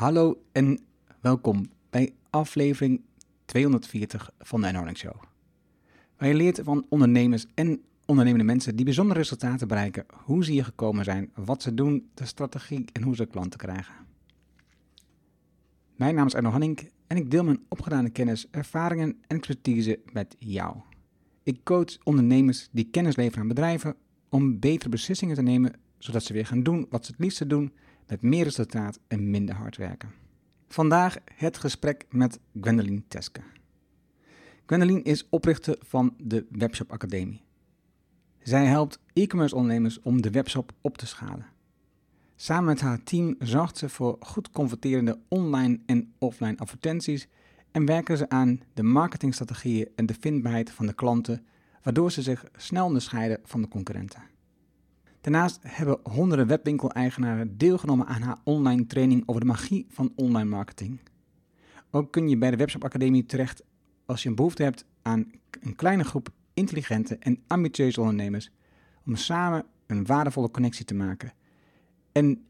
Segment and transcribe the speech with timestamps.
[0.00, 0.80] Hallo en
[1.20, 3.00] welkom bij aflevering
[3.44, 5.14] 240 van de Enhouding Show.
[6.16, 10.64] Waar je leert van ondernemers en ondernemende mensen die bijzondere resultaten bereiken, hoe ze hier
[10.64, 13.94] gekomen zijn, wat ze doen, de strategie en hoe ze klanten krijgen.
[15.96, 20.36] Mijn naam is Erno Hanning en ik deel mijn opgedane kennis, ervaringen en expertise met
[20.38, 20.76] jou.
[21.42, 23.94] Ik coach ondernemers die kennis leveren aan bedrijven
[24.28, 27.72] om betere beslissingen te nemen, zodat ze weer gaan doen wat ze het liefste doen,
[28.10, 30.12] met meer resultaat en minder hard werken.
[30.68, 33.40] Vandaag het gesprek met Gwendoline Teske.
[34.66, 37.42] Gwendoline is oprichter van de Webshop Academie.
[38.42, 41.46] Zij helpt e-commerce ondernemers om de webshop op te schalen.
[42.36, 47.28] Samen met haar team zorgt ze voor goed converterende online en offline advertenties
[47.70, 51.46] en werken ze aan de marketingstrategieën en de vindbaarheid van de klanten,
[51.82, 54.29] waardoor ze zich snel onderscheiden van de concurrenten.
[55.20, 61.00] Daarnaast hebben honderden webwinkel-eigenaren deelgenomen aan haar online training over de magie van online marketing.
[61.90, 63.62] Ook kun je bij de Webshop Academie terecht
[64.06, 68.50] als je een behoefte hebt aan een kleine groep intelligente en ambitieuze ondernemers
[69.04, 71.32] om samen een waardevolle connectie te maken
[72.12, 72.44] en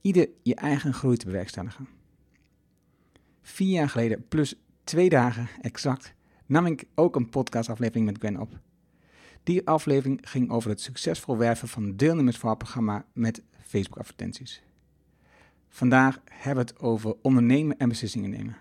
[0.00, 1.88] ieder je eigen groei te bewerkstelligen.
[3.42, 6.14] Vier jaar geleden, plus twee dagen exact,
[6.46, 8.58] nam ik ook een podcastaflevering met Gwen op.
[9.44, 14.62] Die aflevering ging over het succesvol werven van deelnemers voor het programma met Facebook-advertenties.
[15.68, 18.56] Vandaag hebben we het over ondernemen en beslissingen nemen.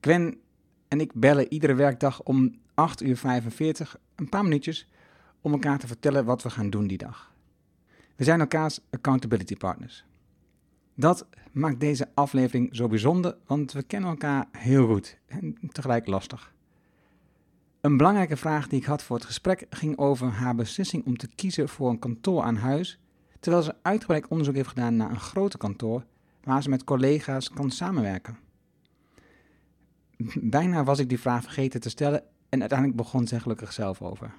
[0.00, 0.40] Gwen
[0.88, 4.88] en ik bellen iedere werkdag om 8 uur 45, een paar minuutjes,
[5.40, 7.32] om elkaar te vertellen wat we gaan doen die dag.
[8.16, 10.04] We zijn elkaars accountability partners.
[10.94, 16.52] Dat maakt deze aflevering zo bijzonder, want we kennen elkaar heel goed en tegelijk lastig.
[17.80, 21.28] Een belangrijke vraag die ik had voor het gesprek ging over haar beslissing om te
[21.34, 22.98] kiezen voor een kantoor aan huis,
[23.40, 26.04] terwijl ze uitgebreid onderzoek heeft gedaan naar een groter kantoor
[26.42, 28.38] waar ze met collega's kan samenwerken.
[30.40, 34.34] Bijna was ik die vraag vergeten te stellen en uiteindelijk begon ze gelukkig zelf over.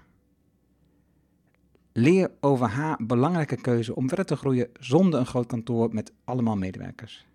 [1.93, 6.57] Leer over haar belangrijke keuze om verder te groeien zonder een groot kantoor met allemaal
[6.57, 7.27] medewerkers.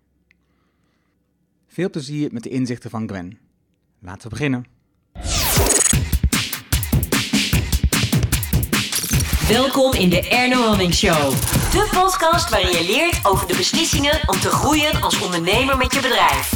[1.67, 3.37] Veel plezier met de inzichten van Gwen.
[3.99, 4.74] Laten we beginnen.
[9.47, 11.31] Welkom in de Erno Hamming Show.
[11.71, 16.01] De podcast waarin je leert over de beslissingen om te groeien als ondernemer met je
[16.01, 16.51] bedrijf.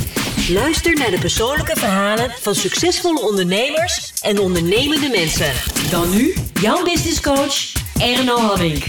[0.49, 5.53] Luister naar de persoonlijke verhalen van succesvolle ondernemers en ondernemende mensen.
[5.91, 8.83] Dan nu jouw business coach Erno Hamming.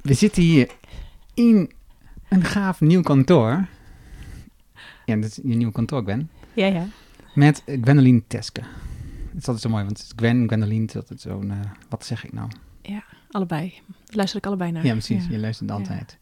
[0.00, 0.68] We zitten hier
[1.34, 1.70] in
[2.28, 3.66] een gaaf nieuw kantoor.
[5.04, 6.30] Ja, dat is je nieuwe kantoor, Gwen.
[6.52, 6.86] Ja, ja.
[7.34, 8.62] Met Gwendoline Teske.
[9.38, 11.50] Is altijd zo mooi, want Gwen, Gwendoline, het is altijd zo'n...
[11.50, 12.50] eh, wat zeg ik nou?
[12.82, 13.74] Ja, allebei.
[13.86, 14.84] Daar luister ik allebei naar.
[14.84, 15.26] Ja, precies.
[15.26, 16.18] Je luistert altijd.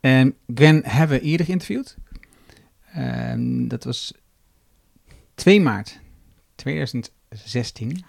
[0.00, 1.96] En Gwen hebben we eerder geïnterviewd.
[2.92, 4.14] Ehm, dat was
[5.34, 6.00] 2 maart
[6.54, 8.04] 2016.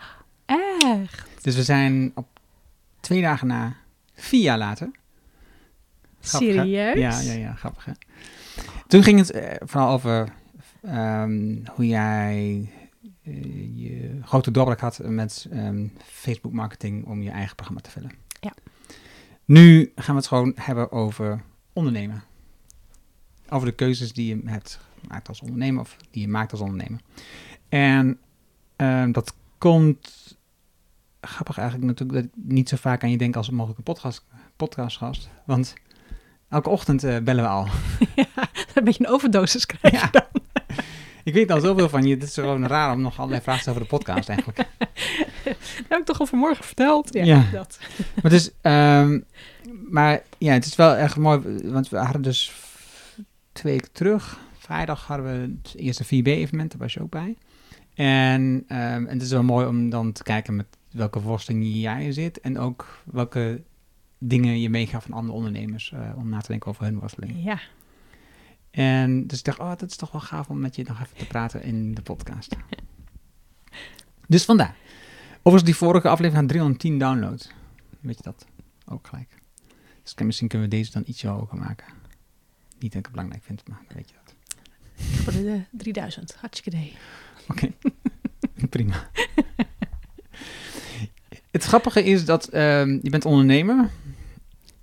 [0.46, 1.28] Echt?
[1.42, 2.28] Dus we zijn op
[3.00, 3.76] twee dagen na,
[4.14, 4.92] vier jaar later.
[6.22, 6.56] Grappig, hè?
[6.56, 6.98] Serieus?
[6.98, 7.92] Ja, ja, ja, grappig hè.
[8.88, 10.34] Toen ging het eh, vooral over
[10.82, 12.70] ehm, hoe jij
[13.76, 18.12] je grote doorbraak had met ehm, Facebook marketing om je eigen programma te vullen.
[18.40, 18.54] Ja.
[19.46, 22.24] Nu gaan we het gewoon hebben over ondernemen.
[23.50, 27.00] Over de keuzes die je hebt gemaakt als ondernemer of die je maakt als ondernemer.
[27.70, 28.20] En
[28.76, 30.38] ehm, dat komt
[31.22, 34.26] grappig eigenlijk natuurlijk dat ik niet zo vaak aan je denk als een mogelijke podcast,
[34.56, 35.30] podcastgast.
[35.46, 35.74] Want
[36.50, 37.68] elke ochtend eh, bellen we al.
[38.74, 40.42] Een beetje een overdosis krijg je dan.
[41.30, 42.14] Ik weet al zoveel van je.
[42.14, 44.58] Het is gewoon raar om nog allerlei vragen over de podcast eigenlijk.
[45.44, 45.56] Dat
[45.90, 47.14] heb ik toch al vanmorgen verteld?
[47.14, 47.44] Ja, Ja.
[47.52, 47.80] dat.
[48.22, 49.20] Maar, dus, ehm,
[49.90, 51.42] maar ja, het is wel echt mooi.
[51.64, 52.52] Want we hadden dus
[53.52, 54.40] twee weken terug.
[54.58, 56.72] Vrijdag hadden we het eerste 4B-evenement.
[56.72, 57.36] Daar was je ook bij.
[57.96, 62.12] En, ehm, en het is wel mooi om dan te kijken met welke worsteling jij
[62.12, 62.40] zit.
[62.40, 63.62] En ook welke
[64.18, 65.92] dingen je meegaat van andere ondernemers.
[65.92, 67.44] eh, om na te denken over hun worsteling.
[67.44, 67.60] Ja.
[68.74, 71.18] En dus ik dacht, oh, dat is toch wel gaaf om met je nog even
[71.18, 72.56] te praten in de podcast.
[74.28, 74.76] dus vandaar.
[75.38, 77.50] Overigens, die vorige aflevering had 310 downloads.
[78.00, 78.46] Weet je dat?
[78.86, 79.30] Ook gelijk.
[80.04, 81.86] Dus misschien kunnen we deze dan ietsje hoger maken.
[82.80, 84.36] Niet dat ik het belangrijk vind, maar dan weet je dat.
[85.24, 86.36] Voor de eh, 3000.
[86.36, 86.94] Hartstikke idee.
[87.48, 87.72] Oké,
[88.70, 89.10] prima.
[91.52, 93.90] Het grappige is dat ehm, je bent ondernemer.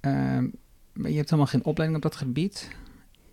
[0.01, 0.49] ehm,
[0.93, 2.69] maar je hebt helemaal geen opleiding op dat gebied.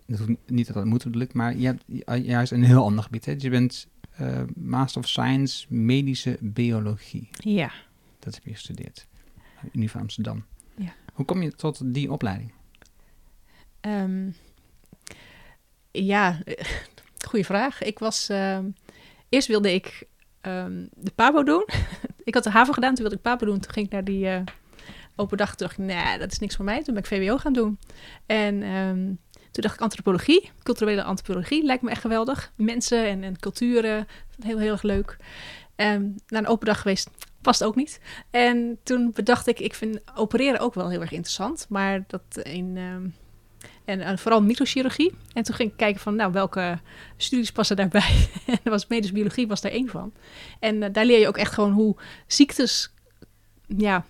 [0.08, 3.04] Dat hoeft niet dat dat moet lukt, maar je hebt ju- juist een heel ander
[3.04, 3.24] gebied.
[3.24, 3.34] Hè?
[3.34, 7.28] Dus je bent eh, Master of Science Medische Biologie.
[7.30, 7.70] Ja.
[8.18, 9.06] Dat heb je gestudeerd.
[9.62, 10.44] Universiteit Amsterdam.
[10.76, 10.94] Ja.
[11.12, 12.52] Hoe kom je tot die opleiding?
[13.80, 14.30] Ehm,
[15.90, 16.38] ja,
[17.28, 17.82] goede vraag.
[17.82, 18.28] Ik was...
[18.28, 18.64] ehm,
[19.28, 20.06] eerst wilde ik
[20.40, 21.64] ehm, de PABO doen.
[22.24, 23.60] ik had de HAVO gedaan, toen wilde ik PABO doen.
[23.60, 24.40] Toen ging ik naar die eh,
[25.16, 25.54] open dag.
[25.56, 26.82] Toen dacht ik, nee, dat is niks voor mij.
[26.82, 27.78] Toen ben ik VWO gaan doen.
[28.26, 28.62] En
[29.50, 30.50] toen dacht ik antropologie.
[30.62, 32.52] Culturele antropologie lijkt me echt geweldig.
[32.54, 34.06] Mensen en, en culturen.
[34.40, 35.16] Heel, heel erg leuk.
[35.76, 37.10] Ehm naar een open dag geweest.
[37.40, 38.00] Past ook niet.
[38.30, 41.66] En toen bedacht ik, ik vind opereren ook wel heel erg interessant.
[41.68, 42.76] Maar dat in...
[42.76, 43.06] ehm,
[43.84, 45.14] en vooral microchirurgie.
[45.32, 46.78] En toen ging ik kijken van, nou, welke
[47.16, 48.28] studies passen daarbij?
[48.64, 50.12] en was medische biologie was daar één van.
[50.60, 51.96] En eh, daar leer je ook echt gewoon hoe
[52.26, 52.92] ziektes
[53.76, 54.04] ja,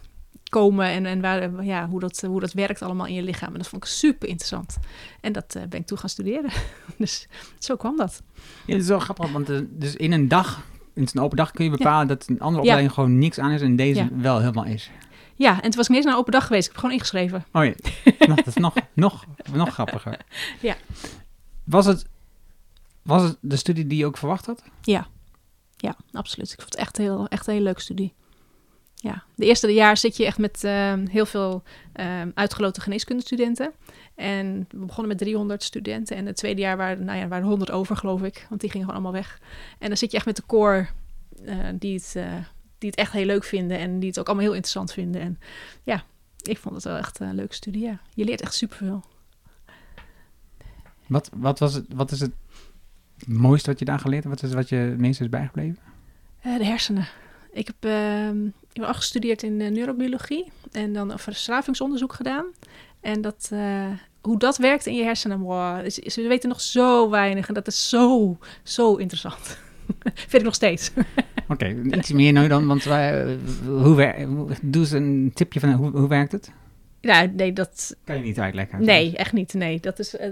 [0.48, 3.52] komen en, en waar, ja, hoe, dat, hoe dat werkt allemaal in je lichaam.
[3.52, 4.78] En dat vond ik super interessant.
[5.20, 6.50] En dat eh, ben ik toen gaan studeren.
[6.98, 7.26] dus
[7.58, 8.22] zo kwam dat.
[8.66, 10.62] Ja, dat is wel grappig, want eh, dus in een dag,
[10.94, 12.68] in een open dag kun je bepalen dat een andere Ja.
[12.68, 14.08] opleiding gewoon niks aan is en deze Ja.
[14.12, 14.90] wel helemaal is.
[15.34, 16.64] Ja, en toen was ik niet eens naar een open dag geweest.
[16.66, 17.44] Ik heb gewoon ingeschreven.
[17.52, 17.72] Oh ja,
[18.28, 20.18] nog, dat is nog, nog, nog grappiger.
[20.60, 20.76] Ja.
[21.64, 22.04] Was het,
[23.02, 24.62] was het de studie die je ook verwacht had?
[24.82, 26.52] Ja, absoluut.
[26.52, 28.14] Ik vond het echt, heel, echt een hele leuke studie.
[29.00, 31.62] Ja, de eerste jaar zit je echt met ehm, heel veel
[31.92, 33.72] ehm uitgeloten geneeskundestudenten.
[34.14, 36.16] En we begonnen met 300 studenten.
[36.16, 38.46] En het tweede jaar waren, nou ja, waren 100 over, geloof ik.
[38.48, 39.40] Want die gingen gewoon allemaal weg.
[39.78, 40.86] En dan zit je echt met de core
[41.44, 42.32] eh, die, het, eh,
[42.78, 43.78] die het echt heel leuk vinden.
[43.78, 45.20] En die het ook allemaal heel interessant vinden.
[45.20, 45.38] En
[45.82, 46.04] ja,
[46.42, 48.00] ik vond het wel echt een leuke studie, ja.
[48.14, 49.04] Je leert echt superveel.
[51.06, 52.32] Wat, wat, was het, wat is het
[53.26, 54.40] mooiste wat je daar geleerd hebt?
[54.40, 55.78] Wat is wat je het meest is bijgebleven?
[56.40, 57.08] Eh, de hersenen.
[57.52, 58.48] Ik heb ehm,
[58.78, 62.46] ik ben afgestudeerd in eh, neurobiologie en dan een verslavingsonderzoek gedaan.
[63.00, 63.86] En dat, eh,
[64.20, 65.80] hoe dat werkt in je hersenen, wow,
[66.14, 69.58] we weten nog zo weinig en dat is zo, zo interessant.
[70.14, 70.90] Vind ik nog steeds.
[71.48, 71.66] Oké,
[71.98, 73.36] iets meer nu dan, want wij, eh,
[73.66, 74.26] hoe wer-
[74.62, 76.52] doe eens een tipje van hoe, hoe werkt het?
[77.00, 78.84] Ja, nee, dat, Kan je niet uitleggen.
[78.84, 79.54] nee, echt niet.
[79.54, 80.30] Nee, dat is, eh,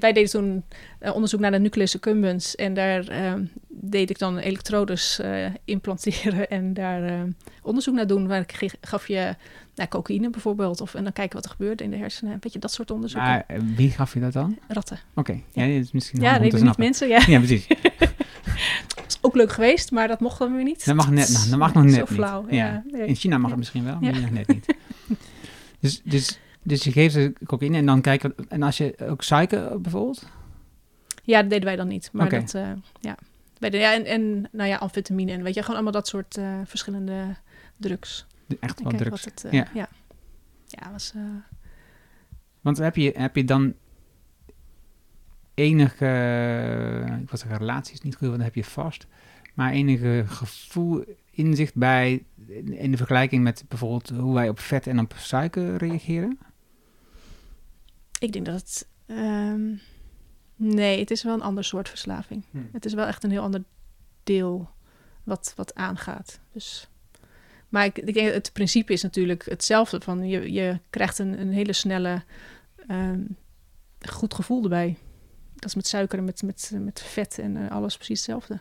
[0.00, 0.64] wij deden toen
[0.98, 6.48] eh, onderzoek naar de nucleus accumbens en daar ehm, deed ik dan elektrodes eh, implanteren
[6.58, 7.26] en daar
[7.62, 8.26] onderzoek naar doen.
[8.26, 9.34] Waar ik gaf je
[9.74, 12.38] nou, cocaïne bijvoorbeeld of en dan kijken wat er gebeurde in de hersenen.
[12.40, 13.30] Weet je, dat soort onderzoeken.
[13.30, 13.46] Maar
[13.76, 14.58] wie gaf je dat dan?
[14.68, 14.98] Ratten.
[15.14, 15.64] Oké, ja.
[15.64, 15.74] Ja.
[15.74, 17.08] dat is misschien Ja, niet mensen.
[17.08, 17.66] Ja, Ja, precies.
[19.06, 20.84] is ook leuk geweest, maar dat mocht dan weer niet.
[20.86, 22.42] Dat mag net, dat mag nog net Zo flauw.
[22.42, 22.54] niet.
[22.54, 22.82] Ja.
[22.92, 24.66] In China mag het misschien wel, maar hier net niet.
[25.80, 28.34] Dus, dus, dus je geeft ze cocaïne en dan kijken...
[28.48, 30.28] En als je ook suiker bijvoorbeeld?
[31.22, 32.10] Ja, dat deden wij dan niet.
[32.12, 32.70] Maar dat, eh,
[33.00, 33.18] ja.
[33.58, 36.36] Wij deden, ja, en, en nou ja, amfetamine en weet je, gewoon allemaal dat soort
[36.36, 37.36] eh, verschillende
[37.76, 38.26] drugs.
[38.60, 39.10] Echt wel drugs.
[39.10, 39.66] wat het, eh, Ja.
[39.74, 39.88] ja.
[40.66, 41.12] Ja, was,
[42.60, 43.74] Want heb je, heb je dan
[45.54, 46.06] enige...
[47.22, 49.06] Ik was zeggen, relatie is niet goed, want dan heb je vast.
[49.54, 51.04] Maar enige gevoel,
[51.36, 52.24] inzicht bij...
[52.64, 56.38] In de vergelijking met bijvoorbeeld hoe wij op vet en op suiker reageren?
[58.18, 58.88] ik denk dat het...
[59.06, 59.74] ehm,
[60.56, 62.44] nee, het is wel een ander soort verslaving.
[62.50, 62.58] Hm.
[62.72, 63.64] Het is wel echt een heel ander
[64.22, 64.70] deel
[65.24, 66.40] wat, wat aangaat.
[66.52, 66.88] Dus,
[67.68, 70.00] maar ik, ik denk, het principe is natuurlijk hetzelfde.
[70.00, 72.22] Van je, je krijgt een, een hele snelle
[72.86, 73.20] ehm,
[74.08, 74.96] goed gevoel erbij.
[75.54, 78.60] Dat is met suiker en met, met, met vet en eh, alles precies hetzelfde.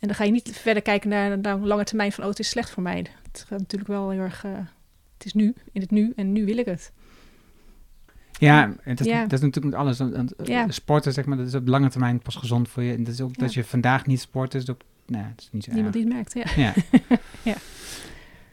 [0.00, 2.24] En dan ga je niet verder kijken naar, een lange termijn van...
[2.24, 3.06] oh, het is slecht voor mij.
[3.32, 4.44] Het gaat natuurlijk wel heel erg...
[4.44, 4.52] eh,
[5.16, 6.92] het is nu, in het nu, en nu wil ik het.
[8.38, 9.22] Ja, het is, Ja.
[9.22, 9.98] dat is natuurlijk met alles.
[9.98, 10.70] want, Ja.
[10.70, 12.92] Sporten, zeg maar, dat is op lange termijn pas gezond voor je.
[12.94, 13.42] En dat is ook Ja.
[13.42, 14.76] dat je vandaag niet sport, is dat
[15.36, 16.04] is niet zo Niemand erg.
[16.04, 16.62] die het merkt, ja.
[16.62, 16.74] Ja.
[17.52, 17.54] Ja.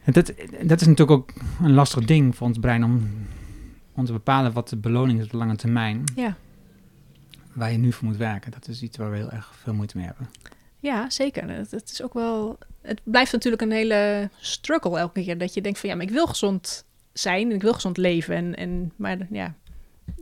[0.04, 0.26] En dat,
[0.62, 1.32] dat is natuurlijk ook
[1.62, 3.08] een lastig ding voor ons brein om,
[3.92, 6.04] om te bepalen wat de beloning is op de lange termijn.
[6.16, 6.36] Ja.
[7.52, 8.50] Waar je nu voor moet werken.
[8.50, 10.28] Dat is iets waar we heel erg veel moeite mee hebben.
[10.82, 11.50] Ja, zeker.
[11.50, 12.58] Het, het is ook wel.
[12.80, 15.38] Het blijft natuurlijk een hele struggle elke keer.
[15.38, 18.34] Dat je denkt van ja, maar ik wil gezond zijn en ik wil gezond leven.
[18.36, 19.54] En, en, maar ja,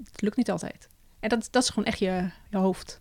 [0.05, 0.88] het lukt niet altijd.
[1.21, 3.00] En dat, dat is gewoon echt je, je hoofd.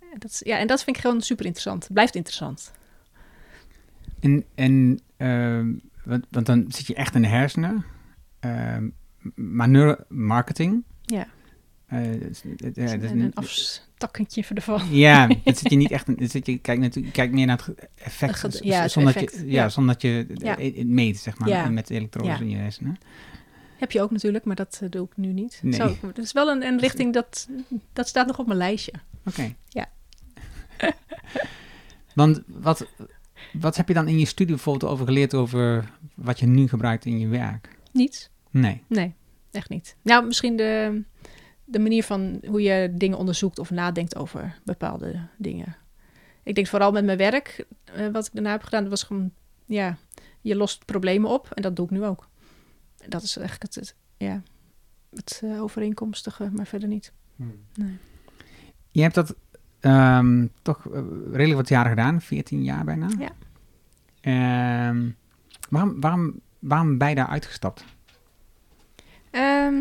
[0.00, 1.82] En dat, is- ja, en dat vind ik gewoon super interessant.
[1.84, 2.72] Het blijft interessant.
[4.20, 5.72] En, en ehm,
[6.04, 7.84] want, want dan zit je echt in de hersenen.
[8.40, 8.88] Ehm,
[9.34, 10.84] maar neuromarketing.
[11.02, 11.26] Ja.
[11.86, 14.82] eh, dat is- dat- ja, dat is en een niet- afstakkentje ervan.
[14.90, 16.18] Ja, dat zit je niet echt.
[16.20, 19.32] Dat zit je kijk natuurlijk kijk meer naar het effect, Het ja, het zonder effect,
[19.32, 19.62] dat je, ja.
[19.62, 20.26] ja, zonder dat je
[20.76, 22.40] het meet zeg maar met elektrodes Ja.
[22.40, 22.98] in je hersenen.
[23.78, 25.60] Heb je ook natuurlijk, maar dat eh, doe ik nu niet.
[25.62, 25.72] Nee.
[25.72, 27.48] Zo, dat is wel een, een richting dat,
[27.92, 28.92] dat staat nog op mijn lijstje.
[29.26, 29.54] Oké.
[29.68, 29.86] Ja.
[32.14, 32.86] Want wat,
[33.52, 37.04] wat heb je dan in je studie bijvoorbeeld over geleerd over wat je nu gebruikt
[37.04, 37.68] in je werk?
[37.92, 38.30] Niets.
[38.50, 38.82] Nee.
[38.86, 39.14] Nee,
[39.50, 39.96] echt niet.
[40.02, 41.02] Nou, misschien de,
[41.68, 45.76] de manier van hoe je dingen onderzoekt of nadenkt over bepaalde dingen.
[46.42, 49.30] Ik denk vooral met mijn werk, eh, wat ik daarna heb gedaan, dat was gewoon,
[49.64, 49.96] ja,
[50.40, 52.28] je lost problemen op en dat doe ik nu ook.
[52.98, 54.42] En dat is eigenlijk het, het- ja,
[55.14, 57.12] het eh, overeenkomstige, maar verder niet.
[57.74, 57.96] Nee.
[58.90, 59.34] Je hebt dat
[59.80, 61.00] ehm, toch eh,
[61.32, 63.08] redelijk wat jaren gedaan, 14 jaar bijna.
[63.18, 63.30] Ja.
[64.20, 65.10] Ehm,
[65.70, 67.84] waarom, waarom, waarom ben je daar uitgestapt?
[69.30, 69.74] Ehm,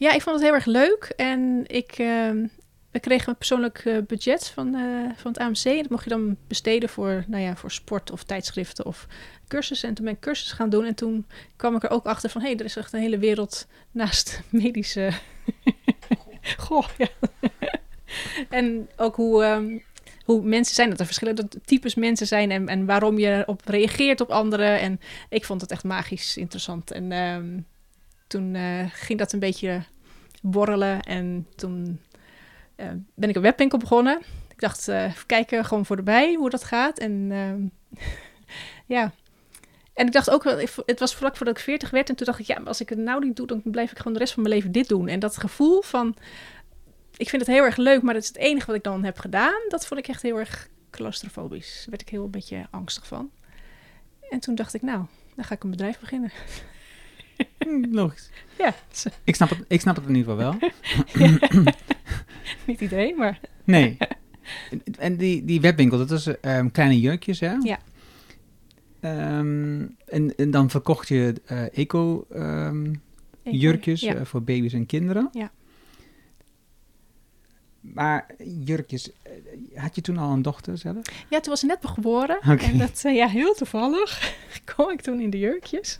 [0.00, 1.12] ja, ik vond het heel erg leuk.
[1.16, 2.46] En ik, ehm,
[2.90, 5.64] we kregen een persoonlijk eh, budget van, eh, van het AMC.
[5.64, 9.06] En dat mocht je dan besteden voor, nou ja, voor sport of tijdschriften of
[9.48, 9.88] cursussen.
[9.88, 10.84] En toen ben ik cursussen gaan doen.
[10.84, 11.26] En toen
[11.56, 12.40] kwam ik er ook achter van...
[12.40, 15.10] hé, hey, er is echt een hele wereld naast medische...
[16.56, 17.08] Goh, ja.
[18.58, 19.44] en ook hoe...
[19.44, 19.78] ehm,
[20.24, 24.20] hoe mensen zijn, dat er verschillende types mensen zijn en, en waarom je op reageert
[24.20, 24.80] op anderen.
[24.80, 26.90] En ik vond het echt magisch interessant.
[26.90, 27.58] En ehm,
[28.30, 29.82] toen eh, ging dat een beetje
[30.42, 32.00] borrelen en toen
[32.76, 34.20] eh, ben ik een webwinkel begonnen.
[34.48, 36.98] Ik dacht, eh, even kijken, gewoon voor de bij hoe dat gaat.
[36.98, 37.30] En
[38.86, 39.12] ja.
[39.94, 40.44] En ik dacht ook,
[40.86, 42.08] het was vlak voordat ik 40 werd.
[42.08, 43.96] En toen dacht ik, ja, maar als ik het nou niet doe, dan blijf ik
[43.96, 45.08] gewoon de rest van mijn leven dit doen.
[45.08, 46.16] En dat gevoel van,
[47.16, 49.18] ik vind het heel erg leuk, maar dat is het enige wat ik dan heb
[49.18, 49.60] gedaan.
[49.68, 51.76] Dat vond ik echt heel erg claustrofobisch.
[51.76, 53.30] Daar werd ik heel een beetje angstig van.
[54.30, 56.30] En toen dacht ik, nou, dan ga ik een bedrijf beginnen.
[58.00, 58.30] Logisch.
[58.58, 58.74] Ja,
[59.24, 60.70] Ik snap, het, ik snap het in ieder geval wel.
[62.66, 63.96] niet iedereen, maar Nee.
[64.98, 67.52] En die, die webwinkel, dat is ehm, kleine jurkjes, hè?
[67.52, 67.78] Ja.
[69.00, 72.94] Ehm, en, en dan verkocht je eh, eco ehm,
[74.00, 74.14] Ja.
[74.14, 75.28] eh, voor baby's en kinderen.
[75.32, 75.50] Ja.
[77.80, 78.26] Maar
[78.64, 79.32] jurkjes, eh,
[79.74, 80.96] had je toen al een dochter zelf?
[81.28, 82.40] Ja, toen was ze net geboren.
[82.40, 84.34] En dat, eh, ja, heel toevallig
[84.64, 85.98] kwam ik toen in de jurkjes.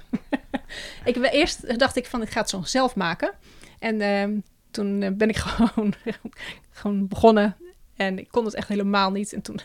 [1.04, 3.32] ik, eerst dacht ik van, ik ga het zo zelf maken.
[3.78, 4.38] En ehm,
[4.70, 5.94] toen eh, ben ik gewoon,
[6.70, 7.56] gewoon begonnen.
[7.96, 9.32] En ik kon het echt helemaal niet.
[9.32, 9.60] En toen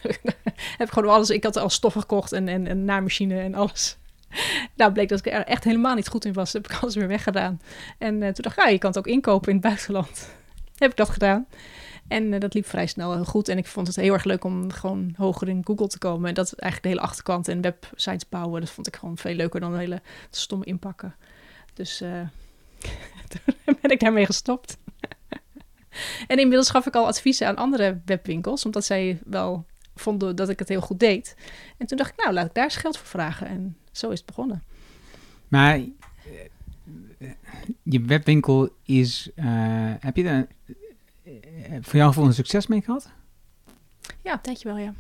[0.78, 1.30] heb ik gewoon alles...
[1.30, 3.98] Ik had al stoffen gekocht en, en naaimachine en alles.
[4.76, 6.54] Nou, bleek dat ik er echt helemaal niet goed in was.
[6.54, 7.62] Heb ik alles weer weggedaan.
[7.98, 10.30] En toen dacht ik, ja, je kan het ook inkopen in het buitenland.
[10.78, 11.48] heb ik dat gedaan.
[12.08, 13.48] En eh, dat liep vrij snel heel goed.
[13.48, 16.30] En ik vond het heel erg leuk om gewoon hoger in Google te komen.
[16.30, 18.62] En dat eigenlijk de hele achterkant en websites bouwen.
[18.62, 21.16] Dat vond ik gewoon veel leuker dan een hele stom inpakken.
[21.74, 22.22] Dus eh,
[23.82, 24.78] ben ik daarmee gestopt.
[26.28, 28.66] en inmiddels gaf ik al adviezen aan andere webwinkels.
[28.66, 31.36] Omdat zij wel vonden dat ik het heel goed deed.
[31.78, 33.48] En toen dacht ik, nou, laat ik daar eens geld voor vragen.
[33.48, 34.64] En zo is het begonnen.
[35.48, 37.30] Maar eh,
[37.84, 39.30] je webwinkel is,
[40.00, 40.48] heb je daar
[41.82, 43.10] voor jouw gevoel een succes mee gehad?
[44.22, 44.94] Ja, een tijdje wel, ja.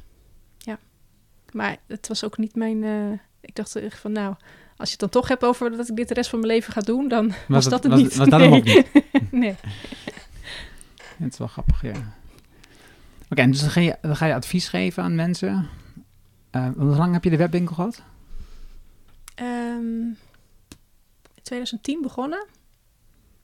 [0.58, 0.80] ja.
[1.52, 2.84] Maar het was ook niet mijn...
[2.84, 4.36] eh, ik dacht echt van, nou,
[4.78, 6.74] als je het dan toch hebt over dat ik dit de rest van mijn leven
[6.74, 8.16] ga doen, dan was, dat het was, niet.
[8.16, 8.60] Was dat hem Nee.
[8.60, 9.32] ook niet?
[9.32, 9.56] nee.
[11.18, 12.14] Het is wel grappig, ja.
[13.30, 15.70] Oké, en dus dan ga, je, dan ga je advies geven aan mensen.
[16.50, 18.04] Eh, hoe lang heb je de webwinkel gehad?
[19.36, 20.02] Ehm,
[21.34, 22.46] in 2010 begonnen.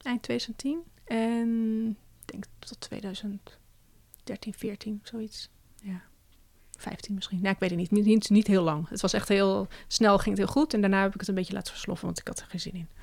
[0.02, 0.80] Eind 2010.
[1.04, 1.98] En
[2.32, 5.50] denk tot 2013, 14, zoiets.
[5.82, 6.02] Ja.
[6.78, 7.42] 15 misschien.
[7.42, 7.92] Nou, ik weet het niet.
[7.92, 8.30] Niet, niet.
[8.30, 8.90] niet heel lang.
[8.90, 10.74] Het was echt heel snel, ging het heel goed.
[10.74, 12.76] En daarna heb ik het een beetje laten versloffen, want ik had er geen zin
[12.76, 12.88] in.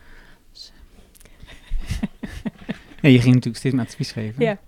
[3.01, 4.45] Ja, je ging natuurlijk steeds meer advies geven.
[4.45, 4.59] Ja.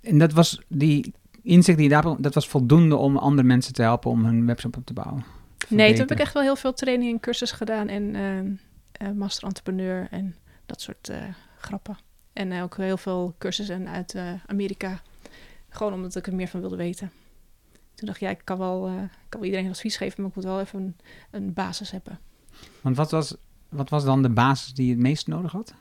[0.00, 3.82] En dat was die inzicht die je daar, dat was voldoende om andere mensen te
[3.82, 5.24] helpen om hun webshop op te bouwen.
[5.68, 7.88] Nee, toen heb ik echt wel heel veel training en cursus gedaan.
[7.88, 8.52] En ehm,
[8.92, 11.22] eh, master entrepreneur en dat soort eh,
[11.64, 11.98] grappen.
[12.32, 15.02] En eh, ook heel veel cursussen uit eh, Amerika.
[15.68, 17.12] Gewoon omdat ik er meer van wilde weten.
[17.94, 20.30] Toen dacht ik, ja, ik kan wel, eh, ik kan wel iedereen advies geven, maar
[20.30, 20.96] ik moet wel even een,
[21.30, 22.18] een basis hebben.
[22.80, 23.36] Want wat was,
[23.68, 25.74] wat was dan de basis die je het meest nodig had?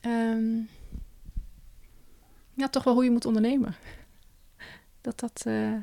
[0.00, 0.60] Ehm,
[2.54, 3.74] ja, toch wel hoe je moet ondernemen.
[5.00, 5.76] Dat dat, eh,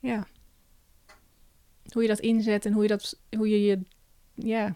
[0.00, 0.26] ja,
[1.92, 3.80] hoe je dat inzet en hoe je dat, hoe je je,
[4.34, 4.74] ja,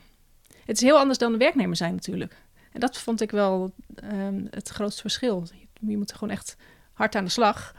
[0.64, 2.36] het is heel anders dan een werknemer zijn natuurlijk.
[2.72, 5.46] En dat vond ik wel ehm, het grootste verschil.
[5.52, 6.56] Je, je moet gewoon echt
[6.92, 7.74] hard aan de slag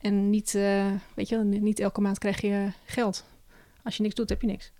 [0.00, 3.24] en niet, eh, weet je, niet elke maand krijg je geld.
[3.82, 4.72] Als je niks doet, heb je niks.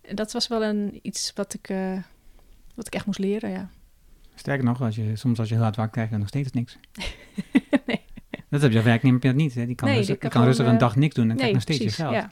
[0.00, 2.02] En dat was wel een, iets wat ik, eh,
[2.74, 3.70] wat ik echt moest leren, ja.
[4.34, 6.78] Sterker nog, als je, soms als je heel hard werkt, krijg je nog steeds niks.
[7.86, 8.04] Nee.
[8.48, 9.54] Dat heb je als werknemer niet.
[9.54, 9.66] Hè?
[9.66, 11.62] Die kan, Nee, rustig, die kan rustig een eh, dag niks doen en krijgt nog
[11.62, 12.14] steeds precies, je geld.
[12.14, 12.30] Ja.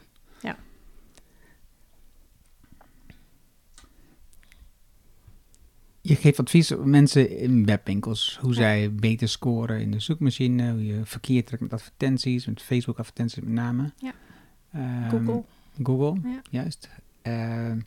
[6.07, 8.37] Je geeft advies aan mensen in webwinkels.
[8.41, 10.71] Hoe zij beter scoren in de zoekmachine.
[10.71, 12.45] Hoe je verkeer trekt met advertenties.
[12.45, 13.91] Met Facebook advertenties met name.
[13.97, 14.13] Ja.
[14.73, 15.43] Ehm, Google.
[15.83, 16.41] Google, Ja.
[16.49, 16.89] juist.
[17.21, 17.79] Ehm,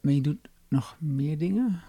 [0.00, 1.80] maar je doet nog meer dingen?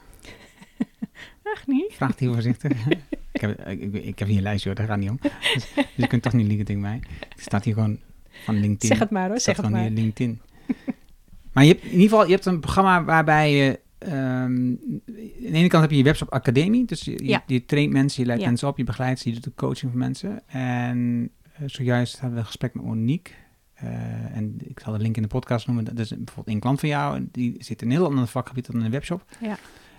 [1.53, 1.93] Echt niet?
[1.93, 2.87] Vraagt hij voorzichtig.
[3.31, 5.19] ik, heb, ik, ik heb hier een lijstje hoor, daar gaat niet om.
[5.21, 7.01] Dus, dus je kunt toch niet liegen tegen mij.
[7.29, 7.99] Het staat hier gewoon
[8.43, 8.87] van LinkedIn.
[8.89, 9.81] Zeg het maar hoor, zeg het maar.
[9.81, 10.41] hier LinkedIn.
[11.51, 13.79] Maar je hebt in ieder geval je hebt een programma waarbij je...
[14.05, 16.85] ehm, aan de ene kant heb je je webshop academie.
[16.85, 17.43] Dus je, je, Ja.
[17.47, 18.47] je traint mensen, je leidt Ja.
[18.47, 20.47] mensen op, je begeleidt ze, je doet de coaching van mensen.
[20.49, 23.33] En eh, zojuist hadden we een gesprek met Monique.
[23.73, 25.85] Eh, en ik zal de link in de podcast noemen.
[25.85, 27.15] Dat is bijvoorbeeld een klant van jou.
[27.15, 29.25] en Die zit in een heel ander vakgebied dan een webshop.
[29.41, 29.57] Ja.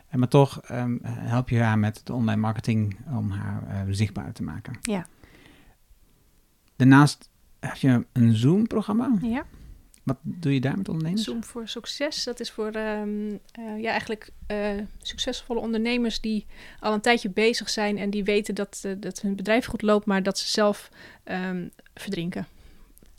[0.09, 4.33] En maar toch ehm, help je haar met de online marketing om haar eh, zichtbaar
[4.33, 4.79] te maken.
[4.81, 5.07] Ja.
[6.77, 9.13] Daarnaast heb je een Zoom-programma.
[9.23, 9.45] Ja.
[10.07, 11.25] Wat doe je daar met ondernemers?
[11.25, 14.71] Zoom voor succes, dat is voor ehm, eh, ja, eigenlijk eh,
[15.03, 16.47] succesvolle ondernemers die
[16.81, 20.07] al een tijdje bezig zijn en die weten dat, eh, dat hun bedrijf goed loopt,
[20.07, 20.91] maar dat ze zelf
[21.25, 22.47] ehm, verdrinken.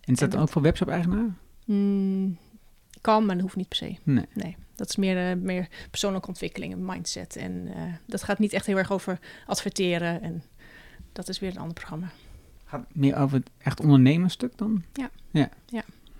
[0.01, 1.29] En is dat dan ook voor webshop-eigenaar?
[1.65, 2.37] Hmm,
[3.01, 3.95] kan, maar dat hoeft niet per se.
[4.03, 4.25] Nee.
[4.33, 7.35] Nee, dat is meer, meer persoonlijke ontwikkeling, een mindset.
[7.35, 7.69] En
[8.05, 10.21] dat gaat niet echt heel erg over adverteren.
[10.21, 10.43] En
[11.13, 12.11] dat is weer een ander programma.
[12.65, 14.83] Gaat meer over het echt ondernemersstuk dan?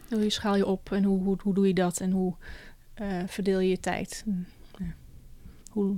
[0.10, 2.00] Hoe schaal je op en hoe, hoe, hoe doe je dat?
[2.00, 2.36] En hoe
[2.94, 4.24] eh, verdeel je je tijd?
[4.26, 4.48] En,
[4.78, 4.94] ja.
[5.72, 5.96] Hoe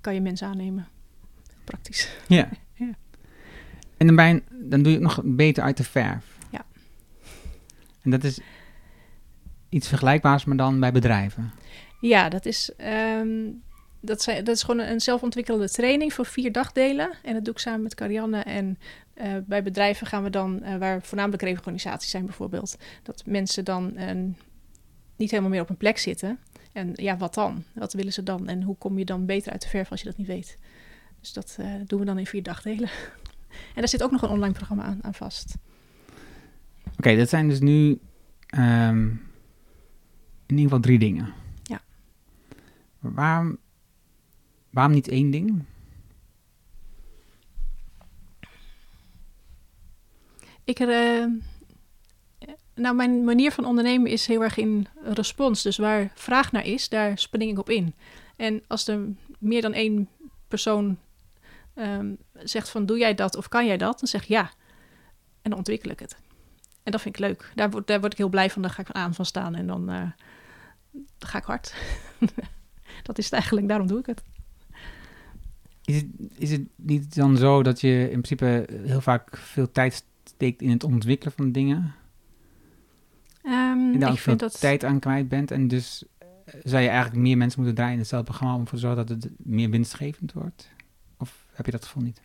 [0.00, 0.88] kan je mensen aannemen?
[1.64, 2.16] Praktisch.
[2.28, 2.48] Ja.
[2.74, 2.90] Ja.
[3.96, 6.38] En dan, bij een- dan doe je het nog beter uit de verf.
[6.50, 6.64] Ja.
[8.02, 8.40] En dat is
[9.68, 11.52] iets vergelijkbaars, maar dan bij bedrijven.
[12.00, 13.28] Ja, dat is, ehm,
[14.00, 17.10] dat, zijn, dat is gewoon een zelfontwikkelde training voor vier dagdelen.
[17.22, 18.40] En dat doe ik samen met Carianne.
[18.40, 18.78] En
[19.18, 23.96] eh, bij bedrijven gaan we dan, eh, waar voornamelijk reorganisaties zijn bijvoorbeeld, dat mensen dan
[23.96, 24.14] eh,
[25.16, 26.38] niet helemaal meer op een plek zitten.
[26.72, 27.64] En ja, wat dan?
[27.74, 28.48] Wat willen ze dan?
[28.48, 30.58] En hoe kom je dan beter uit de verf als je dat niet weet?
[31.20, 32.88] Dus dat doen we dan in vier dagdelen.
[33.74, 35.56] en daar zit ook nog een online programma aan, aan vast.
[36.96, 37.98] Oké, dat zijn dus nu
[38.46, 39.06] ehm,
[40.46, 41.32] in ieder geval drie dingen.
[41.62, 41.80] Ja.
[42.98, 43.58] Waarom,
[44.70, 45.64] waarom niet één ding?
[50.68, 51.24] Ik, eh,
[52.74, 55.62] nou, mijn manier van ondernemen is heel erg in respons.
[55.62, 57.94] Dus waar vraag naar is, daar spring ik op in.
[58.36, 59.00] En als er
[59.38, 60.08] meer dan één
[60.48, 60.98] persoon
[61.74, 64.50] ehm, zegt van doe jij dat of kan jij dat, dan zeg ik ja.
[65.42, 66.16] En dan ontwikkel ik het.
[66.82, 67.52] En dat vind ik leuk.
[67.54, 68.62] Daar word, daar word ik heel blij van.
[68.62, 70.10] Daar ga ik aan van staan en dan, eh,
[71.18, 71.74] ga ik hard.
[73.08, 74.22] dat is het eigenlijk, daarom doe ik het.
[75.84, 80.06] Is het, is het niet dan zo dat je in principe heel vaak veel tijd
[80.38, 81.94] steekt in het ontwikkelen van dingen?
[83.42, 84.60] Ehm, En daar ik veel vind dat...
[84.60, 85.50] tijd aan kwijt bent.
[85.50, 86.28] En dus eh,
[86.64, 89.22] zou je eigenlijk meer mensen moeten draaien in hetzelfde programma om ervoor te zorgen dat
[89.22, 90.68] het meer winstgevend wordt?
[91.18, 92.20] Of heb je dat gevoel niet?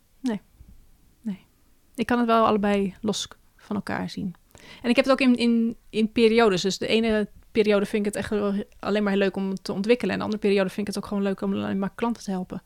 [1.96, 4.36] Ik kan het wel allebei los van elkaar zien.
[4.82, 6.62] En ik heb het ook in, in, in periodes.
[6.62, 10.12] Dus de ene periode vind ik het echt alleen maar leuk om te ontwikkelen.
[10.14, 12.32] En de andere periode vind ik het ook gewoon leuk om alleen maar klanten te
[12.32, 12.62] helpen.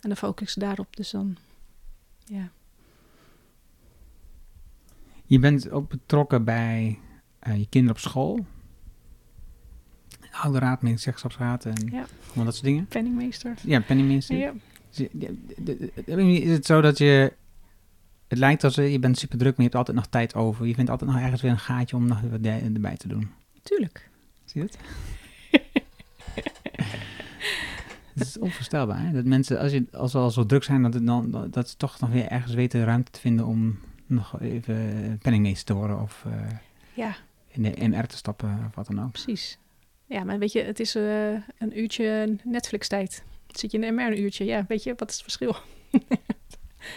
[0.00, 0.96] En dan focus ik ze daarop.
[0.96, 1.36] Dus dan,
[2.24, 2.50] ja.
[5.30, 6.98] Je bent ook betrokken bij
[7.38, 8.46] eh, je kinderen op school.
[10.32, 12.04] Ouderraad, medezeggenschapsraad en Ja.
[12.26, 12.86] allemaal dat soort dingen.
[12.86, 13.54] Penningmeester.
[13.62, 14.36] Ja, penningmeester.
[14.36, 14.52] Ja.
[14.90, 15.08] Is
[16.42, 17.32] is het zo dat je...
[18.28, 20.66] Het lijkt als je bent super druk, maar je hebt altijd nog tijd over.
[20.66, 23.30] Je vindt altijd nog ergens weer een gaatje om nog wat bij- erbij te doen.
[23.62, 24.08] Tuurlijk.
[24.44, 24.78] Zie je het?
[28.14, 29.12] Het is onvoorstelbaar, hè?
[29.12, 31.68] Dat mensen, als, je, als ze al zo druk zijn, dat, het dan, dat, dat
[31.68, 33.78] ze toch nog weer ergens weten ruimte te vinden om
[34.10, 36.32] nog even penningmeester te worden of eh,
[36.94, 37.16] Ja,
[37.48, 39.10] in de MR te stappen of wat dan ook.
[39.12, 39.58] precies.
[40.06, 43.22] Ja, maar weet je, het is eh, een uurtje Netflix-tijd.
[43.50, 44.44] Zit je in de MR een uurtje?
[44.44, 45.56] Ja, weet je, wat is het verschil?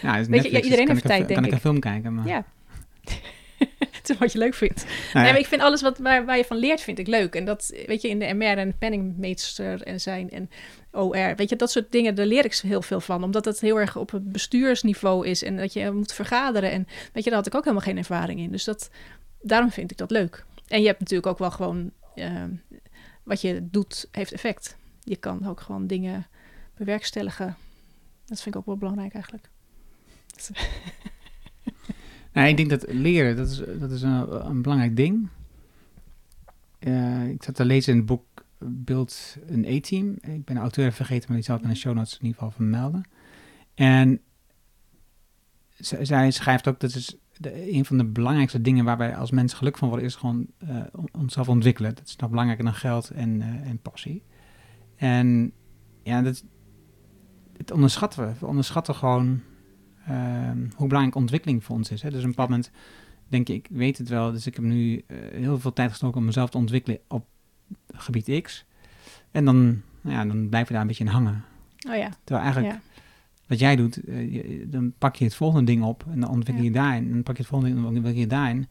[0.02, 1.45] Ja, is Weet je, ja, Netflix, iedereen dus heeft kan ik tijd, een, kan denk
[1.45, 1.62] ik een ik.
[1.62, 2.28] film kijken, maar...
[2.28, 2.45] Ja.
[3.97, 4.84] het is wat je leuk vindt.
[4.86, 7.08] Nou Nee, ja, maar ik vind alles wat, waar, waar je van leert, vind ik
[7.08, 7.36] leuk.
[7.36, 10.49] En dat, weet je, in de MR en penningmeester en zijn en
[10.93, 13.23] OR, weet je, dat soort dingen, daar leer ik heel veel van.
[13.23, 16.71] Omdat het heel erg op het bestuursniveau is en dat je moet vergaderen.
[16.71, 18.51] En weet je, daar had ik ook helemaal geen ervaring in.
[18.51, 18.89] Dus dat,
[19.41, 20.45] daarom vind ik dat leuk.
[20.67, 22.49] En je hebt natuurlijk ook wel gewoon, ehm,
[23.23, 24.77] wat je doet, heeft effect.
[25.03, 26.27] Je kan ook gewoon dingen
[26.77, 27.56] bewerkstelligen.
[28.25, 29.49] Dat vind ik ook wel belangrijk eigenlijk.
[32.34, 35.27] Nou, ik denk dat leren, dat is, dat is een, een belangrijk ding.
[36.79, 40.12] Eh, ik zat te lezen in het boek Beeld een E-team.
[40.21, 42.34] Ik ben de auteur vergeten, maar die zal het in de show notes in ieder
[42.34, 43.04] geval vermelden.
[43.73, 44.21] En
[46.02, 49.58] zij schrijft ook, dat is de, een van de belangrijkste dingen waar wij als mensen
[49.58, 51.95] geluk van worden, is gewoon eh, on- onszelf ontwikkelen.
[51.95, 54.23] Dat is nog belangrijker dan geld en, eh, en passie.
[54.95, 55.52] En
[56.04, 56.43] ja, dat,
[57.58, 58.34] dat onderschatten we.
[58.39, 59.41] We onderschatten gewoon
[60.06, 62.02] ehm, hoe belangrijk ontwikkeling voor ons is.
[62.02, 62.10] Hè?
[62.10, 62.71] Dus op een bepaald moment
[63.28, 66.19] denk ik, ik weet het wel, dus ik heb nu eh, heel veel tijd gestoken
[66.19, 67.26] om mezelf te ontwikkelen op
[67.93, 68.65] gebied X.
[69.32, 71.43] En dan, ja, dan blijf je daar een beetje in hangen.
[71.89, 72.82] Oh ja, Terwijl eigenlijk ja.
[73.47, 76.63] wat jij doet, eh, je- dan pak je het volgende ding op en dan ontwikkel
[76.63, 77.04] je daarin.
[77.06, 78.67] En dan pak je het volgende ding en dan ontwikkel je daarin.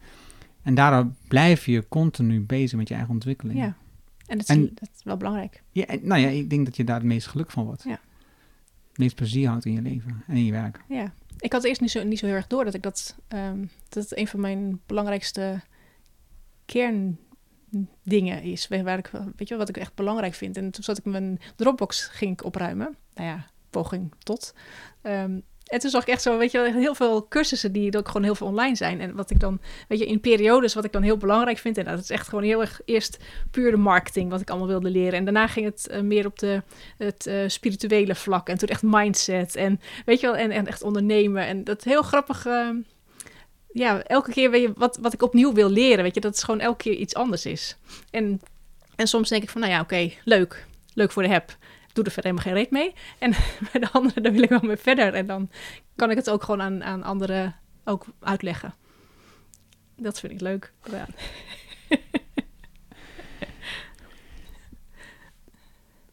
[0.61, 3.59] En daardoor blijf je continu bezig met je eigen ontwikkeling.
[3.59, 3.75] ja.
[4.27, 5.63] En dat is, En- dat is wel belangrijk.
[5.71, 7.83] Ja, en- nou ja, ik denk dat je daar het meest geluk van wordt.
[7.83, 7.99] Ja.
[8.89, 10.79] Het meest plezier houdt in je leven en in je werk.
[10.89, 11.13] Ja.
[11.39, 13.15] Ik had eerst niet zo, niet zo heel erg door dat ik dat...
[13.27, 15.61] ehm, dat een van mijn belangrijkste
[17.73, 18.67] kerndingen is.
[18.67, 20.57] Waar ik, weet je wat ik echt belangrijk vind.
[20.57, 22.97] En toen zat ik mijn Dropbox ging ik opruimen.
[23.13, 24.53] Nou ja, poging tot.
[25.01, 28.23] Ehm, en toen zag ik echt zo, weet je heel veel cursussen die ook gewoon
[28.23, 29.01] heel veel online zijn.
[29.01, 31.77] En wat ik dan, weet je, in periodes wat ik dan heel belangrijk vind.
[31.77, 33.17] En dat is echt gewoon heel erg eerst
[33.51, 35.13] puur de marketing wat ik allemaal wilde leren.
[35.13, 36.63] En daarna ging het eh, meer op de,
[36.97, 38.49] het eh, spirituele vlak.
[38.49, 41.45] En toen echt mindset en, weet je wel, en, en echt ondernemen.
[41.45, 42.45] En dat heel grappig...
[42.45, 42.75] ehm,
[43.73, 46.43] ja, elke keer weet je, wat, wat ik opnieuw wil leren, weet je, dat het
[46.43, 47.77] gewoon elke keer iets anders is.
[48.11, 48.41] En,
[48.95, 50.65] en soms denk ik van, nou ja, oké, leuk.
[50.93, 51.57] Leuk voor de heb.
[51.93, 52.93] Doe er verder helemaal geen reet mee.
[53.19, 53.31] En
[53.71, 55.13] bij de andere, daar wil ik wel mee verder.
[55.13, 55.49] En dan
[55.95, 58.73] kan ik het ook gewoon aan, aan anderen ook uitleggen.
[59.97, 60.73] Dat vind ik leuk.
[60.91, 61.07] Ja.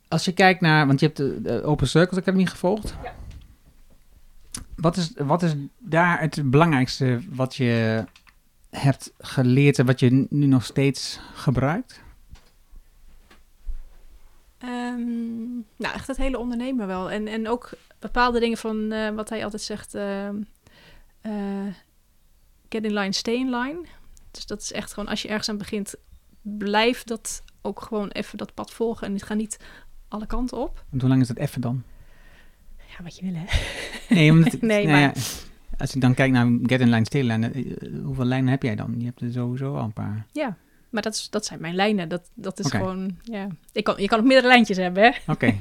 [0.08, 2.94] Als je kijkt naar, want je hebt de, Open Circles Academy gevolgd.
[3.02, 3.19] Ja.
[4.80, 8.04] Wat, is, wat is daar het belangrijkste wat je
[8.70, 12.02] hebt geleerd en wat je nu nog steeds gebruikt?
[14.58, 17.10] Ehm, nou, echt het hele ondernemen wel.
[17.10, 19.94] En, en ook bepaalde dingen van eh, wat hij altijd zegt.
[19.94, 20.36] ehm,
[21.20, 21.66] eh,
[22.68, 23.80] get in line, stay in line.
[24.30, 25.94] Dus dat is echt gewoon, als je ergens aan begint,
[26.40, 29.06] blijf dat ook gewoon even dat pad volgen.
[29.06, 29.58] En ga niet
[30.08, 30.84] alle kanten op.
[30.88, 31.82] Want hoe lang is dat even dan?
[33.00, 33.44] Ja, wat je wil, hè?
[34.14, 35.16] Nee, omdat, Nee, nou ja, maar-
[35.78, 38.62] als ik dan kijk naar Get in Line, Stay in Line, eh, hoeveel lijnen heb
[38.62, 38.94] jij dan?
[38.98, 40.26] Je hebt er sowieso al een paar.
[40.32, 40.56] Ja,
[40.90, 42.08] maar dat, is, dat zijn mijn lijnen.
[42.08, 43.46] Dat, dat is gewoon, ja.
[43.72, 45.32] Ik kan, je kan ook meerdere lijntjes hebben, hè?
[45.32, 45.54] Oké.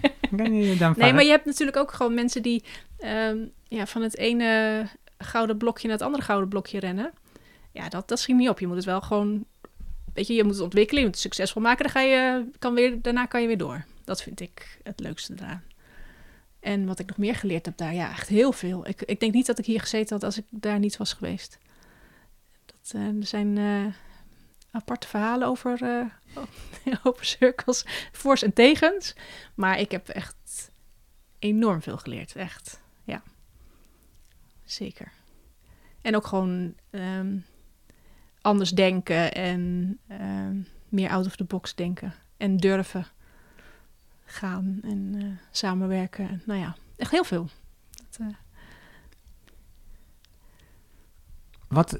[0.96, 2.64] Nee, maar je hebt natuurlijk ook gewoon mensen die
[3.00, 4.84] ehm, ja, van het ene
[5.18, 7.12] gouden blokje naar het andere gouden blokje rennen.
[7.72, 8.60] Ja, dat, dat schiet niet op.
[8.60, 9.46] Je moet het wel gewoon,
[10.14, 11.84] weet je, je moet het ontwikkelen, je moet het succesvol maken.
[11.84, 13.86] Dan ga je, kan weer, daarna kan je weer door.
[14.04, 15.64] Dat vind ik het leukste eraan.
[16.60, 18.88] En wat ik nog meer geleerd heb daar, ja, echt heel veel.
[18.88, 21.58] Ik, ik denk niet dat ik hier gezeten had als ik daar niet was geweest.
[22.66, 23.86] Dat, eh, er zijn eh,
[24.72, 29.16] aparte verhalen over, eh, over cirkels, voor's en tegens.
[29.56, 30.72] Maar ik heb echt
[31.40, 32.82] enorm veel geleerd, echt.
[33.04, 33.24] Ja,
[34.66, 35.12] zeker.
[36.02, 37.38] En ook gewoon ehm,
[38.42, 40.58] anders denken en ehm,
[40.90, 42.14] meer out of the box denken.
[42.38, 43.08] En durven
[44.32, 46.30] gaan en eh, samenwerken.
[46.30, 47.50] En, nou ja, echt heel veel.
[47.96, 48.28] Dat, eh,
[51.68, 52.00] Wat,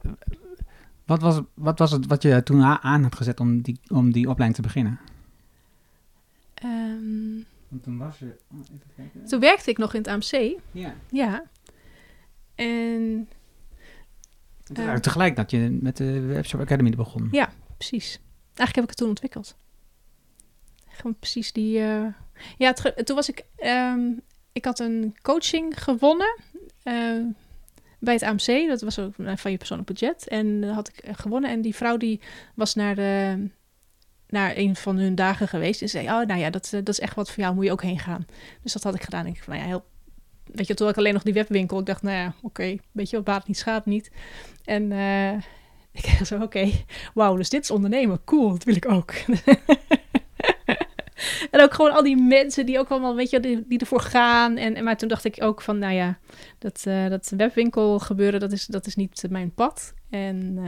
[1.06, 4.30] wat, was, wat was het wat je toen aan had gezet om die, om die
[4.30, 5.00] opleiding te beginnen?
[6.54, 8.40] ehm, Want toen was je...
[8.52, 9.26] oh, even kijken.
[9.26, 10.60] toen werkte ik nog in het AMC.
[10.72, 10.96] Ja.
[11.10, 11.44] Ja.
[12.56, 13.28] En
[14.74, 17.28] eigenlijk tegelijk dat je met de Webshop Academy begon.
[17.32, 17.50] Ja.
[17.78, 18.20] precies.
[18.46, 19.56] Eigenlijk heb ik het toen ontwikkeld.
[21.20, 21.80] Precies die.
[21.80, 22.06] eh,
[22.58, 23.46] Ja, toen was ik.
[23.56, 24.00] ehm,
[24.52, 26.38] ik had een coaching gewonnen
[26.84, 27.20] eh,
[28.00, 28.68] bij het AMC.
[28.68, 30.28] Dat was ook van je persoonlijk budget.
[30.28, 31.50] En dat had ik eh, gewonnen.
[31.50, 32.20] En die vrouw die
[32.56, 33.48] was naar de
[34.30, 37.00] naar een van hun dagen geweest en zei: Oh, nou ja, dat, eh, dat is
[37.00, 38.26] echt wat voor jou, moet je ook heen gaan.
[38.64, 39.26] Dus dat had ik gedaan.
[39.26, 39.86] Ik dacht, nou ja, heel.
[40.46, 41.80] Weet je, toen ik alleen nog die webwinkel.
[41.80, 44.12] Ik dacht, nou ja, oké, weet je wat, baat niet, schaadt niet.
[44.66, 45.34] En eh,
[46.02, 46.72] ik dacht zo, oké,
[47.14, 49.14] wauw, dus dit is ondernemen, cool, dat wil ik ook.
[51.52, 54.58] en ook gewoon al die mensen die ook allemaal, weet je, die, ervoor gaan.
[54.58, 56.18] En, en, maar toen dacht ik ook van, nou ja,
[56.58, 59.94] dat, eh, dat webwinkel gebeuren, dat is, dat is niet mijn pad.
[60.10, 60.64] En eh,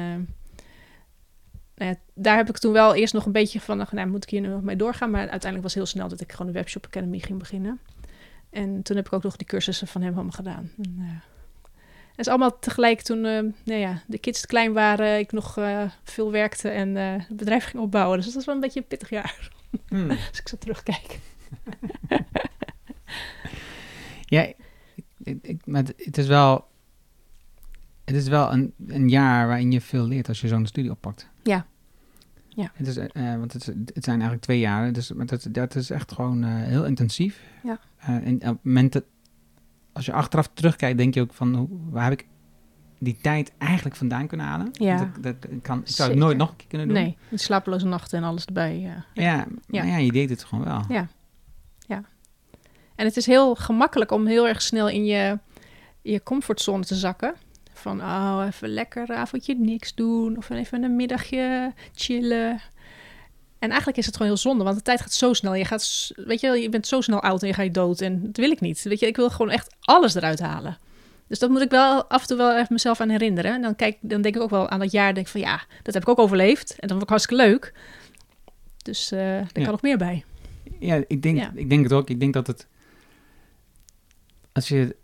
[1.75, 4.29] nou ja, daar heb ik toen wel eerst nog een beetje van, nou, moet ik
[4.29, 5.09] hier nu nog mee doorgaan?
[5.09, 7.79] Maar uiteindelijk was heel snel dat ik gewoon de Webshop Academy ging beginnen.
[8.49, 10.71] En toen heb ik ook nog die cursussen van hem allemaal gedaan.
[10.77, 11.29] En, eh,
[12.09, 15.57] het is allemaal tegelijk toen nou ja, de kids klein waren, ik nog
[16.03, 18.17] veel werkte en het bedrijf ging opbouwen.
[18.17, 19.51] Dus dat was wel een beetje een pittig jaar,
[19.87, 20.09] Hmm.
[20.29, 21.19] als ik zo terugkijk.
[24.25, 24.53] Ja,
[25.23, 26.67] ik, maar het- is wel,
[28.05, 31.29] het is wel een, een jaar waarin je veel leert als je zo'n studie oppakt.
[31.43, 31.65] Ja.
[32.47, 32.71] Ja.
[32.73, 35.89] Het, is, eh, want het, het zijn eigenlijk twee jaar, dus maar dat, dat is
[35.89, 37.41] echt gewoon eh, heel intensief.
[37.63, 37.79] Ja.
[37.97, 39.03] Eh, en op het moment dat,
[39.93, 42.27] als je achteraf terugkijkt, denk je ook van, hoe, waar heb ik
[43.03, 44.69] die tijd eigenlijk vandaan kunnen halen?
[44.71, 45.11] Ja.
[45.19, 46.97] Dat, kan, ik zou het nooit nog een keer kunnen doen.
[46.97, 48.79] Nee, met slapeloze nachten en alles erbij.
[48.79, 49.05] Ja.
[49.13, 50.83] Ja, maar ja, je deed het gewoon wel.
[50.89, 51.07] Ja.
[53.01, 55.39] En het is heel gemakkelijk om heel erg snel in je,
[56.01, 57.35] je comfortzone te zakken.
[57.73, 60.37] Van, oh, even lekker avondje niks doen.
[60.37, 62.61] Of even een middagje chillen.
[63.59, 65.53] En eigenlijk is het gewoon heel zonde, want de tijd gaat zo snel.
[65.53, 68.01] Je, gaat, weet je, je bent zo snel oud en je gaat dood.
[68.01, 68.81] En dat wil ik niet.
[68.81, 70.77] Weet je, ik wil gewoon echt alles eruit halen.
[71.31, 73.53] Dus dat moet ik wel af en toe wel even mezelf aan herinneren.
[73.53, 75.13] En dan, kijk, dan denk ik ook wel aan dat jaar.
[75.13, 76.69] Denk van ja, dat heb ik ook overleefd.
[76.71, 77.73] En dat vond ik hartstikke leuk.
[78.77, 79.61] Dus eh er Ja.
[79.63, 80.23] kan nog meer bij.
[80.79, 81.51] Ja, ik denk, Ja.
[81.55, 82.09] ik denk het ook.
[82.09, 82.67] Ik denk dat het...
[84.51, 84.95] Als je...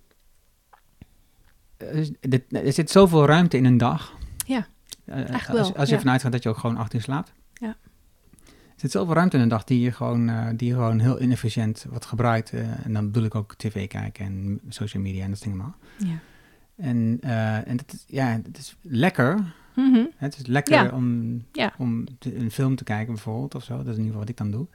[2.52, 4.13] Er, zit zoveel ruimte in een dag.
[4.46, 4.68] Ja,
[5.06, 5.98] Eh, echt als, wel, als je ja.
[5.98, 7.32] ervan uitgaat dat je ook gewoon acht uur slaapt.
[8.78, 11.22] Er zit zoveel ruimte in een dag die je gewoon, eh, die je gewoon heel
[11.22, 12.52] inefficiënt wordt gebruikt.
[12.54, 15.76] eh, en dan bedoel ik ook tv kijken en social media en dat ding allemaal.
[15.98, 16.20] Ja.
[16.76, 19.54] En, eh, en dat is, ja, het is lekker.
[19.76, 20.06] Mhm.
[20.16, 20.90] Het is lekker Ja.
[20.90, 21.74] om, Ja.
[21.78, 23.78] om te- een film te kijken bijvoorbeeld of zo.
[23.78, 24.68] Dat is in ieder geval wat ik dan doe.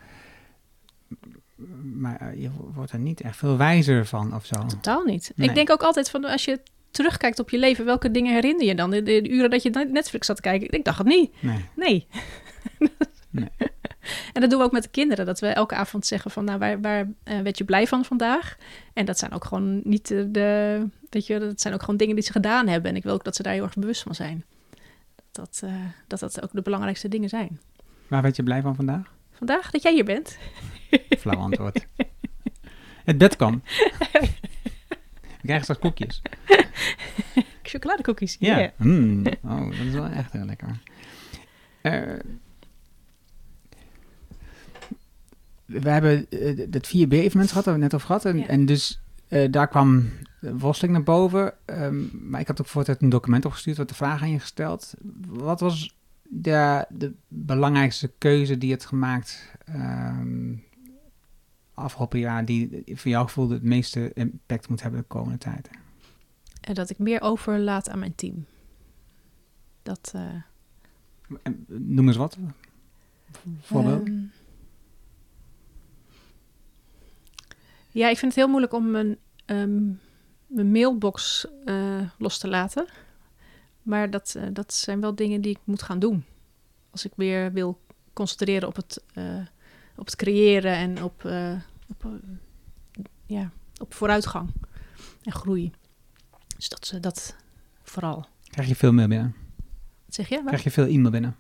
[1.95, 4.67] Maar je wordt er niet echt veel wijzer van of zo.
[4.67, 5.33] Totaal niet.
[5.37, 5.49] Nee.
[5.49, 6.61] Ik denk ook altijd van als je
[6.91, 8.91] terugkijkt op je leven, welke dingen herinner je dan?
[8.91, 10.71] De, de uren dat je Netflix zat te kijken.
[10.71, 11.43] Ik dacht het niet.
[11.43, 11.65] Nee.
[11.77, 12.07] Nee.
[13.31, 13.49] Nee.
[14.33, 15.27] En dat doen we ook met de kinderen.
[15.27, 18.57] Dat we elke avond zeggen van, nou, waar, waar eh, werd je blij van vandaag?
[18.93, 22.15] En dat zijn ook gewoon niet de, de, weet je, dat zijn ook gewoon dingen
[22.15, 22.91] die ze gedaan hebben.
[22.91, 24.45] En ik wil ook dat ze daar heel erg bewust van zijn.
[25.33, 25.75] Dat eh,
[26.07, 27.61] dat, dat ook de belangrijkste dingen zijn.
[28.09, 29.15] Waar werd je blij van vandaag?
[29.33, 30.39] Vandaag dat jij hier bent.
[31.19, 31.87] Flauw antwoord.
[33.05, 33.63] Het bed kwam.
[35.23, 36.23] We krijgen straks koekjes.
[37.63, 38.37] Chocoladekoekjes.
[38.39, 38.59] Ja.
[38.59, 38.71] Yeah.
[38.77, 39.27] Mm.
[39.27, 40.79] Oh, dat is wel echt heel lekker.
[41.81, 42.19] Eh,
[45.81, 48.25] we hebben eh, het 4B-evenement gehad, hebben we net over gehad.
[48.25, 48.47] En, Ja.
[48.47, 50.09] en dus eh, daar kwam
[50.41, 51.55] worsteling naar boven.
[51.65, 54.39] Ehm, maar ik had ook voor het een document opgestuurd, wat de vraag aan je
[54.39, 54.95] gesteld.
[55.27, 60.55] Wat was de, de belangrijkste keuze die je hebt gemaakt ehm,
[61.75, 65.71] afgelopen jaar, die voor jouw gevoel het meeste impact moet hebben de komende tijd?
[66.61, 68.45] En dat ik meer overlaat aan mijn team.
[69.83, 70.13] Dat...
[70.15, 70.23] eh,
[71.67, 72.39] Noem eens wat.
[73.61, 74.07] Voorbeeld.
[74.09, 74.17] Ehm,
[77.93, 79.85] ja, ik vind het heel moeilijk om mijn, ehm,
[80.47, 82.87] mijn mailbox eh, los te laten.
[83.83, 86.25] Maar dat, eh, dat zijn wel dingen die ik moet gaan doen.
[86.91, 87.81] Als ik weer wil
[88.13, 89.47] concentreren op het, eh,
[89.97, 91.25] op het creëren en op,
[91.89, 92.07] op,
[93.27, 93.51] ja,
[93.81, 94.51] op vooruitgang
[95.23, 95.73] en groei.
[96.57, 97.37] Dus dat, dat
[97.83, 98.27] vooral.
[98.51, 99.35] Krijg je veel mail binnen?
[100.05, 100.37] Wat zeg je?
[100.37, 100.47] Wat?
[100.47, 101.37] Krijg je veel e-mail binnen?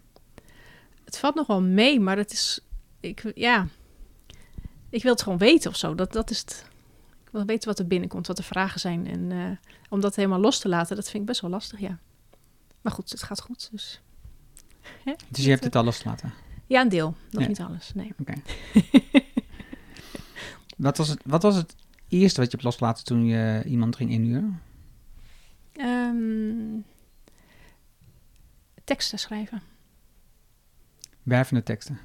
[1.05, 2.61] Het valt nog wel mee, maar het is.
[3.01, 3.67] Ik, ja.
[4.93, 5.95] Ik wil het gewoon weten of zo.
[5.95, 6.67] Dat, dat is het.
[7.25, 9.07] Ik wil weten wat er binnenkomt, wat de vragen zijn.
[9.07, 11.99] En eh, om dat helemaal los te laten, dat vind ik best wel lastig, ja.
[12.81, 13.69] Maar goed, het gaat goed.
[13.71, 14.01] Dus.
[15.05, 15.13] Hè?
[15.29, 16.33] Dus je hebt het al losgelaten.
[16.67, 17.15] Ja, een deel.
[17.31, 17.49] Nog Ja.
[17.49, 17.93] niet alles.
[17.95, 18.13] Nee.
[20.77, 21.75] Wat was, het, wat was het
[22.09, 24.63] eerste wat je hebt losgelaten toen je iemand ging inhuren?
[25.73, 26.81] Ehm,
[28.85, 29.63] teksten schrijven.
[31.23, 31.99] Wervende teksten.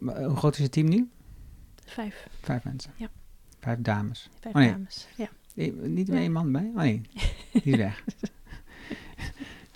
[0.00, 1.10] Eh, hoe groot is je team nu?
[1.84, 2.26] Vijf.
[2.40, 2.92] Vijf mensen.
[2.96, 3.08] Ja.
[3.60, 4.30] Vijf dames.
[4.40, 4.70] Vijf Oh, nee.
[4.70, 5.08] dames.
[5.16, 5.28] Ja.
[5.56, 6.14] Eh, niet Ja.
[6.14, 6.70] één man bij?
[6.74, 7.00] Oh nee,
[7.52, 8.04] die is weg.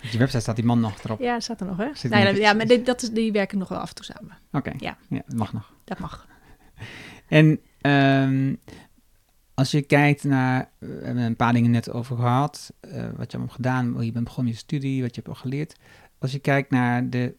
[0.03, 1.19] Op je website staat die man nog erop.
[1.19, 1.89] ja, staat er nog, hè?
[1.93, 3.89] Zit Nee, nog dat- iets- ja, maar dit, dat is, die werken nog wel af
[3.89, 4.37] en toe samen.
[4.51, 4.97] Oké, Ja.
[5.09, 5.73] ja, dat mag nog.
[5.83, 6.27] Dat mag.
[7.27, 8.55] En ehm,
[9.53, 13.05] als je kijkt naar, we hebben een paar dingen net over gehad, eh, wat je
[13.37, 15.75] allemaal hebt gedaan, hoe je bent begonnen met je studie, wat je hebt al geleerd.
[16.19, 17.35] Als je kijkt naar de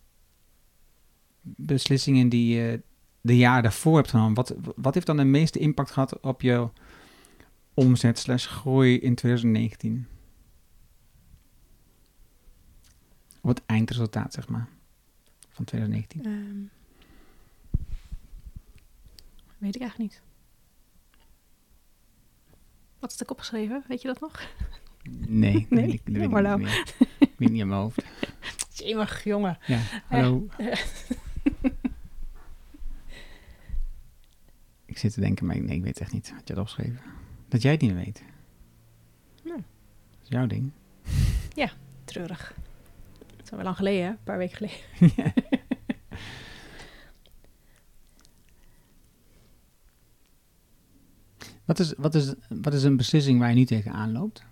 [1.57, 2.83] beslissingen die je
[3.21, 6.69] de jaren daarvoor hebt genomen, wat, wat heeft dan de meeste impact gehad op je
[7.75, 10.07] omzet slash groei in 2019?
[13.41, 14.69] Op het eindresultaat, zeg maar,
[15.51, 16.25] van 2019.
[16.25, 16.63] Ehm,
[19.59, 20.23] weet ik eigenlijk niet.
[22.99, 23.85] Wat is er opgeschreven?
[23.89, 24.49] Weet je dat nog?
[25.29, 25.85] Nee, Nee?
[25.85, 26.61] weet ik, dat weet ik niet nou.
[26.61, 26.95] meer.
[27.19, 28.03] Ik weet niet in mijn hoofd.
[28.79, 29.59] Jemig, jongen.
[29.67, 30.47] Ja, hallo.
[34.85, 37.01] ik zit te denken, maar ik- nee, ik weet echt niet wat je had opgeschreven.
[37.49, 38.23] Dat jij het niet weet.
[39.45, 39.57] Nee.
[39.57, 40.71] Dat is jouw ding.
[42.05, 42.55] Treurig.
[43.37, 44.09] Het is al wel lang geleden, hè?
[44.11, 45.33] Een paar weken geleden.
[51.65, 54.45] Wat is, wat, is, wat is een beslissing waar je nu tegenaan loopt?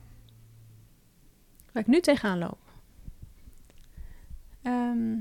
[1.72, 2.58] Waar ik nu tegenaan loop.
[4.62, 5.16] Ehm,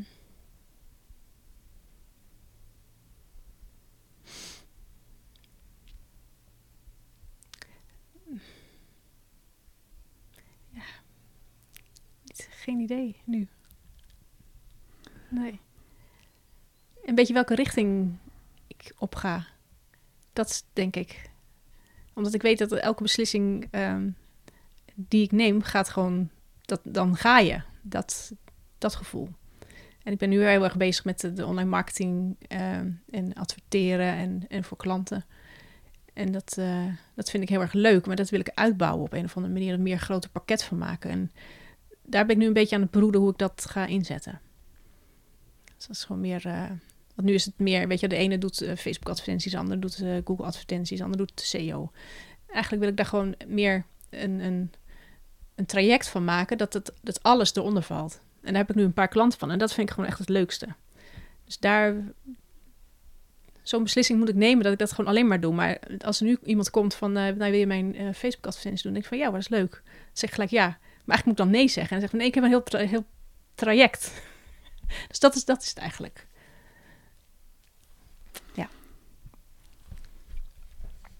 [12.65, 13.47] Geen idee nu.
[15.29, 15.59] Nee.
[17.03, 18.17] Een beetje welke richting
[18.67, 19.45] ik op ga.
[20.33, 21.29] Dat denk ik.
[22.13, 24.09] Omdat ik weet dat elke beslissing ehm,
[24.95, 26.29] die ik neem, gaat gewoon
[26.61, 27.61] dat, dan ga je.
[27.81, 28.33] Dat,
[28.77, 29.29] dat gevoel.
[30.03, 34.45] En ik ben nu heel erg bezig met de, online marketing ehm, en adverteren en,
[34.47, 35.25] en voor klanten.
[36.13, 39.13] En dat, eh, dat vind ik heel erg leuk, maar dat wil ik uitbouwen op
[39.13, 39.73] een of andere manier.
[39.73, 41.09] Een meer groter pakket van maken.
[41.09, 41.31] En
[42.05, 44.41] daar ben ik nu een beetje aan het broeden hoe ik dat ga inzetten.
[45.75, 46.45] Dus dat is gewoon meer...
[46.45, 46.69] eh,
[47.15, 50.01] want nu is het meer, weet je, de ene doet eh, Facebook-advertenties, de andere doet
[50.01, 51.91] eh, Google-advertenties, de andere doet SEO.
[52.47, 54.71] Eigenlijk wil ik daar gewoon meer een, een,
[55.55, 58.19] een traject van maken dat, het, dat alles eronder valt.
[58.41, 60.19] En daar heb ik nu een paar klanten van en dat vind ik gewoon echt
[60.19, 60.67] het leukste.
[61.45, 61.95] Dus daar,
[63.61, 65.53] zo'n beslissing moet ik nemen dat ik dat gewoon alleen maar doe.
[65.53, 68.93] Maar als er nu iemand komt van, nou wil je mijn eh, Facebook-advertenties doen?
[68.93, 69.71] Dan denk ik van, ja, dat is leuk.
[69.71, 70.77] Dan zeg ik gelijk ja.
[71.05, 71.95] Maar eigenlijk moet ik dan nee zeggen.
[71.95, 73.05] En dan zeg ik van, nee, ik heb een heel, tra- heel
[73.55, 74.11] traject.
[75.09, 76.27] dus dat is, dat is het eigenlijk.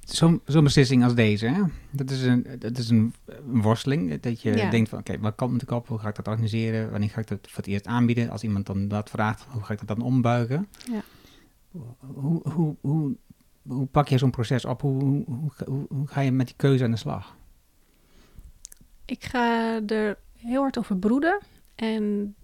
[0.05, 1.61] Zo'n zo'n beslissing als deze, hè?
[1.91, 4.19] Dat is een, dat is een, een worsteling.
[4.21, 4.69] Dat je Ja.
[4.69, 5.87] denkt van, oké, wat kan ik op?
[5.87, 6.91] Hoe ga ik dat organiseren?
[6.91, 8.29] Wanneer ga ik dat voor het eerst aanbieden?
[8.29, 10.67] Als iemand dan dat vraagt, hoe ga ik dat dan ombuigen?
[10.91, 11.01] Ja.
[11.99, 13.15] Hoe, hoe, hoe,
[13.67, 14.81] hoe pak je zo'n proces op?
[14.81, 15.51] Hoe, hoe,
[15.89, 17.35] hoe ga je met die keuze aan de slag?
[19.05, 21.39] Ik ga er heel hard over broeden.
[21.75, 22.35] En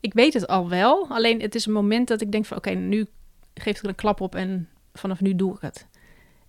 [0.00, 1.08] ik weet het al wel.
[1.08, 2.56] Alleen het is een moment dat ik denk van...
[2.56, 3.06] oké, nu
[3.54, 5.86] geef ik er een klap op en vanaf nu doe ik het.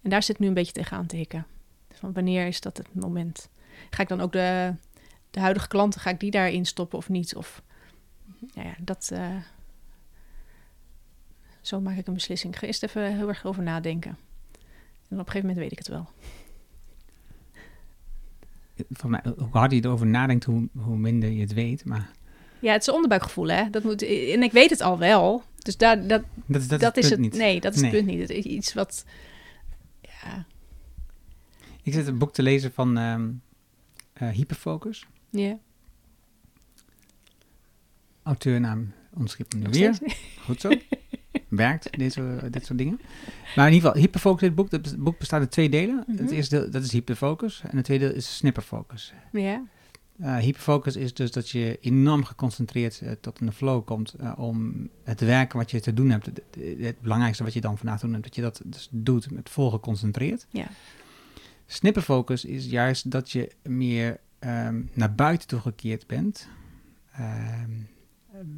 [0.01, 1.45] En daar zit nu een beetje tegenaan te hikken.
[1.91, 3.49] Van wanneer is dat het moment?
[3.89, 4.73] Ga ik dan ook de,
[5.31, 7.35] de huidige klanten, ga ik die daarin stoppen of niet?
[7.35, 7.61] Of,
[8.53, 9.09] nou ja, dat...
[9.13, 9.35] eh,
[11.61, 12.53] zo maak ik een beslissing.
[12.53, 14.17] Ik ga eerst even heel erg over nadenken.
[15.09, 16.09] En op een gegeven moment weet ik het wel.
[18.89, 21.85] Voor mij, hoe harder je erover nadenkt, hoe, hoe minder je het weet.
[21.85, 22.11] Maar
[22.59, 23.69] Ja, het is een onderbuikgevoel, hè?
[23.69, 25.43] Dat moet, en ik weet het al wel.
[25.57, 27.33] Dus daar, dat, dat, is- dat, dat, is, is het niet.
[27.33, 27.91] Nee, dat is Nee.
[27.91, 28.27] het punt niet.
[28.27, 29.05] Het is iets wat.
[30.01, 30.45] Ja,
[31.83, 33.29] Ik zit een boek te lezen van ehm
[34.13, 35.05] eh, Hyperfocus.
[35.29, 35.57] ja.
[38.23, 39.97] Auteurnaam ontschrift me nu nog weer.
[40.45, 40.69] Goed zo.
[41.49, 42.99] Werkt, deze, dit soort dingen.
[43.55, 46.03] Maar in ieder geval, hyperfocus, dit boek, het boek bestaat uit twee delen.
[46.07, 46.17] Mhm.
[46.17, 47.61] Het eerste deel, dat is hyperfocus.
[47.69, 49.13] En het tweede deel is snipperfocus.
[49.31, 49.63] Ja,
[50.19, 54.33] Eh hyperfocus is dus dat je enorm geconcentreerd eh, tot in de flow komt eh,
[54.37, 56.25] om het werken wat je te doen hebt.
[56.25, 59.69] Het, belangrijkste wat je dan vandaag doen hebt, dat je dat dus doet met vol
[59.69, 60.47] geconcentreerd.
[60.49, 60.67] ja,
[61.65, 66.47] Snipperfocus is juist dat je meer ehm, naar buiten toe gekeerd bent.
[67.11, 67.71] Ehm,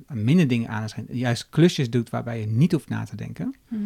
[0.07, 1.07] minder dingen aan zijn.
[1.09, 3.55] Juist klusjes doet waarbij je niet hoeft na te denken.
[3.67, 3.81] Mhm.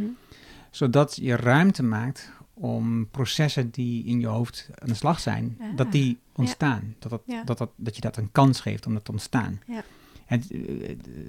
[0.70, 5.92] Zodat je ruimte maakt om processen die in je hoofd aan de slag zijn, dat
[5.92, 6.96] die ontstaan.
[7.00, 7.44] Dat, dat, Ja.
[7.44, 9.62] dat, dat, dat je dat een kans geeft om dat te ontstaan.
[9.68, 9.84] Ja.
[10.26, 10.48] En, eh,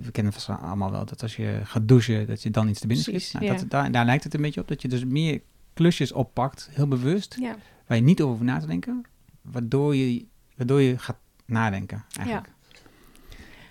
[0.02, 2.86] we kennen vast allemaal wel dat als je gaat douchen, dat je dan iets te
[2.86, 3.32] binnen schiet.
[3.40, 5.40] Nou, dat, daar, daar lijkt het een beetje op, dat je dus meer
[5.72, 9.04] klusjes oppakt, heel bewust, ja, waar je niet over hoeft na te denken,
[9.42, 10.24] waardoor je,
[10.56, 12.48] waardoor je gaat nadenken eigenlijk.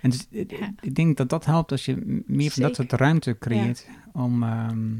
[0.05, 0.73] En dus, eh, Ja.
[0.81, 4.93] ik denk dat dat helpt als je meer van dat soort ruimte creëert om, ehm,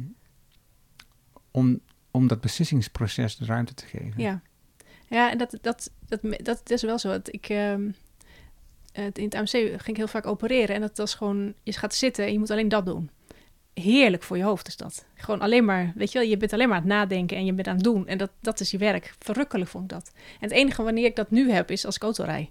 [1.52, 1.80] om,
[2.12, 4.14] om dat beslissingsproces de ruimte te geven.
[4.22, 4.42] ja.
[5.10, 7.10] Ja, en dat, dat, dat, dat, is wel zo.
[7.10, 7.82] Dat ik, ehm,
[8.94, 10.76] in het AMC ging ik heel vaak opereren.
[10.76, 13.10] En dat was gewoon, je gaat zitten en je moet alleen dat doen.
[13.74, 15.06] Heerlijk voor je hoofd is dat.
[15.16, 17.54] Gewoon alleen maar, weet je wel, je bent alleen maar aan het nadenken en je
[17.54, 18.08] bent aan het doen.
[18.08, 19.16] En dat, dat is je werk.
[19.20, 20.12] Verrukkelijk vond ik dat.
[20.16, 22.50] En het enige wanneer ik dat nu heb, is als ik auto rij.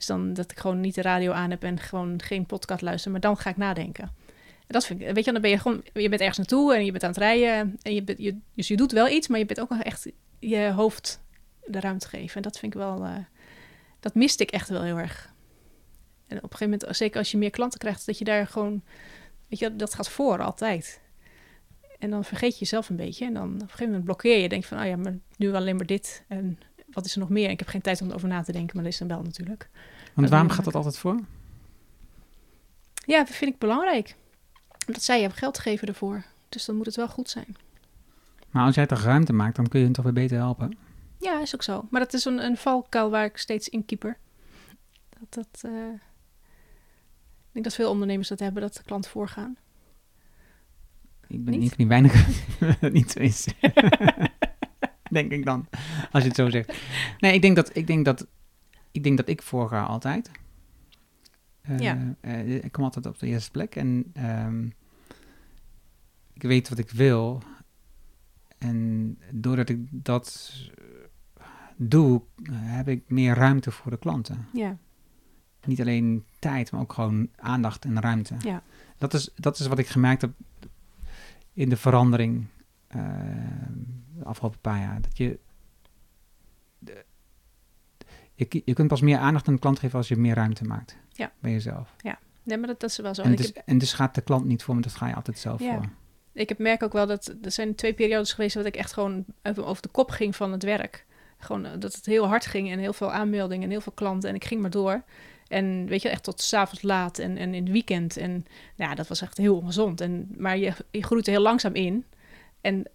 [0.00, 3.10] Dus dan dat ik gewoon niet de radio aan heb en gewoon geen podcast luister,
[3.10, 4.04] maar dan ga ik nadenken.
[4.04, 6.84] En dat vind ik, weet je, dan ben je gewoon, je bent ergens naartoe en
[6.84, 7.78] je bent aan het rijden.
[7.82, 10.06] En je je, dus je doet wel iets, maar je bent ook echt
[10.38, 11.20] je hoofd
[11.64, 12.36] de ruimte geven.
[12.36, 13.16] En dat vind ik wel, eh,
[14.00, 15.32] dat miste ik echt wel heel erg.
[16.26, 18.82] En op een gegeven moment, zeker als je meer klanten krijgt, dat je daar gewoon,
[19.48, 21.00] weet je, dat gaat voor altijd.
[21.98, 23.24] En dan vergeet je jezelf een beetje.
[23.24, 24.48] En dan op een gegeven moment blokkeer je.
[24.48, 26.24] Denk van, oh ja, maar nu alleen maar dit.
[26.28, 26.58] En
[26.92, 27.50] wat is er nog meer?
[27.50, 29.68] Ik heb geen tijd om erover na te denken, maar dat is dan wel natuurlijk.
[30.14, 31.20] Want waarom gaat dat altijd voor?
[33.06, 34.16] Ja, dat vind ik belangrijk.
[34.86, 36.24] Omdat zij hebben geld geven ervoor.
[36.48, 37.56] Dus dan moet het wel goed zijn.
[38.50, 40.78] Maar als jij toch ruimte maakt, dan kun je hen toch weer beter helpen.
[41.18, 41.86] Ja, is ook zo.
[41.90, 44.18] Maar dat is een, een valkuil waar ik steeds in keeper.
[45.18, 49.56] Dat, dat, eh, ik denk dat veel ondernemers dat hebben, dat de klant voorgaan.
[51.26, 51.76] Ik ben Niet?
[52.80, 53.48] dat niet zo is.
[55.18, 55.66] denk ik dan,
[56.10, 56.72] als je het zo zegt.
[57.18, 58.26] Nee, ik denk dat ik, denk dat,
[58.90, 60.30] ik, denk dat ik voorga altijd.
[61.60, 62.14] Eh, Ja.
[62.20, 64.64] eh, ik kom altijd op de eerste plek en ehm,
[66.32, 67.42] ik weet wat ik wil.
[68.58, 70.52] En doordat ik dat
[71.36, 71.44] eh,
[71.76, 72.22] doe,
[72.52, 74.46] heb ik meer ruimte voor de klanten.
[74.52, 74.76] Ja,
[75.64, 78.34] Niet alleen tijd, maar ook gewoon aandacht en ruimte.
[78.38, 78.62] Ja.
[78.98, 80.32] Dat, is, dat is wat ik gemerkt heb
[81.52, 82.46] in de verandering
[82.86, 83.00] eh,
[84.20, 85.00] de afgelopen paar jaar.
[85.00, 85.38] Dat je,
[86.78, 87.04] de-
[88.34, 90.96] je, je kunt pas meer aandacht aan de klant geven als je meer ruimte maakt
[91.12, 91.32] Ja.
[91.40, 91.94] bij jezelf.
[92.42, 93.22] nee, maar dat, dat is wel zo.
[93.22, 95.14] En En dus, heb, en dus gaat de klant niet voor, maar dat ga je
[95.14, 95.74] altijd zelf Ja.
[95.74, 95.88] voor.
[96.32, 99.24] ik heb merk ook wel dat er zijn twee periodes geweest dat ik echt gewoon
[99.42, 101.06] over, over de kop ging van het werk.
[101.38, 104.28] Gewoon eh, dat het heel hard ging en heel veel aanmeldingen en heel veel klanten
[104.28, 105.02] en ik ging maar door.
[105.48, 108.16] En weet je, echt tot s'avonds laat en, en in het weekend.
[108.16, 108.44] En
[108.74, 110.00] ja, dat was echt heel ongezond.
[110.00, 112.04] En, maar je, je groeit er heel langzaam in.
[112.60, 112.86] En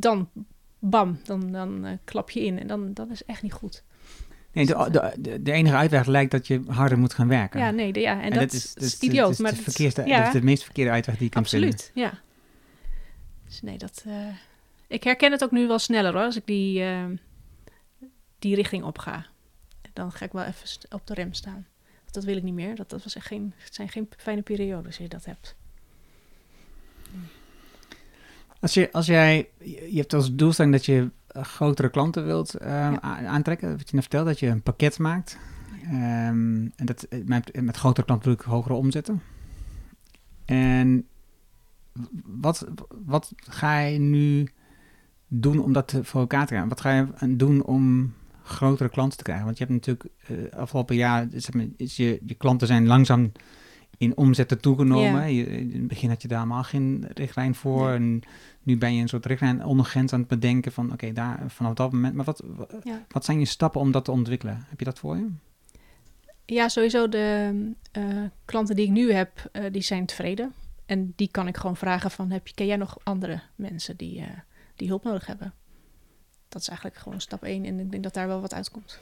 [0.00, 0.28] dan,
[0.78, 2.58] bam, dan, dan eh, klap je in.
[2.58, 3.82] En dan, dat is echt niet goed.
[4.52, 7.60] Nee, de, de, de, de enige uitweg lijkt dat je harder moet gaan werken.
[7.60, 8.22] Ja, nee, ja.
[8.22, 9.22] En, dat, is, dat is idioot.
[9.22, 11.30] Dat is, maar de dat- verkeerste, ja, dat is de meest verkeerde uitweg die je
[11.30, 12.20] kan absoluut, ja.
[13.44, 14.04] Dus nee, dat...
[14.06, 14.26] eh,
[14.86, 17.04] ik herken het ook nu wel sneller hoor, als ik die, eh,
[18.38, 19.26] die richting op ga.
[19.92, 21.66] Dan ga ik wel even op de rem staan.
[22.10, 22.74] Dat wil ik niet meer.
[22.76, 25.56] Dat, dat was echt geen, het zijn geen fijne periodes als je dat hebt.
[27.10, 27.28] vinden.
[28.66, 32.68] Als, je, als jij, je hebt als doelstelling dat je eh, grotere klanten wilt eh,
[32.70, 33.00] Ja.
[33.26, 33.70] aantrekken.
[33.70, 35.38] Wat je net vertelde, dat je een pakket maakt.
[35.82, 39.22] Ehm, en dat, eh, met, met grotere klanten ik hogere omzetten.
[40.44, 41.06] En
[42.24, 42.66] wat,
[43.04, 44.48] wat ga je nu
[45.28, 46.68] doen om dat voor elkaar te krijgen?
[46.68, 46.90] Wat ga
[47.20, 48.12] je doen om
[48.42, 49.44] grotere klanten te krijgen?
[49.44, 53.32] Want je hebt natuurlijk eh, afgelopen jaar, zeg maar, is je, je klanten zijn langzaam
[53.98, 55.20] in omzetten toegenomen.
[55.20, 55.24] Ja.
[55.24, 57.90] Je, in het begin had je daar helemaal geen richtlijn voor.
[57.90, 58.22] En
[58.62, 61.92] nu ben je een soort richtlijn ondergrens aan het bedenken van oké, daar vanaf dat
[61.92, 62.14] moment.
[62.14, 62.42] Maar wat,
[62.82, 63.04] Ja.
[63.08, 64.64] wat zijn je stappen om dat te ontwikkelen?
[64.68, 65.28] Heb je dat voor je?
[66.44, 67.52] Ja, sowieso de
[67.92, 68.04] eh,
[68.44, 70.52] klanten die ik nu heb, eh, die zijn tevreden.
[70.86, 74.20] En die kan ik gewoon vragen van, heb je, ken jij nog andere mensen die,
[74.20, 74.26] eh,
[74.76, 75.54] die hulp nodig hebben?
[76.48, 78.98] Dat is eigenlijk gewoon stap 1 en ik denk dat daar wel wat uitkomt.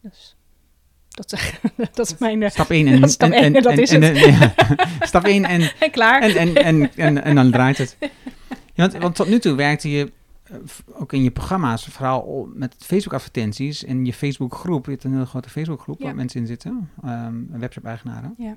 [0.00, 0.36] Dus
[1.14, 1.52] dat is,
[1.94, 2.42] dat is mijn...
[2.42, 4.16] eh, Stap 1 en, stap en, één, en, dat is het.
[4.18, 4.54] ja.
[5.00, 6.22] stap 1 en, en klaar.
[6.22, 7.96] en, en, en, en, en dan draait het.
[8.00, 8.08] Ja,
[8.88, 10.12] want, want tot nu toe werkte je
[10.42, 10.56] eh,
[10.92, 14.84] ook in je programma's vooral met Facebook-advertenties en je Facebook-groep.
[14.84, 16.04] Je hebt een hele grote Facebook-groep Ja.
[16.04, 18.34] waar mensen in zitten, ehm webshop-eigenaren.
[18.38, 18.56] Ja.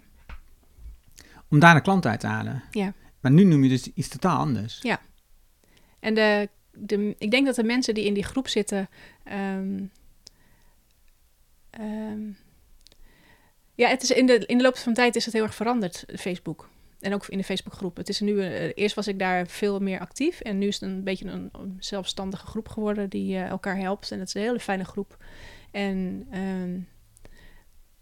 [1.50, 2.64] Om daar een klant uit te halen.
[2.72, 2.94] Ja.
[3.20, 4.82] Maar nu noem je dus iets totaal anders.
[6.00, 8.90] En de, de, ik denk dat de mensen die in die groep zitten.
[9.24, 9.84] ehm,
[11.70, 12.20] ehm,
[13.78, 16.06] ja, het is in, de, in de loop van tijd is het heel erg veranderd,
[16.16, 16.70] Facebook.
[17.00, 17.98] En ook in de Facebookgroep.
[17.98, 20.40] Het is nu, eh, eerst was ik daar veel meer actief.
[20.40, 24.12] En nu is het een beetje een, zelfstandige groep geworden die eh, elkaar helpt.
[24.12, 25.18] En het is een hele fijne groep.
[25.72, 26.80] En, ehm,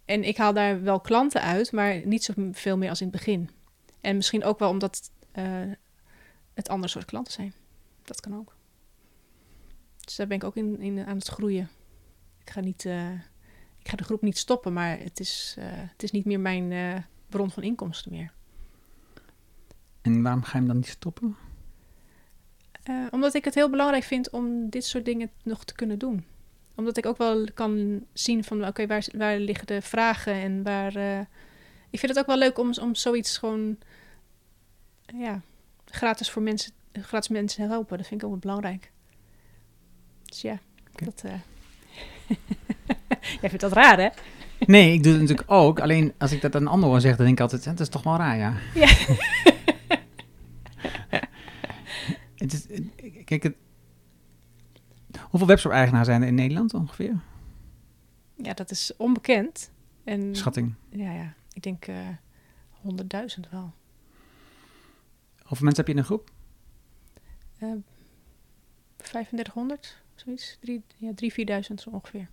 [0.05, 3.49] en ik haal daar wel klanten uit, maar niet zoveel meer als in het begin.
[4.01, 5.43] En misschien ook wel omdat eh,
[6.53, 7.53] het ander soort klanten zijn.
[8.03, 8.55] Dat kan ook.
[9.99, 11.69] Dus daar ben ik ook in, in aan het groeien.
[12.39, 12.85] Ik ga, niet,
[13.85, 16.71] ik ga de groep niet stoppen, maar het is, eh, het is niet meer mijn
[16.71, 18.31] eh, bron van inkomsten meer.
[20.01, 21.35] En waarom ga je hem dan niet stoppen?
[22.83, 26.25] Eh, omdat ik het heel belangrijk vind om dit soort dingen nog te kunnen doen.
[26.75, 30.95] Omdat ik ook wel kan zien van, oké, waar, waar liggen de vragen en waar...
[31.89, 33.77] ik vind het ook wel leuk om, om zoiets gewoon,
[35.05, 35.41] ja,
[35.85, 37.97] gratis voor mensen, gratis mensen te helpen.
[37.97, 38.91] Dat vind ik ook wel belangrijk.
[40.23, 40.59] Dus ja,
[40.91, 41.23] dat...
[43.41, 44.09] Jij vindt dat raar, hè?
[44.59, 45.79] Nee, ik doe het natuurlijk ook.
[45.79, 47.79] Alleen als ik dat aan een ander hoor zeggen, dan denk ik altijd, "Hè, dat
[47.79, 48.53] is toch wel raar, ja.
[48.73, 48.87] Ja.
[52.35, 52.65] het is,
[53.25, 53.55] kijk, het,
[55.29, 57.19] hoeveel webshop-eigenaar zijn er in Nederland ongeveer?
[58.35, 59.71] Ja, dat is onbekend.
[60.03, 60.73] En Schatting.
[60.89, 61.95] ja, ja, ik denk eh
[62.69, 63.73] honderdduizend wel.
[65.41, 66.29] Hoeveel mensen heb je in een groep?
[67.59, 67.71] Eh
[68.97, 70.57] 3500, zoiets.
[70.61, 72.29] Drie, ja, drie, vierduizend zo ongeveer.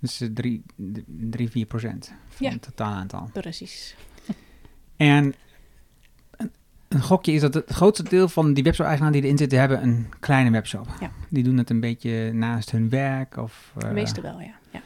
[0.00, 2.52] Dus eh, drie, d- drie, vier procent van Ja.
[2.52, 3.30] het totaal aantal.
[3.32, 3.96] Precies.
[4.96, 5.34] En
[6.36, 6.50] een,
[6.88, 10.06] een gokje is dat het grootste deel van die webshop-eigenaren die erin zitten, hebben een
[10.20, 10.86] kleine webshop.
[11.00, 11.10] Ja.
[11.28, 13.36] Die doen het een beetje naast hun werk.
[13.36, 14.54] Of, De eh, meeste wel, ja.
[14.70, 14.82] ja.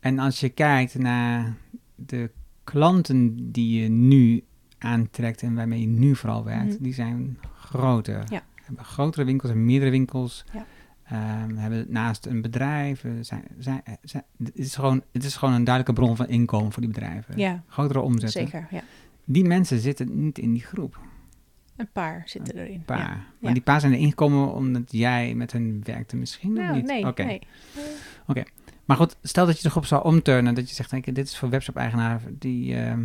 [0.00, 1.56] En als je kijkt naar
[1.94, 2.30] de
[2.64, 4.44] klanten die je nu
[4.78, 6.82] aantrekt en waarmee je nu vooral werkt, Mhm.
[6.82, 8.24] die zijn groter.
[8.30, 8.42] Ja.
[8.54, 10.44] Hebben grotere winkels en meerdere winkels.
[10.52, 10.66] Ja.
[11.08, 13.04] Ehm, hebben naast een bedrijf.
[13.04, 16.72] eh, Zijn, zijn, zijn, het, is gewoon, het is gewoon een duidelijke bron van inkomen
[16.72, 17.38] voor die bedrijven.
[17.38, 18.40] Ja, Grotere omzetten.
[18.42, 18.66] zeker.
[18.70, 18.82] Ja.
[19.24, 20.98] Die mensen zitten niet in die groep.
[21.76, 22.74] Een paar zitten erin.
[22.74, 22.98] Een paar.
[22.98, 23.06] Ja.
[23.08, 23.52] Maar Ja.
[23.52, 26.86] die paar zijn erin gekomen omdat jij met hen werkte misschien Nou, niet?
[26.86, 27.24] nee, Oké.
[27.24, 27.40] nee.
[28.84, 30.54] Maar goed, stel dat je de groep zou omturnen.
[30.54, 33.04] Dat je zegt, kijk, dit is voor webshop-eigenaar die ehm,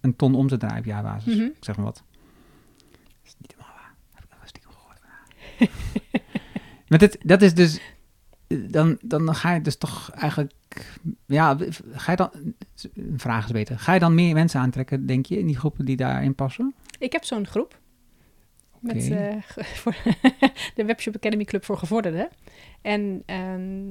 [0.00, 1.36] een ton omzet draaien op jaarbasis.
[1.38, 2.02] Ik zeg maar wat.
[2.86, 3.94] Dat is niet helemaal waar.
[4.12, 5.00] Heb ik nog wel stiekem gehoord.
[6.88, 7.78] maar dit, dat is dus...
[8.46, 10.52] eh, Dan, dan ga je dus toch eigenlijk...
[11.26, 11.56] Ja,
[11.92, 12.30] ga je dan...
[12.94, 13.78] Een vraag is beter.
[13.78, 16.74] Ga je dan meer mensen aantrekken, denk je, in die groepen die daarin passen?
[16.98, 17.78] Ik heb zo'n groep.
[18.80, 19.34] Met eh,
[19.82, 19.96] voor
[20.74, 22.28] de Webshop Academy Club voor gevorderden.
[22.82, 23.90] En ehm,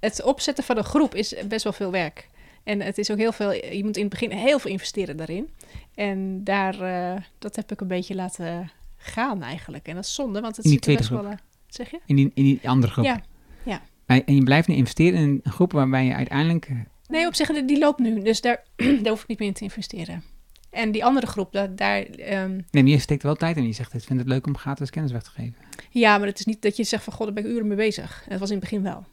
[0.00, 2.28] het opzetten van een groep is best wel veel werk.
[2.62, 5.48] En het is ook heel veel, je moet in het begin heel veel investeren daarin.
[5.94, 9.88] En daar, eh, dat heb ik een beetje laten gaan eigenlijk.
[9.88, 11.34] En dat is zonde, want het In die zit er best wel...
[11.78, 12.00] eh, zeg je?
[12.06, 13.04] In die, in die andere groep?
[13.04, 13.20] Ja,
[13.64, 13.82] ja.
[14.06, 16.70] En je blijft nu investeren in een groep waarbij je uiteindelijk
[17.08, 18.22] Nee, op zich, die- loopt nu.
[18.22, 18.64] Dus daar,
[19.02, 20.22] daar hoef ik niet meer in te investeren.
[20.70, 22.02] En die andere groep, dat, daar...
[22.02, 23.66] ehm, Nee, maar je steekt wel tijd in.
[23.66, 25.54] Je zegt, ik vind het leuk om gratis kennis weg te geven.
[25.90, 27.12] ja, maar het is niet dat je zegt van...
[27.12, 28.24] God, daar ben ik uren mee bezig.
[28.28, 29.04] Dat was in het begin wel.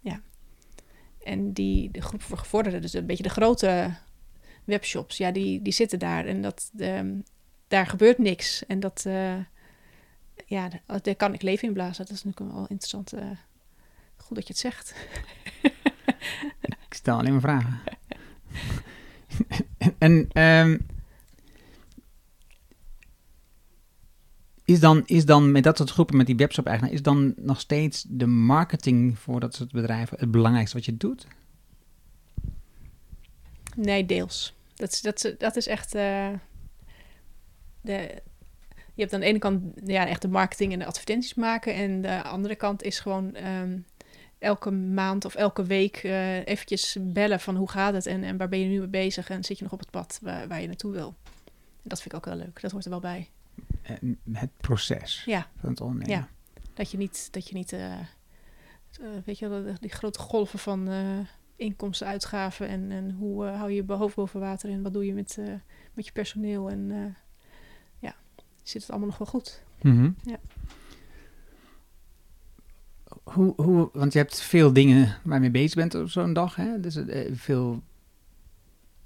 [0.00, 0.20] Ja,
[1.24, 3.94] En die de groep voor gevorderden, dus een beetje de grote
[4.64, 6.26] webshops, ja, die, die zitten daar.
[6.26, 7.14] En dat, ehm,
[7.68, 8.66] daar gebeurt niks.
[8.66, 9.34] En dat, eh,
[10.46, 12.06] ja, da- daar kan ik leven in blazen.
[12.06, 13.12] Dat is natuurlijk wel interessant.
[13.12, 13.30] eh,
[14.16, 14.94] goed dat je het zegt.
[16.88, 17.80] Ik stel alleen maar vragen.
[19.98, 20.78] en ehm,
[24.64, 28.04] is, dan, is dan met dat soort groepen, met die webshop-eigenaar, is dan nog steeds
[28.08, 31.26] de marketing voor dat soort bedrijven het belangrijkste wat je doet?
[33.76, 34.54] Nee, deels.
[34.74, 35.94] Dat is, dat dat is echt.
[35.94, 36.28] eh,
[37.80, 38.22] de,
[38.94, 41.74] je hebt aan de ene kant ja, echt de marketing en de advertenties maken.
[41.74, 43.78] En de andere kant is gewoon ehm,
[44.38, 48.48] elke maand of elke week eh, eventjes bellen van hoe gaat het en, en waar
[48.48, 50.66] ben je nu mee bezig en zit je nog op het pad waar, waar je
[50.66, 51.14] naartoe wil.
[51.82, 52.60] En dat vind ik ook wel leuk.
[52.60, 53.28] Dat hoort er wel bij.
[54.32, 55.46] Het proces Ja.
[55.56, 56.16] van het ondernemen.
[56.16, 56.28] Ja.
[56.74, 58.06] Dat je niet, dat je niet eh, eh,
[59.24, 60.90] weet je wel, die- grote golven van
[61.56, 65.14] inkomsten, uitgaven en, en hoe hou je je hoofd boven water en wat doe je
[65.14, 65.38] met,
[65.94, 67.16] met je personeel en
[68.62, 69.62] zit het allemaal nog wel goed.
[69.82, 70.10] Mhm.
[70.24, 70.36] Ja.
[73.22, 76.56] Hoe, hoe, want je hebt veel dingen waar je mee bezig bent op zo'n dag.
[76.56, 76.80] Hè?
[76.80, 77.82] Dus eh, veel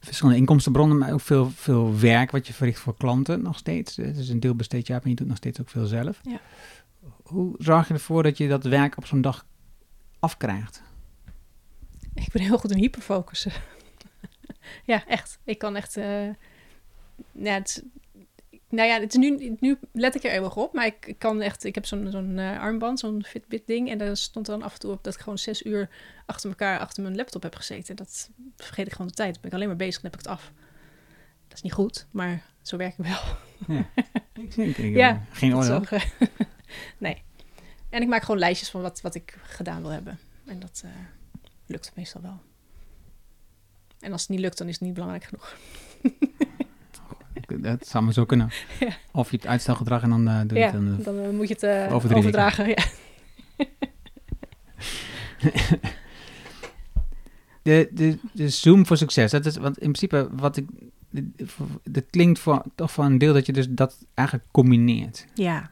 [0.00, 3.98] verschillende inkomstenbronnen, maar ook veel, veel werk wat je verricht voor klanten nog steeds.
[3.98, 6.20] Eh, Dus een deel besteed je uit, maar je doet nog steeds ook veel zelf.
[6.22, 6.40] Ja.
[7.22, 9.46] Hoe zorg je ervoor dat je dat werk op zo'n dag
[10.18, 10.82] afkrijgt?
[12.14, 13.52] Ik ben heel goed in hyperfocussen.
[14.84, 15.38] ja, echt.
[15.44, 15.96] Ik kan echt.
[15.96, 16.24] eh,
[17.32, 17.82] ja, het, is-
[18.68, 21.40] nou ja, het is nu, nu let ik er eeuwig op, maar ik, ik kan
[21.40, 21.64] echt.
[21.64, 24.92] Ik heb zo'n zo'n eh, armband, zo'n Fitbit-ding, en daar stond dan af en toe
[24.92, 25.88] op dat ik gewoon zes uur
[26.26, 27.96] achter elkaar achter mijn laptop heb gezeten.
[27.96, 29.32] Dat vergeet ik gewoon de tijd.
[29.32, 30.52] Dan ben ik alleen maar bezig en heb ik het af.
[31.48, 33.22] Dat is niet goed, maar zo werk ik wel.
[34.44, 35.76] Ik denk, ik, Ja, eh, geen is oordeel.
[35.76, 36.02] ook, eh,
[36.98, 37.22] nee.
[37.90, 40.18] En ik maak gewoon lijstjes van wat, wat ik gedaan wil hebben.
[40.46, 40.84] En dat
[41.66, 42.40] lukt meestal wel.
[44.00, 45.56] En als het niet lukt, dan is het niet belangrijk genoeg.
[47.46, 48.48] Dat zou maar zo kunnen.
[48.80, 48.88] Ja.
[49.12, 50.96] Of je het uitstelgedrag en dan eh, doe je ja, het dan.
[50.98, 52.68] eh, dan eh, moet je het eh, overdragen.
[52.68, 52.84] Ja.
[57.62, 59.30] De, de, de Zoom voor succes.
[59.30, 60.66] Dat is, want in principe wat ik.
[61.82, 65.26] Dat klinkt voor, toch voor een deel dat je dus dat eigenlijk combineert.
[65.34, 65.70] ja.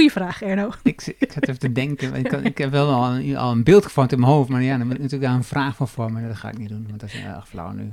[0.00, 0.72] Goeie vraag, Erno.
[0.82, 2.14] Ik, ik zat even te denken.
[2.14, 4.48] Ik, kan- ik heb wel al een, al een beeld gevormd in mijn hoofd.
[4.48, 6.28] Maar ja, dan moet ik natuurlijk daar een vraag van vormen.
[6.28, 7.92] Dat ga ik niet doen, want dat is erg flauw nu.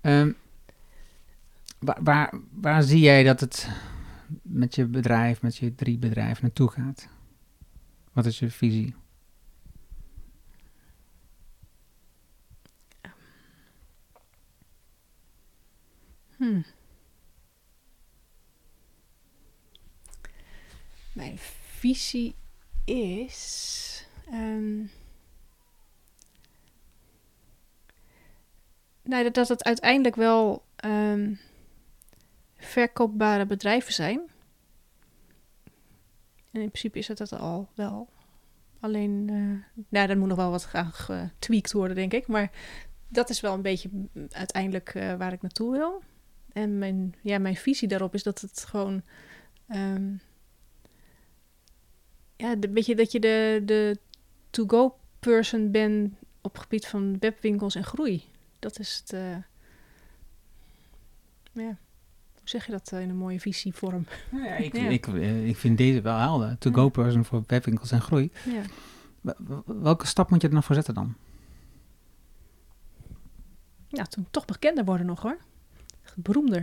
[0.00, 0.32] Ehm,
[1.78, 3.68] waar, waar, waar zie jij dat het
[4.42, 7.08] met je bedrijf, met je drie bedrijven naartoe gaat?
[8.12, 8.94] Wat is je visie?
[16.36, 16.64] Hmm.
[21.18, 21.38] Mijn
[21.78, 22.34] visie
[22.84, 24.06] is.
[24.30, 24.78] ehm,
[29.02, 31.34] nou, dat, dat het uiteindelijk wel ehm,
[32.56, 34.20] verkoopbare bedrijven zijn.
[36.50, 38.08] En in principe is het dat al wel.
[38.80, 42.26] Alleen, eh nou, dat moet nog wel wat gaan getweakt worden, denk ik.
[42.26, 42.50] Maar
[43.08, 43.90] dat is wel een beetje
[44.30, 46.02] uiteindelijk eh, waar ik naartoe wil.
[46.52, 49.02] En mijn, ja, mijn visie daarop is dat het gewoon.
[49.68, 50.14] ehm,
[52.38, 53.98] ja, een beetje dat je de, de
[54.50, 58.24] to-go person bent op het gebied van webwinkels en groei.
[58.58, 59.12] Dat is het.
[59.12, 59.36] eh,
[61.52, 61.76] ja,
[62.38, 64.06] hoe zeg je dat eh, in een mooie visievorm?
[64.32, 64.88] Ja, ik, Ja.
[64.88, 66.58] Ik, eh, ik vind deze wel helder.
[66.58, 66.88] To-go Ja.
[66.88, 68.30] person voor webwinkels en groei.
[68.44, 68.62] Ja.
[69.66, 71.14] Welke stap moet je er nog voor zetten dan?
[73.88, 75.38] ja, toen toch bekender worden nog hoor.
[76.14, 76.60] Beroemder.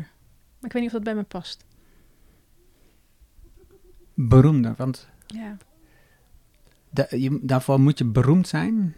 [0.59, 1.65] Maar ik weet niet of dat bij me past.
[4.13, 5.57] Beroemder, want Ja.
[6.89, 8.95] da- je, daarvoor moet je beroemd zijn.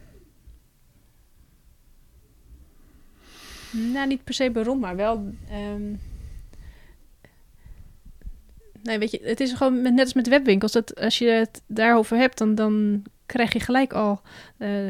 [3.71, 5.33] Nou, niet per se beroemd, maar wel.
[5.49, 5.93] ehm,
[8.83, 10.71] Nee, weet je, het is gewoon net als met webwinkels.
[10.71, 14.21] Dat als je het daarover hebt, dan, dan krijg je gelijk al.
[14.57, 14.87] eh,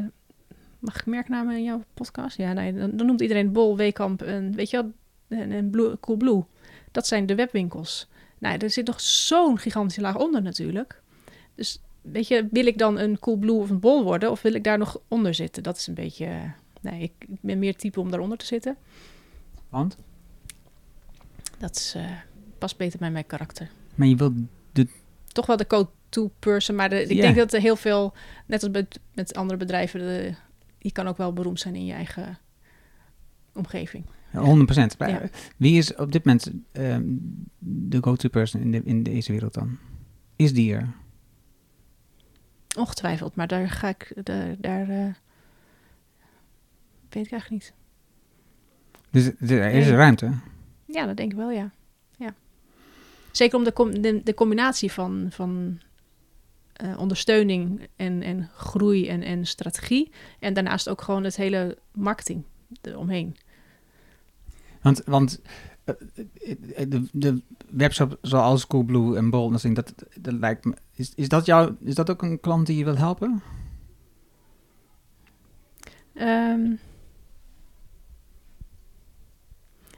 [0.79, 2.37] mag ik merknamen in jouw podcast?
[2.37, 4.91] Ja, nee, dan, dan noemt iedereen Bol, Weekamp en weet je wel,
[5.39, 6.43] en, en Blue, Coolblue.
[6.91, 8.07] Dat zijn de webwinkels.
[8.37, 11.01] Nou, er zit nog zo'n gigantische laag onder natuurlijk.
[11.57, 14.63] Dus weet je, wil ik dan een Coolblue of een Bol worden, of wil ik
[14.63, 15.63] daar nog onder zitten?
[15.63, 16.25] Dat is een beetje.
[16.25, 16.43] eh,
[16.81, 18.75] Nee, ik, ik ben meer type om daaronder te zitten.
[19.69, 19.97] Want?
[21.57, 22.11] Dat is, eh,
[22.57, 23.69] past beter bij mijn karakter.
[23.95, 24.33] Maar je wilt
[24.71, 24.87] de
[25.27, 26.75] toch wel de go-to person.
[26.75, 28.13] Maar de, ik denk dat er heel veel,
[28.45, 30.33] net als met, met andere bedrijven, de,
[30.79, 32.37] je kan ook wel beroemd zijn in je eigen
[33.53, 34.05] omgeving.
[34.33, 34.97] 100%.
[34.97, 35.21] Maar Ja.
[35.57, 36.51] Wie is op dit moment
[37.59, 39.77] de go-to person in, de, in deze wereld dan?
[40.35, 40.93] Is die er?
[42.77, 45.13] Ongetwijfeld, maar daar ga ik, daar, daar eh,
[47.09, 47.73] weet ik eigenlijk niet.
[49.11, 49.95] Dus er is Nee.
[49.95, 50.33] ruimte.
[50.85, 51.71] Ja, dat denk ik wel, ja.
[52.17, 52.33] ja.
[53.31, 55.79] Zeker om de, com- de, de combinatie van, van
[56.73, 60.11] eh, ondersteuning en, en groei en, en strategie.
[60.39, 62.43] En daarnaast ook gewoon het hele marketing
[62.81, 63.35] eromheen.
[64.81, 65.41] Want, want
[66.87, 70.75] de, de webshop zoals Coolblue en Bold, dat, dat, dat lijkt me...
[70.93, 73.41] Is, is, dat jou, is dat ook een klant die je wil helpen?
[76.13, 76.63] Ehm,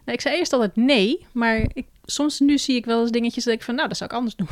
[0.06, 3.44] nou, ik zei eerst altijd nee, maar ik, soms nu zie ik wel eens dingetjes
[3.44, 4.48] dat ik van, nou, dat zou ik anders doen.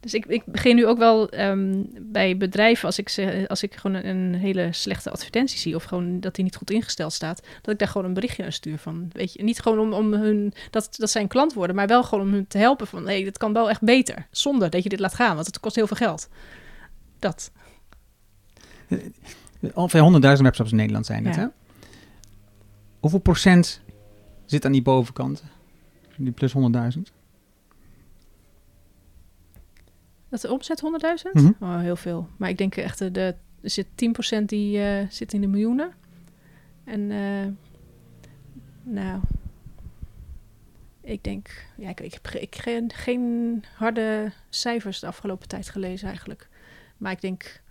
[0.00, 3.74] Dus ik, ik begin nu ook wel ehm, bij bedrijven, als ik, ze, als ik
[3.74, 7.72] gewoon een, hele slechte advertentie zie, of gewoon dat die niet goed ingesteld staat, dat
[7.72, 10.52] ik daar gewoon een berichtje aan stuur van, weet je, niet gewoon om, om hun,
[10.70, 13.24] dat, dat zij een klant worden, maar wel gewoon om hun te helpen van, nee,
[13.24, 15.86] dit kan wel echt beter, zonder dat je dit laat gaan, want het kost heel
[15.86, 16.28] veel geld.
[17.18, 17.50] Dat.
[19.74, 21.40] Ongeveer 100.000 webshops in Nederland zijn het, Ja.
[21.40, 21.46] hè?
[23.00, 23.80] Hoeveel procent
[24.44, 25.44] zit aan die bovenkant?
[26.16, 27.00] Die plus 100.000?
[30.28, 30.82] Dat de omzet
[31.26, 31.32] 100.000?
[31.32, 31.52] Mhm.
[31.60, 32.28] Oh, heel veel.
[32.36, 33.86] Maar ik denk echt, de, de, er zit
[34.40, 35.92] 10% die eh, zit in de miljoenen.
[36.84, 37.46] En eh,
[38.82, 39.20] nou,
[41.00, 46.48] ik denk, ja, ik, ik, geen, geen harde cijfers de afgelopen tijd gelezen eigenlijk.
[46.96, 47.62] Maar ik denk,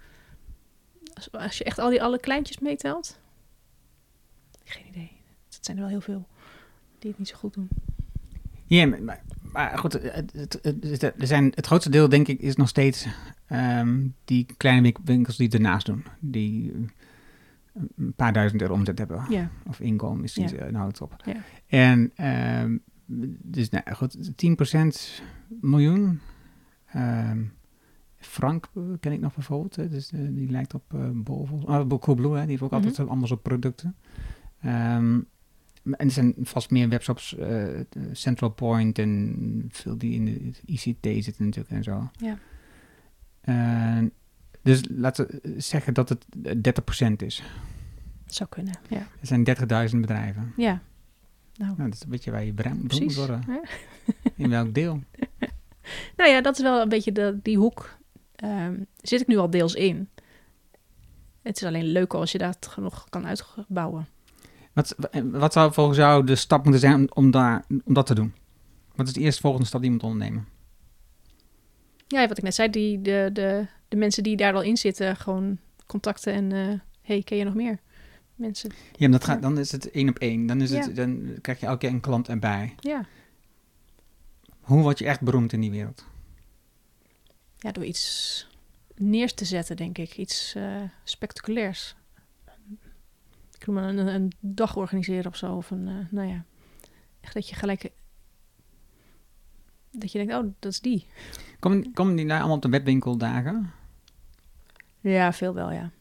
[1.13, 3.19] als, als je echt al die alle kleintjes meetelt,
[4.63, 5.11] geen idee.
[5.49, 6.27] Het zijn er wel heel veel
[6.99, 7.69] die het niet zo goed doen.
[8.65, 9.23] Ja, maar,
[9.57, 13.07] maar- goed, het, er zijn, het grootste deel denk ik is nog steeds
[13.47, 16.03] ehm, die kleine wink- winkels die ernaast doen.
[16.19, 19.25] Die eh, een paar duizend euro omzet hebben.
[19.29, 20.51] Ja, Of inkomen is Ja.
[20.51, 21.15] eh, nou het op.
[21.25, 21.35] Ja.
[21.67, 22.77] En ehm,
[23.43, 25.21] dus nou, goed, 10%
[25.61, 26.19] miljoen.
[26.85, 27.43] Ehm,
[28.19, 29.75] Frank ken ik nog bijvoorbeeld.
[29.75, 31.47] Hè, dus, eh, die lijkt op uh, Bol.
[31.69, 33.07] Uh, Coolblue, hè, die heeft ook altijd Mhm.
[33.07, 33.95] allemaal zo'n producten.
[35.91, 37.67] En er zijn vast meer webshops, eh,
[38.11, 42.09] Central Point en veel die in de ICT zitten natuurlijk en zo.
[42.17, 42.37] ja.
[43.41, 44.05] Eh,
[44.61, 47.43] dus laten we zeggen dat het eh, 30% is.
[48.25, 48.73] zou kunnen.
[48.89, 50.53] Ja, Er zijn 30.000 bedrijven.
[50.57, 50.81] ja.
[51.55, 53.43] Nou, Nou, dat is een beetje waar je brein moet worden.
[53.47, 53.61] Ja.
[54.43, 55.03] In welk deel?
[56.17, 57.97] Nou ja, dat is wel een beetje de, die hoek.
[58.35, 60.09] ehm, zit ik nu al deels in.
[61.41, 64.07] Het is alleen leuk als je dat nog kan uitbouwen.
[64.77, 68.33] Wat, wat zou volgens jou de stap moeten zijn om, daar, om dat te doen?
[68.95, 70.47] Wat is de eerste volgende stap die je moet ondernemen?
[72.07, 75.15] Ja, wat ik net zei, die, de, de, de mensen die daar al in zitten,
[75.15, 77.79] gewoon contacten en eh hey, ken je nog meer
[78.35, 78.71] mensen?
[78.95, 80.45] Ja, dat gaat, dan is het één op één.
[80.45, 82.75] Dan, is het, dan krijg je elke keer een klant erbij.
[82.79, 83.05] Ja,
[84.59, 86.05] Hoe word je echt beroemd in die wereld?
[87.57, 88.47] ja door iets
[88.95, 90.17] neer te zetten, denk ik.
[90.17, 91.95] Iets eh, spectaculairs.
[93.59, 95.55] Ik noem maar een, een dag organiseren of zo.
[95.55, 96.43] Of een, eh, nou ja,
[97.21, 97.91] echt dat je gelijk...
[99.91, 101.07] Dat je denkt, oh, dat is die.
[101.59, 103.71] Komen, komen die daar allemaal op de webwinkeldagen?
[104.99, 105.91] Ja, veel wel, ja.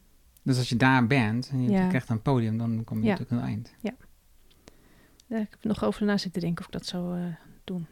[0.43, 1.89] Dus als je daar bent en je Ja.
[1.89, 3.11] krijgt een podium, dan kom je Ja.
[3.11, 3.75] natuurlijk aan het eind.
[3.81, 7.25] Ja, ik heb nog over na zitten denken of ik dat zou eh,
[7.65, 7.87] doen.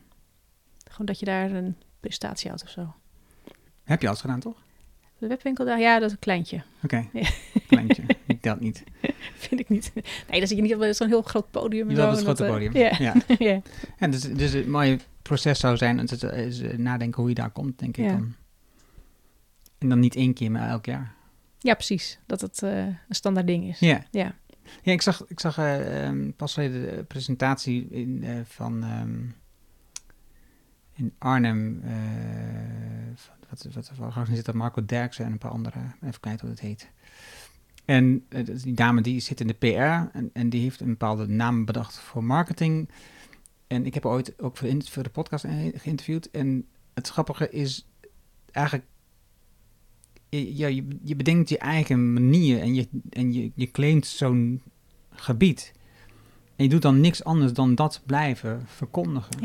[0.91, 2.95] Gewoon dat je daar een presentatie houdt of zo.
[3.85, 4.63] Heb je alles gedaan, toch?
[5.19, 6.63] De webwinkel daar, ja, dat is een kleintje.
[6.83, 7.29] Oké, Ja.
[7.67, 8.03] kleintje.
[8.45, 8.85] Telt niet.
[9.47, 9.93] Vind ik niet.
[9.95, 11.89] Nee, dan zit je niet op zo'n heel groot podium.
[11.89, 12.77] en Je zo het en grote dat, eh, podium.
[12.77, 12.97] Ja.
[12.99, 13.15] Ja.
[13.53, 13.61] ja.
[13.99, 17.79] Ja, dus, dus het mooie proces zou zijn, het is, nadenken hoe je daar komt,
[17.79, 18.11] denk ik Ja.
[18.13, 18.35] dan.
[19.79, 21.15] En dan niet één keer, maar elk jaar.
[21.59, 22.19] ja, precies.
[22.27, 23.79] Dat het eh, een standaard ding is.
[23.79, 24.35] Ja, Ja.
[24.83, 29.21] ja ik zag, ik zag ehm, pas de presentatie in, van ehm,
[30.97, 31.93] in Arnhem, eh,
[33.15, 36.51] van- wat, wat, wat georganiseerd door Marco Derksen en een paar anderen, even kijken hoe
[36.51, 36.91] het heet.
[37.85, 41.27] En eh, die dame die zit in de PR en, en die heeft een bepaalde
[41.27, 42.89] naam bedacht voor marketing.
[43.67, 46.31] En ik heb haar ooit ook voor de, in- voor de podcast eh, geïnterviewd.
[46.31, 47.87] En het grappige is
[48.51, 48.87] eigenlijk,
[50.29, 54.63] je, ja, je, je bedenkt je eigen manier en je, en je, je claimt zo'n
[55.11, 55.73] gebied.
[56.57, 59.45] En je doet dan niks anders dan dat blijven verkondigen.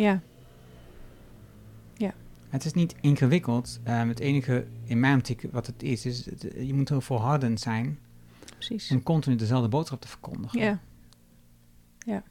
[1.97, 2.13] Ja.
[2.49, 3.79] Het is niet ingewikkeld.
[3.83, 7.59] Ehm, het enige in mijn optiek wat het is, is het- je moet heel volhardend
[7.59, 7.99] zijn
[8.67, 8.91] precies.
[8.91, 10.59] om continu dezelfde boodschap te verkondigen.
[10.59, 10.79] Ja.
[12.05, 12.23] Ja.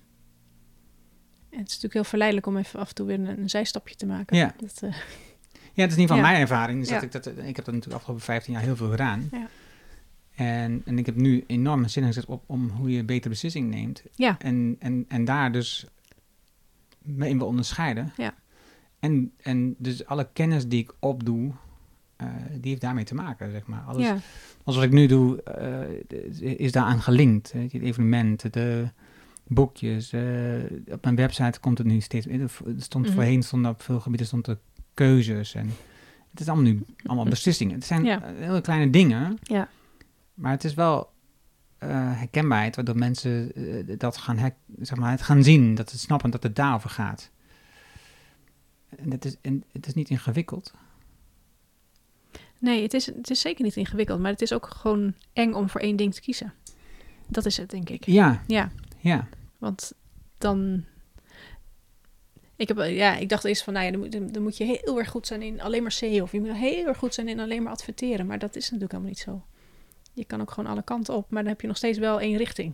[1.51, 4.07] het is natuurlijk heel verleidelijk om even af en toe weer een, een zijstapje te
[4.07, 4.37] maken.
[4.37, 4.55] Ja.
[4.61, 4.95] Dat, eh,
[5.73, 6.23] Ja, het is niet van Ja.
[6.23, 6.79] mijn ervaring.
[6.81, 6.95] Dus Ja.
[6.95, 9.29] dat ik, dat, ik heb dat natuurlijk de afgelopen 15 jaar heel veel gedaan.
[9.33, 9.49] Ja.
[10.35, 14.03] En, en ik heb nu enorme zin gezet op om hoe je betere beslissing neemt.
[14.15, 15.87] ja, En, en, en daar dus
[17.03, 18.13] mee wil onderscheiden.
[18.17, 18.35] Ja.
[19.01, 21.53] En, en dus alle kennis die ik opdoe,
[22.19, 23.81] eh, die heeft daarmee te maken, zeg maar.
[23.87, 24.17] Alles, ja,
[24.65, 27.53] Alles wat ik nu doe, eh, is daaraan gelinkt.
[27.53, 28.89] Het evenement, de
[29.47, 30.13] boekjes.
[30.13, 30.23] eh,
[30.91, 32.27] op mijn website komt het nu steeds...
[32.27, 33.15] Er stond Mhm.
[33.15, 34.59] voorheen stond op veel gebieden stond er
[34.95, 35.55] keuzes.
[35.55, 35.71] En
[36.31, 37.75] het is allemaal nu allemaal beslissingen.
[37.75, 38.21] Het zijn Ja.
[38.37, 39.39] hele kleine dingen.
[39.43, 39.69] ja,
[40.35, 41.11] Maar het is wel
[41.89, 43.53] herkenbaarheid, waardoor mensen
[43.99, 45.75] dat gaan, her- zeg maar, het gaan zien.
[45.75, 47.31] Dat ze snappen dat het daarover gaat.
[48.97, 50.75] En het is, en het is niet ingewikkeld.
[52.59, 55.69] Nee, het is, het is zeker niet ingewikkeld, maar het is ook gewoon eng om
[55.69, 56.53] voor één ding te kiezen.
[57.27, 58.07] Dat is het, denk ik.
[58.07, 59.29] Ja, Ja, ja.
[59.59, 59.93] want
[60.39, 60.85] dan...
[62.57, 64.99] Ik, heb, ja, ik dacht eerst van, nou ja, dan moet, dan moet je heel
[64.99, 66.23] erg goed zijn in alleen maar SEO.
[66.23, 68.27] Of je moet heel erg goed zijn in alleen maar adverteren.
[68.27, 69.43] Maar dat is natuurlijk helemaal niet zo.
[70.15, 72.37] Je kan ook gewoon alle kanten op, maar dan heb je nog steeds wel één
[72.37, 72.73] richting.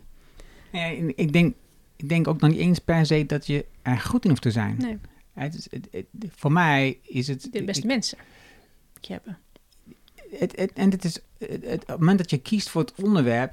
[0.72, 0.84] Ja,
[1.16, 1.54] ik, denk,
[1.96, 4.50] ik denk ook nog niet eens per se dat je er goed in hoeft te
[4.50, 4.76] zijn.
[4.78, 4.98] Nee,
[5.32, 7.48] Het is, het, het- voor mij is het...
[7.52, 8.18] de beste ik- mensen
[8.94, 9.38] moet je hebben.
[10.38, 13.52] Het, het- en het is, het, het- het moment dat je kiest voor het onderwerp,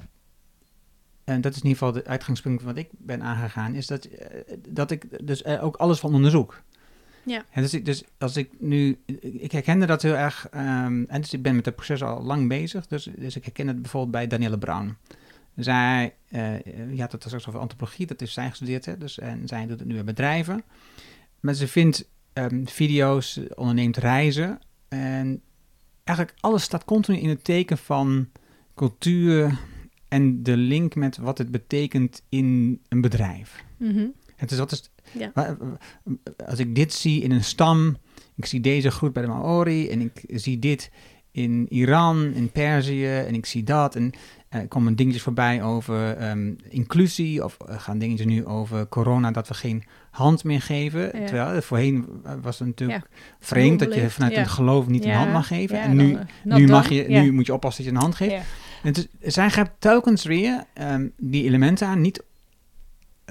[1.24, 4.56] en dat is in ieder geval de uitgangspunt wat ik ben aangegaan, is dat, eh,
[4.68, 6.62] dat ik dus er ook alles van onderzoek.
[7.24, 7.44] Ja.
[7.50, 11.32] En dus, ik, dus als ik nu, ik herkende dat heel erg, ehm, en dus
[11.32, 14.26] ik ben met het proces al lang bezig, dus, dus ik herken het bijvoorbeeld bij
[14.26, 14.96] Danielle Brown.
[15.56, 16.58] Zij, eh
[16.94, 19.78] je had het straks over antropologie, dat is zij gestudeerd, hè, dus, en zij doet
[19.78, 20.62] het nu bij bedrijven.
[21.40, 24.58] Maar ze vindt ehm, video's, eh, onderneemt reizen
[24.88, 25.42] en
[26.04, 28.28] eigenlijk alles staat continu in het teken van
[28.74, 29.58] cultuur
[30.08, 33.64] en de link met wat het betekent in een bedrijf.
[33.76, 34.06] Mhm.
[34.36, 35.56] Het is wat is, Ja.
[36.46, 37.96] als ik dit zie in een stam,
[38.34, 40.90] ik zie deze groet bij de Maori en ik zie dit
[41.32, 44.12] in Iran, in Perzië en ik zie dat en
[44.48, 49.48] er komen dingetjes voorbij over ehm, inclusie of er gaan dingetjes nu over corona dat
[49.48, 51.00] we geen hand meer geven.
[51.00, 51.26] Ja.
[51.26, 53.16] Terwijl eh, voorheen was het natuurlijk Ja.
[53.40, 54.40] vreemd dat je vanuit ja.
[54.40, 55.80] een geloof niet een hand mag geven.
[55.80, 58.16] en nu, dan, eh, nu, mag je, nu moet je oppassen dat je een hand
[58.16, 58.44] geeft.
[58.82, 62.22] En is, zij grijpt telkens weer ehm, die elementen aan, niet,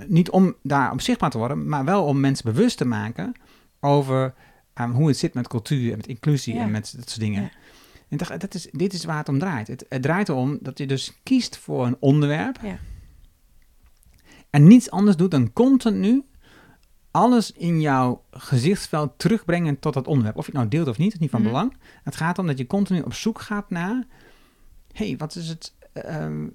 [0.08, 3.34] niet om daar op zichtbaar te worden, maar wel om mensen bewust te maken
[3.80, 4.34] over
[4.74, 7.52] ehm, hoe het zit met cultuur en met inclusie en met dat soort dingen.
[8.12, 8.18] Ja.
[8.18, 9.68] En dacht, dat is, dit is waar het om draait.
[9.68, 12.78] Het, het draait erom dat je dus kiest voor een onderwerp Ja.
[14.50, 16.24] en niets anders doet dan continu
[17.12, 20.38] alles in jouw gezichtsveld terugbrengen tot dat onderwerp.
[20.38, 21.50] Of je het nou deelt of niet, is niet van Mhm.
[21.50, 21.74] belang.
[22.04, 24.04] Het gaat om dat je continu op zoek gaat naar...
[24.94, 25.76] hey, wat is het...
[25.94, 26.48] ehm,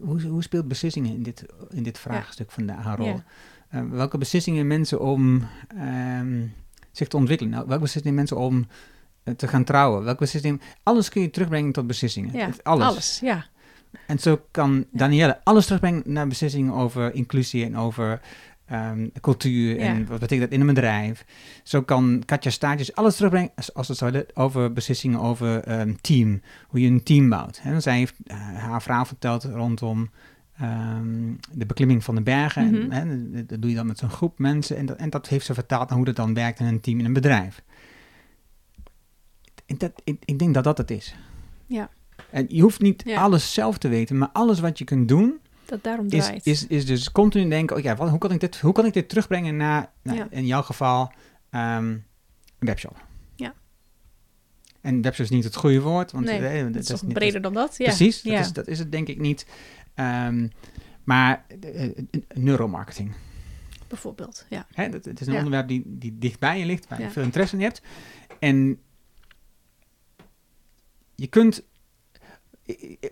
[0.00, 3.06] hoe, hoe speelt beslissingen in dit, in dit vraagstuk vandaag een rol?
[3.06, 3.24] Ja.
[3.68, 6.46] Eh, welke beslissingen mensen om ehm,
[6.92, 7.52] zich te ontwikkelen?
[7.52, 8.66] Nou, welke beslissingen mensen om eh,
[9.36, 10.04] te gaan trouwen?
[10.04, 10.60] Welke beslissingen...
[10.82, 12.36] Alles kun je terugbrengen tot beslissingen.
[12.36, 12.86] Ja, alles.
[12.86, 13.18] alles.
[13.22, 13.44] Ja,
[14.06, 18.20] En zo kan Danielle alles terugbrengen naar beslissingen over inclusie en over
[18.66, 20.04] ehm, cultuur en Ja.
[20.04, 21.24] wat betekent dat in een bedrijf.
[21.62, 26.40] Zo kan Katja Staartjes alles terugbrengen, als- het zou over beslissingen over ehm, team.
[26.68, 27.60] Hoe je een team bouwt.
[27.62, 27.80] Hè.
[27.80, 30.10] Zij heeft eh, haar verhaal verteld rondom
[30.58, 32.70] ehm, de beklimming van de bergen.
[32.70, 32.90] Mhm.
[32.92, 34.76] en, dat- dat doe je dan met zo'n groep mensen.
[34.76, 36.98] En dat, en dat heeft ze vertaald naar hoe dat dan werkt in een team
[36.98, 37.62] in een bedrijf.
[39.66, 41.14] En dat, ik, ik denk dat dat het is.
[41.66, 41.90] Ja.
[42.30, 43.20] En je hoeft niet Ja.
[43.20, 46.46] alles zelf te weten, maar alles wat je kunt doen, dat daarom is, draait.
[46.46, 48.92] is, is dus continu denken, oh ja, wat, hoe, kan ik dit, hoe kan ik
[48.92, 50.26] dit terugbrengen naar, naar Ja.
[50.30, 51.12] in jouw geval,
[51.50, 52.02] ehm, een
[52.58, 53.04] webshop.
[53.36, 53.54] Ja.
[54.80, 57.52] En webshop is niet het goede woord, want nee, eh, dat is niet- breder dan
[57.54, 57.74] dat?
[57.78, 57.84] Ja.
[57.84, 58.30] Precies, Ja.
[58.36, 59.46] dat, is, dat is het denk ik niet.
[59.94, 60.48] Ehm,
[61.04, 61.90] maar eh, eh,
[62.34, 63.12] neuromarketing.
[63.88, 64.66] Bijvoorbeeld, ja.
[64.72, 67.22] Hè, dat, het is een onderwerp die, die dicht bij je ligt, waar je veel
[67.22, 67.82] interesse in hebt.
[68.38, 68.78] En
[71.14, 71.62] je kunt,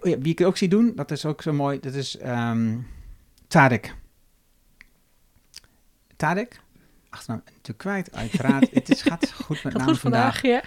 [0.00, 2.78] wie ik ook zie doen, dat is ook zo mooi, dat is ehm
[3.48, 3.94] Tarek.
[6.16, 6.60] Tarek,
[7.08, 8.70] achternaam natuurlijk kwijt, uiteraard.
[8.74, 10.62] het is, gaat goed met Gaat naam goed vandaag, ja.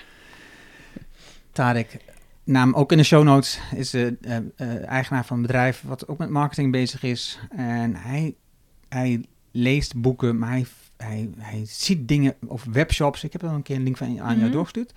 [1.52, 1.98] Tarek,
[2.44, 6.08] naam ook in de show notes, is de eh, eh, eigenaar van een bedrijf wat
[6.08, 7.40] ook met marketing bezig is.
[7.50, 8.36] En hij,
[8.90, 10.66] hij leest boeken, maar hij,
[10.98, 13.24] hij, hij ziet dingen of webshops.
[13.24, 14.52] Ik heb er al een keer een link van aan jou Mhm.
[14.52, 14.94] doorgestuurd.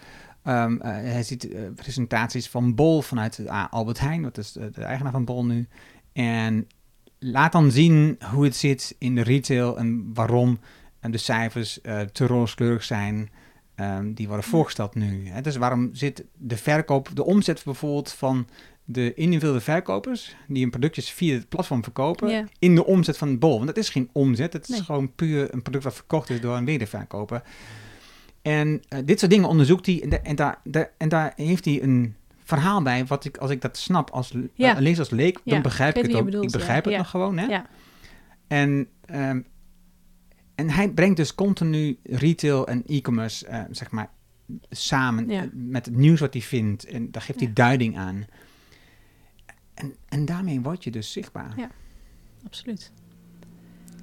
[0.48, 4.70] Ehm, eh, hij ziet eh, presentaties van Bol vanuit eh, Albert Heijn, dat is de,
[4.70, 5.68] de eigenaar van Bol nu.
[6.12, 6.66] En
[7.18, 10.58] laat dan zien hoe het zit in de retail en waarom
[11.00, 11.78] de cijfers
[12.12, 13.30] te rooskleurig zijn.
[13.74, 15.28] ehm, die worden voorgesteld nu.
[15.28, 15.40] Hè?
[15.40, 18.48] Dus waarom zit de verkoop, de omzet bijvoorbeeld van
[18.84, 23.54] de individuele verkopers die hun productjes via het platform verkopen in de omzet van bol.
[23.54, 26.56] Want dat is geen omzet, het is gewoon puur een product wat verkocht is door
[26.56, 27.42] een wederverkoper.
[28.48, 31.82] En eh, dit soort dingen onderzoekt hij en, en, daar, daar- en daar heeft hij
[31.82, 34.74] een verhaal bij, wat ik, als ik dat snap als, Ja.
[34.76, 36.26] eh, lees als leek, Ja, dan begrijp ik het ook.
[36.26, 36.40] ik ja.
[36.58, 37.46] begrijp het nog gewoon, hè?
[37.46, 37.66] Ja.
[38.46, 39.40] En, ehm,
[40.54, 44.10] en hij brengt dus continu retail en e-commerce, eh, zeg maar,
[44.70, 46.84] samen met het nieuws wat hij vindt.
[46.84, 48.24] En daar geeft hij duiding aan.
[49.74, 51.52] En, en daarmee word je dus zichtbaar.
[51.56, 51.70] Ja.
[52.46, 52.92] Absoluut.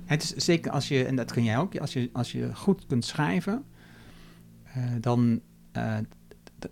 [0.06, 2.86] Het is zeker als je, en dat kun jij ook, als je, als je goed
[2.86, 3.66] kunt schrijven,
[5.00, 5.98] dan, eh,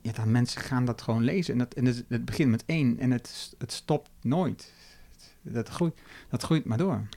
[0.02, 1.54] ja, dan mensen gaan dat gewoon lezen.
[1.54, 4.74] En, dat, en het, het begint met één en het, het stopt nooit.
[5.42, 7.08] Dat groeit, dat groeit maar door.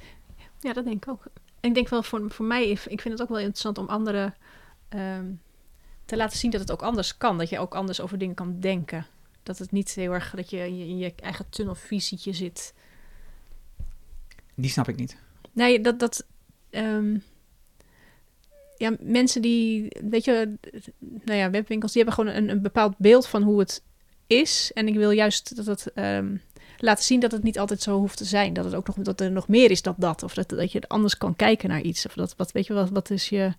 [0.61, 1.25] Ja, dat denk ik ook.
[1.61, 4.35] En ik denk wel voor, voor mij, ik vind het ook wel interessant om anderen
[4.89, 5.27] ehm,
[6.05, 7.39] te laten zien dat het ook anders kan.
[7.39, 9.07] Dat je ook anders over dingen kan denken.
[9.43, 12.75] Dat het niet heel erg, dat je in je, in je eigen tunnelvisietje zit.
[14.55, 15.17] Die snap ik niet.
[15.53, 16.27] Nee, dat, dat
[16.71, 17.19] ehm,
[18.77, 20.55] ja, mensen die, weet je,
[21.25, 23.83] nou ja, webwinkels, die hebben gewoon een, een bepaald beeld van hoe het
[24.27, 24.71] is.
[24.75, 26.37] En ik wil juist dat het ehm,
[26.79, 28.53] laten zien dat het niet altijd zo hoeft te zijn.
[28.53, 30.23] Dat het ook nog, dat er nog meer is dan dat.
[30.23, 32.07] Of dat, dat je anders kan kijken naar iets.
[32.07, 33.53] Of dat, wat, weet je, wat, wat is je,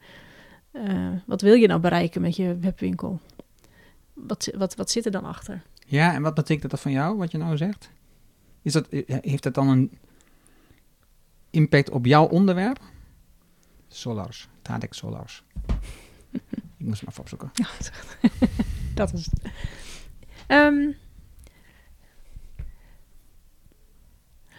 [0.72, 3.20] eh, wat wil je nou bereiken met je webwinkel?
[4.14, 5.64] Wat, wat, wat zit er dan achter?
[5.86, 7.90] Ja, en wat betekent dat van jou, wat je nou zegt?
[8.62, 9.98] Is dat, eh, heeft dat dan een
[11.50, 12.80] impact op jouw onderwerp?
[13.88, 15.44] Solars, Tadek Solars.
[16.78, 17.52] ik moest hem even opzoeken.
[18.96, 19.52] Dat is het.
[20.48, 20.92] Ehm,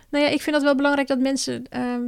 [0.09, 2.05] nou ja, ik vind dat wel belangrijk dat mensen ehm,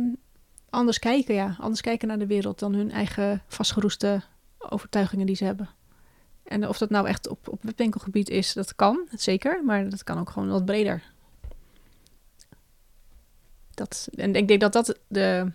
[0.70, 1.56] anders kijken, ja.
[1.58, 4.22] Anders kijken naar de wereld dan hun eigen vastgeroeste
[4.58, 5.68] overtuigingen die ze hebben.
[6.42, 9.64] En of dat nou echt op, op webwinkelgebied is, dat kan, zeker.
[9.64, 11.02] Maar dat kan ook gewoon wat breder.
[13.74, 15.52] Dat, en ik denk dat dat de,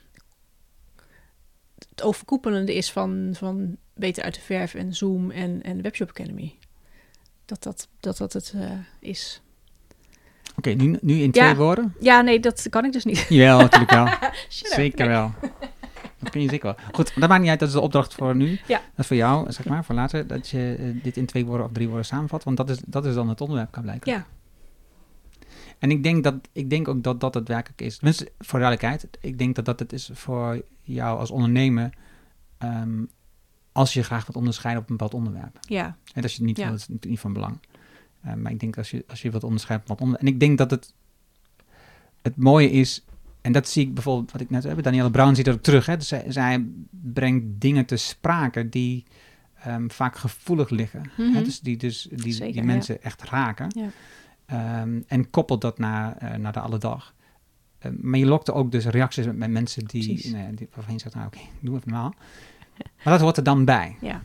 [1.95, 6.55] het overkoepelende is van, van Beter uit de Verf en Zoom en, en Webshop Academy.
[7.45, 9.41] Dat dat, dat, dat het eh, is.
[10.57, 11.55] Oké, nu, nu in twee Ja.
[11.55, 11.95] woorden?
[11.99, 13.19] Ja, nee, dat kan ik dus niet.
[13.29, 14.07] Jawel, natuurlijk wel.
[14.49, 15.15] Zeker Nee.
[15.15, 15.31] wel.
[16.19, 16.85] Dat kun je zeker wel.
[16.93, 17.59] Goed, dat maakt niet uit.
[17.59, 18.59] Dat is de opdracht voor nu.
[18.67, 18.77] Ja.
[18.77, 20.27] Dat is voor jou, zeg maar, voor later.
[20.27, 22.43] Dat je eh, dit in twee woorden of drie woorden samenvat.
[22.43, 24.11] Want dat is, dat is dan het onderwerp, kan blijken.
[24.11, 24.25] Ja,
[25.79, 27.95] En ik denk, dat, ik denk ook dat dat het werkelijk is.
[27.95, 29.07] Tenminste, voor duidelijkheid.
[29.21, 31.93] Ik denk dat dat het is voor jou als ondernemer.
[32.57, 33.03] ehm,
[33.71, 35.57] als je graag wilt onderscheiden op een bepaald onderwerp.
[35.61, 36.65] ja, En als je het niet Ja.
[36.65, 37.59] wil, is natuurlijk niet van belang.
[38.21, 40.17] Eh, maar ik denk als je, als je wilt onderscheiden op een.
[40.17, 40.93] En ik denk dat het,
[42.21, 43.05] het mooie is.
[43.41, 44.83] En dat zie ik bijvoorbeeld, wat ik net heb.
[44.83, 45.85] Danielle Brown ziet dat ook terug.
[45.85, 45.97] Hè?
[45.97, 49.03] Dus zij, zij brengt dingen te sprake die
[49.55, 51.01] ehm, vaak gevoelig liggen.
[51.15, 51.23] hè?
[51.23, 51.43] Mhm.
[51.43, 52.67] Dus die, dus, die, Zeker, die ja.
[52.67, 53.67] mensen echt raken.
[53.75, 53.87] Ja.
[54.45, 57.13] Ehm, en koppelt dat naar, eh, naar de alledag.
[57.85, 61.15] Eh, maar je lokte ook dus reacties met, mensen die, ja, die waarvan je zegt,
[61.15, 62.13] nou oké, doe even normaal.
[63.03, 63.95] Maar dat hoort er dan bij.
[64.01, 64.21] ja,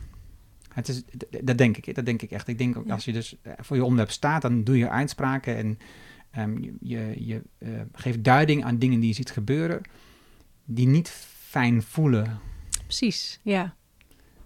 [0.73, 1.03] Het is,
[1.43, 2.47] dat denk ik, dat denk ik echt.
[2.47, 2.93] Ik denk ook Ja.
[2.93, 5.79] als je dus eh, voor je onderwerp staat, dan doe je uitspraken en
[6.31, 9.81] ehm, je, je, je eh, geeft duiding aan dingen die je ziet gebeuren,
[10.65, 11.09] die niet
[11.49, 12.39] fijn voelen.
[12.85, 13.39] precies.
[13.43, 13.75] Ja,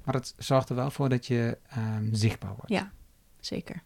[0.04, 2.70] Maar het zorgt er wel voor dat je ehm, zichtbaar wordt.
[2.72, 2.92] ja,
[3.40, 3.84] zeker.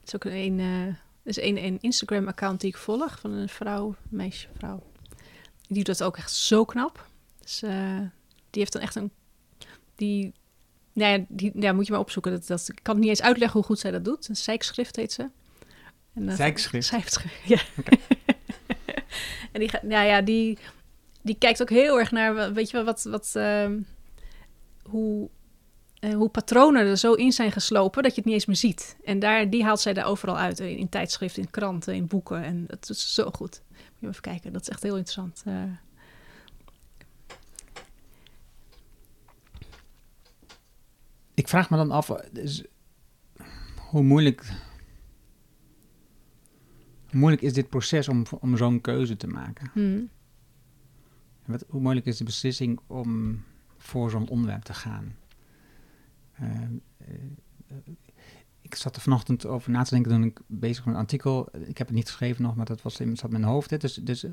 [0.00, 0.96] Het is ook een,
[1.26, 4.82] is een, een Instagram-account die ik volg van een vrouw, meisje, vrouw.
[5.68, 7.08] Die doet dat ook echt zo knap.
[7.40, 7.98] Dus eh,
[8.50, 9.10] die heeft dan echt een,
[9.94, 10.32] die,
[10.92, 12.32] nou ja, die, ja, moet je maar opzoeken.
[12.32, 14.28] Dat, dat, ik kan niet eens uitleggen hoe goed zij dat doet.
[14.28, 15.30] Een zijkschrift heet ze.
[16.14, 16.86] En, Zijkschrift?
[16.86, 17.60] Zijkschrift, ja.
[19.52, 20.58] en die, gaat, nou ja, die,
[21.22, 23.80] die kijkt ook heel erg naar, weet je wel, wat, wat, ehm,
[24.82, 25.28] hoe,
[26.00, 28.96] eh, hoe patronen er zo in zijn geslopen dat je het niet eens meer ziet.
[29.04, 30.60] En daar, die haalt zij daar overal uit.
[30.60, 32.42] In, in tijdschriften, in kranten, in boeken.
[32.42, 33.62] En dat is zo goed.
[33.70, 35.42] Moet je even kijken, dat is echt heel interessant.
[35.44, 35.62] eh.
[41.34, 42.64] Ik vraag me dan af, eh, dus,
[43.90, 44.44] hoe moeilijk,
[47.10, 49.70] hoe moeilijk is dit proces om, om zo'n keuze te maken?
[49.72, 50.08] Hmm.
[51.44, 53.42] Wat, hoe moeilijk is de beslissing om
[53.78, 55.16] voor zo'n onderwerp te gaan?
[56.36, 56.62] Eh,
[56.98, 57.76] eh,
[58.62, 61.48] ik zat er vanochtend over na te denken toen ik bezig was met een artikel.
[61.66, 63.70] Ik heb het niet geschreven nog, maar dat was in, zat in mijn hoofd.
[63.70, 63.76] Hè.
[63.76, 64.32] Dus, dus eh,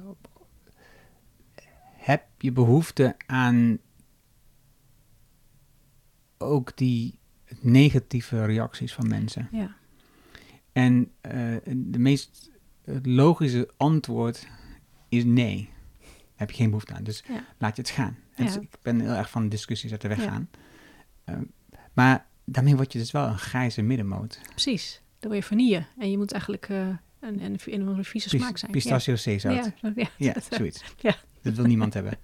[1.98, 3.78] heb je behoefte aan
[6.38, 7.18] ook die
[7.62, 9.48] negatieve reacties van mensen?
[9.52, 9.76] Ja,
[10.72, 12.52] En eh, de meest
[13.04, 14.48] logische antwoord
[15.10, 15.70] is nee.
[16.36, 17.04] Heb je geen behoefte aan.
[17.04, 17.46] Dus Ja.
[17.58, 18.18] laat je het gaan.
[18.36, 20.50] Dus ik ben heel erg van discussies uit de weg gaan.
[21.24, 21.38] Eh,
[21.94, 24.40] maar daarmee word je dus wel een grijze middenmoot.
[24.50, 25.02] precies.
[25.20, 25.86] Dan word je vanille.
[25.98, 26.70] En je moet eigenlijk...
[26.70, 28.72] eh, En, en een of andere vieze smaak zijn.
[28.72, 29.56] Pistachio zeezout.
[29.56, 30.36] Ja, Ja, ja, ja.
[30.50, 30.84] zoiets.
[31.02, 31.16] Ja.
[31.42, 32.18] Dat wil niemand hebben.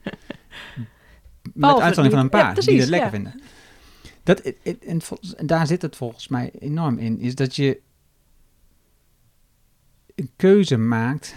[1.53, 3.15] Met uitzondering van een ja, paar die het lekker ja.
[3.15, 3.41] vinden.
[4.23, 5.01] Dat, en,
[5.37, 7.19] en daar zit het volgens mij enorm in.
[7.19, 7.81] Is dat je
[10.15, 11.35] een keuze maakt...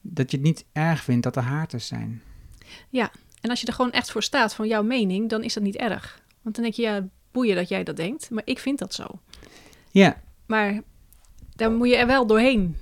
[0.00, 2.22] dat je het niet erg vindt dat er haarters zijn.
[3.44, 5.76] En als je er gewoon echt voor staat van jouw mening, dan is dat niet
[5.76, 6.20] erg.
[6.42, 8.30] Want dan denk je, ja, boeien dat jij dat denkt.
[8.30, 9.06] Maar ik vind dat zo.
[9.90, 10.80] Ja, Maar
[11.54, 12.76] daar moet je er wel doorheen.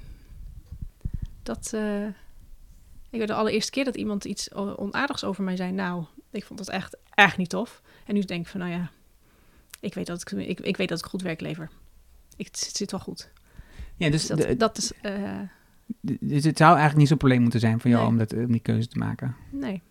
[1.42, 2.06] Dat, eh,
[3.10, 5.72] ik weet de allereerste keer dat iemand iets onaardigs over mij zei.
[5.72, 7.82] Nou, ik vond dat echt, echt niet tof.
[8.06, 8.90] En nu denk ik van, nou ja,
[9.80, 11.70] ik weet dat ik, ik, ik, weet dat ik goed werk lever.
[12.36, 13.30] Ik, het zit wel goed.
[13.96, 14.92] ja dus, Dus de- dat, dat is,
[16.20, 18.10] dus het zou eigenlijk niet zo'n probleem moeten zijn voor jou Nee.
[18.12, 19.36] om, dat, om die keuze te maken.
[19.50, 19.82] nee.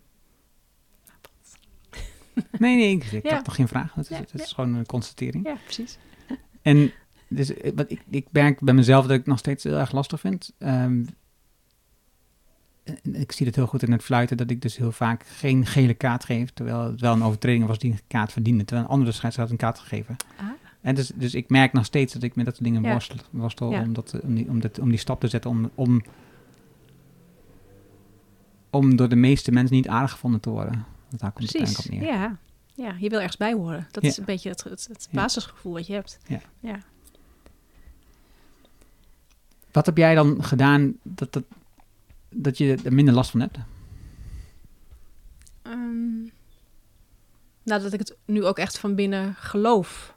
[2.58, 3.34] Nee, nee, ik, ik Ja.
[3.34, 3.94] had toch geen vraag.
[3.94, 4.54] Het is, Ja, het is ja.
[4.54, 5.46] gewoon een constatering.
[5.46, 5.98] Ja, precies.
[6.62, 6.92] En
[7.28, 10.20] dus, eh, wat ik, ik merk bij mezelf dat ik nog steeds heel erg lastig
[10.20, 10.52] vind.
[10.58, 11.04] Ehm,
[13.12, 15.94] ik zie het heel goed in het fluiten, dat ik dus heel vaak geen gele
[15.94, 16.50] kaart geef.
[16.50, 18.64] Terwijl het wel een overtreding was die een kaart verdiende.
[18.64, 20.16] Terwijl een andere scheidsrechter had een kaart gegeven.
[20.36, 20.46] Ah.
[20.80, 22.90] En dus, dus ik merk nog steeds dat ik met dat soort dingen Ja.
[22.90, 23.80] worstel, worstel Ja.
[23.82, 25.50] om, dat, om, die, om, dat, om die stap te zetten.
[25.50, 26.02] Om, om,
[28.70, 30.84] om door de meeste mensen niet aardig gevonden te worden.
[31.12, 32.02] Want daar komt het Precies, op neer.
[32.02, 32.36] ja.
[32.74, 33.88] Ja, je wil ergens bij horen.
[33.90, 34.08] Dat Ja.
[34.08, 36.18] is een beetje het, het, basisgevoel wat je hebt.
[36.26, 36.40] Ja.
[36.60, 36.78] ja.
[39.72, 41.44] Wat heb jij dan gedaan dat, dat,
[42.28, 43.58] dat je er minder last van hebt?
[45.62, 46.20] Ehm,
[47.62, 50.14] nou, dat ik het nu ook echt van binnen geloof.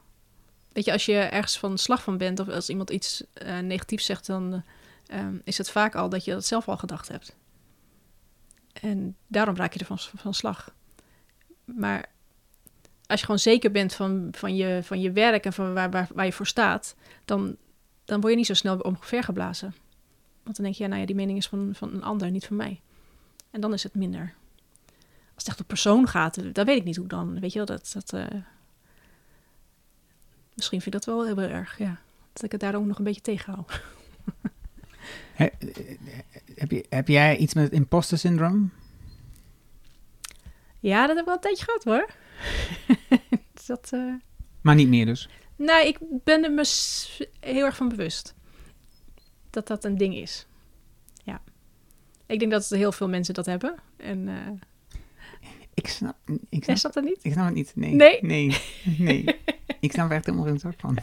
[0.72, 4.06] Weet je, als je ergens van slag van bent of als iemand iets eh, negatiefs
[4.06, 4.64] zegt, dan
[5.08, 7.36] eh, ehm, is het vaak al dat je dat zelf al gedacht hebt.
[8.74, 10.74] En daarom raak je er van, van slag.
[11.66, 12.06] Maar
[13.08, 16.08] als je gewoon zeker bent van, van, je, van je werk en van waar, waar,
[16.14, 16.96] waar je voor staat,
[17.26, 17.56] dan,
[18.06, 19.76] dan word je niet zo snel omvergeblazen.
[20.44, 22.46] Want dan denk je, ja, nou ja, die mening is van, van een ander, niet
[22.46, 22.82] van mij.
[23.52, 24.34] En dan is het minder.
[25.34, 27.40] Als het echt op persoon gaat, dan weet ik niet hoe dan.
[27.40, 27.92] Weet je wel, dat...
[27.94, 28.42] dat eh,
[30.54, 32.00] Misschien vind ik dat wel heel erg, ja.
[32.34, 33.82] Dat ik het daar ook nog een beetje tegenhoud.
[35.34, 35.96] He- eh,
[36.56, 38.72] heb, je, heb jij iets met imposter syndroom?
[40.80, 42.10] Ja, dat heb ik wel een tijdje gehad hoor.
[43.54, 44.14] Dus dat, eh,
[44.62, 45.30] Maar niet meer dus.
[45.56, 46.66] Nou, ik ben er me
[47.40, 48.36] heel erg van bewust.
[49.50, 50.48] Dat dat een ding is.
[51.24, 51.42] Ja.
[52.26, 53.76] Ik denk dat heel veel mensen dat hebben.
[53.98, 54.52] En eh
[55.74, 56.16] Ik snap,
[56.50, 57.20] ik snap, dat niet?
[57.22, 57.76] ik snap het niet.
[57.76, 57.94] Nee.
[57.96, 58.20] Nee?
[58.22, 58.58] Nee.
[58.98, 59.26] nee.
[59.80, 60.98] ik snap er echt helemaal geen zak van.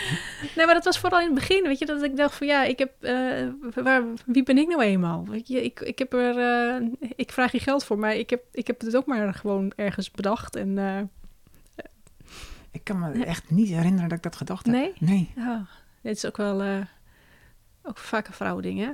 [0.56, 2.64] Nee, maar dat was vooral in het begin, weet je, dat ik dacht van ja,
[2.64, 5.24] ik heb, eh, waar, wie ben ik nou eenmaal?
[5.28, 8.42] Weet je, ik, ik heb er, eh, ik vraag je geld voor, maar ik heb,
[8.52, 11.00] ik heb het ook maar gewoon ergens bedacht en eh,
[12.70, 14.74] Ik kan me echt niet herinneren dat ik dat gedacht heb.
[14.74, 14.92] Nee?
[14.98, 15.30] Nee.
[16.02, 16.84] dit is ook wel,
[17.82, 18.90] ook vaak een vrouwending, hè?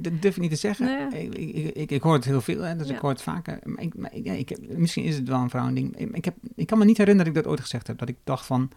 [0.00, 1.10] Dat durf ik niet te zeggen.
[1.10, 1.28] Nee.
[1.28, 2.94] Ik, ik, ik, ik hoor het heel veel, hè, dus Ja.
[2.94, 3.58] ik hoor het vaker.
[3.64, 6.14] Maar ik, maar ja, heb, misschien is het wel een vrouwending.
[6.14, 7.98] Ik, heb, ik kan me niet herinneren dat ik dat ooit gezegd heb.
[7.98, 8.70] Dat ik dacht van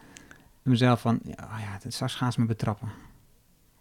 [0.63, 2.89] mezelf van, ja, oh ja, dat- straks gaan ze me betrappen.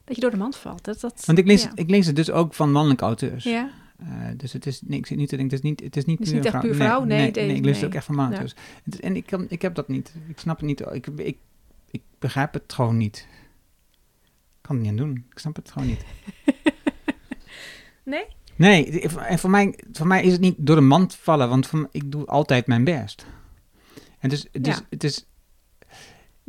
[0.05, 0.85] Dat je door de mand valt.
[0.85, 1.73] Dat, dat, Want ik lees, ja.
[1.75, 3.45] ik lees het dus ook van mannelijke auteurs.
[3.45, 4.07] Ja, Eh,
[4.37, 6.19] dus het is, nee, ik zit niet te denken, het is niet, het is niet
[6.19, 6.71] Het is puur niet echt vrouw.
[6.71, 6.99] puur vrouw?
[7.05, 8.55] Nee, nee, nee, nee, ik lees het ook echt van mannelijke
[8.85, 9.01] auteurs.
[9.01, 10.15] En ik, kan, ik heb dat niet.
[10.29, 10.81] Ik snap het niet.
[10.93, 11.37] Ik, ik,
[11.91, 13.27] ik begrijp het gewoon niet.
[14.57, 15.25] Ik kan het niet aan doen.
[15.31, 16.05] Ik snap het gewoon niet.
[18.05, 18.25] nee?
[18.57, 21.89] Nee, en voor mij, voor mij is het niet door de mand vallen, want voor,
[21.91, 23.27] ik doe altijd mijn best.
[24.19, 24.83] En dus, dus Ja.
[24.91, 25.27] het is,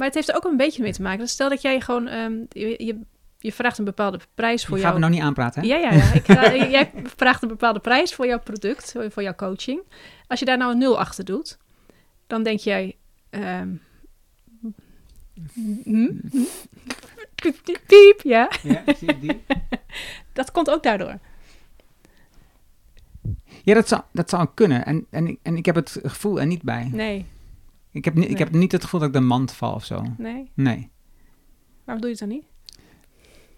[0.01, 1.19] Maar het heeft er ook een beetje mee te maken.
[1.19, 2.99] Dus stel dat jij gewoon, ehm, je, je,
[3.37, 4.93] je vraagt een bepaalde prijs voor je jou.
[4.93, 5.67] gaat me nou niet aanpraten, hè?
[5.67, 6.13] Ja, ja, ja.
[6.13, 9.81] Ik ga, jij vraagt een bepaalde prijs voor jouw product, voor jouw coaching.
[10.27, 11.57] Als je daar nou een nul achter doet,
[12.27, 12.97] dan denk jij...
[13.29, 13.69] ehm,
[15.83, 16.11] hm?
[17.87, 18.51] Piep, ja.
[18.63, 19.41] Ja, zie je die?
[20.33, 21.19] Dat komt ook daardoor.
[23.63, 24.85] Ja, dat zou, dat zou kunnen.
[24.85, 26.89] En, en, ik, en ik heb het gevoel er niet bij.
[26.91, 27.25] Nee,
[27.91, 30.03] Ik heb, ni- ik heb niet het gevoel dat ik de mand val of zo.
[30.17, 30.51] nee.
[30.53, 30.89] Nee.
[31.83, 32.45] Waarom doe je het dan niet?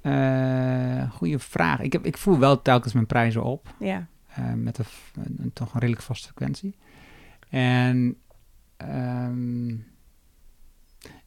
[0.01, 1.79] Eh goeie vraag.
[1.79, 3.75] Ik, heb, ik voel wel telkens mijn prijzen op.
[3.79, 6.75] Ja, eh, met een, f- een- toch een redelijk vaste frequentie.
[7.49, 8.17] En
[8.77, 9.69] ehm,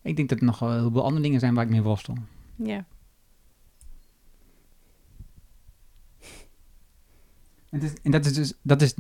[0.03, 2.17] ik denk dat er nog wel heel veel andere dingen zijn waar ik mee worstel.
[2.57, 2.85] ja.
[7.71, 8.95] En, het is, en dat is dus dat is,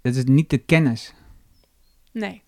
[0.00, 1.14] dat is niet de kennis.
[2.12, 2.42] Nee,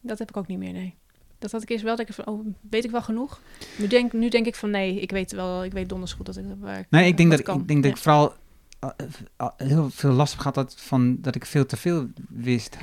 [0.00, 0.94] dat heb ik ook niet meer, nee.
[1.38, 3.40] Dat had ik eerst wel, dat ik van, oh, weet ik wel genoeg?
[3.78, 6.36] Nu denk, nu denk ik van, nee, ik weet wel, ik weet donders goed dat
[6.36, 7.60] ik, waar Nee, ik denk dat, kan.
[7.60, 7.96] ik, denk dat Ja.
[7.96, 8.34] ik vooral
[8.78, 8.90] eh,
[9.36, 12.76] eh, heel veel last heb gehad dat, van, dat ik veel te veel wist.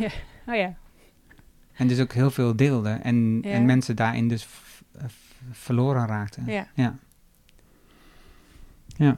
[0.48, 0.76] Oh ja,
[1.74, 2.90] En dus ook heel veel deelde.
[2.90, 3.50] En, Ja.
[3.50, 4.48] en mensen daarin dus
[5.52, 6.44] verloren raakten.
[6.46, 6.68] Ja.
[6.74, 6.98] Ja.
[8.98, 9.18] Ja.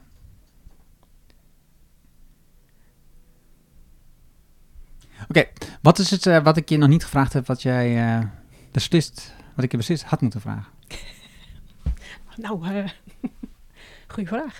[5.28, 5.48] Oké,
[5.82, 8.24] wat is het eh, wat ik je nog niet gevraagd heb, wat jij eh,
[8.70, 10.72] beslist, wat ik je beslist had moeten vragen?
[12.36, 12.88] Nou, eh
[14.12, 14.58] goede vraag.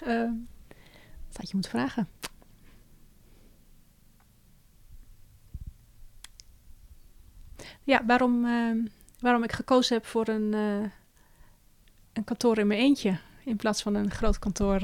[1.27, 2.09] Wat had je moeten vragen?
[7.83, 8.47] Ja, waarom,
[9.21, 10.53] waarom ik gekozen heb voor een,
[12.13, 13.19] een kantoor in mijn eentje.
[13.45, 14.79] In plaats van een groot kantoor.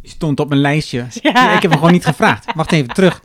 [0.00, 1.06] Die stond op mijn lijstje.
[1.22, 1.54] Ja.
[1.56, 2.54] Ik heb hem gewoon niet gevraagd.
[2.54, 3.22] Wacht even, terug.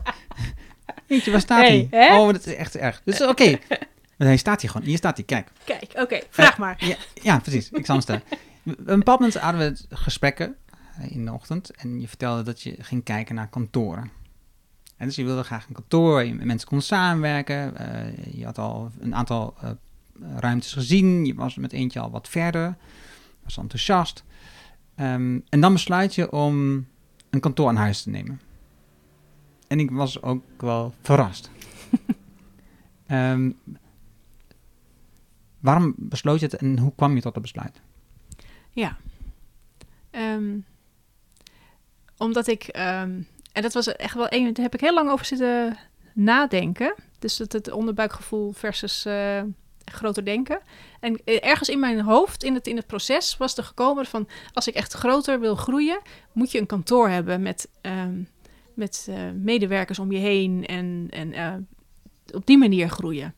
[1.10, 2.06] Jeetje, waar staat Hey, hij?
[2.08, 2.18] hè?
[2.18, 3.02] Oh, dat is echt erg.
[3.04, 3.58] Dus oké.
[4.16, 4.86] Maar Hij staat hier gewoon.
[4.86, 5.48] Hier staat hij, kijk.
[5.64, 6.84] Kijk, oké, vraag Eh, maar.
[6.86, 7.70] Ja, ja, precies.
[7.70, 8.22] Ik zal hem stellen.
[8.64, 10.56] Een bepaald moment hadden we gesprekken
[11.00, 11.70] eh, in de ochtend.
[11.70, 14.10] En je vertelde dat je ging kijken naar kantoren.
[14.96, 17.76] En dus je wilde graag een kantoor waar je met mensen kon samenwerken.
[17.76, 19.70] Eh, je had al een aantal eh,
[20.36, 21.24] ruimtes gezien.
[21.24, 22.76] Je was met eentje al wat verder.
[23.44, 24.24] Was enthousiast.
[24.94, 26.86] Ehm, en dan besluit je om
[27.30, 28.40] een kantoor aan huis te nemen.
[29.70, 31.50] En ik was ook wel verrast.
[33.06, 33.50] Ehm,
[35.60, 37.80] waarom besloot je het en hoe kwam je tot dat besluit?
[38.70, 38.96] Ja.
[40.10, 40.58] Ehm,
[42.16, 45.26] omdat ik, ehm, en dat was echt wel een, daar heb ik heel lang over
[45.26, 45.78] zitten
[46.14, 46.94] nadenken.
[47.18, 49.42] Dus het, het onderbuikgevoel versus eh,
[49.84, 50.60] groter denken.
[51.00, 54.28] En eh, ergens in mijn hoofd, in het, in het proces, was er gekomen van...
[54.52, 56.00] als ik echt groter wil groeien,
[56.32, 57.68] moet je een kantoor hebben met,
[58.80, 60.66] met eh, medewerkers om je heen.
[60.66, 61.54] En, en eh,
[62.34, 63.34] op die manier groeien.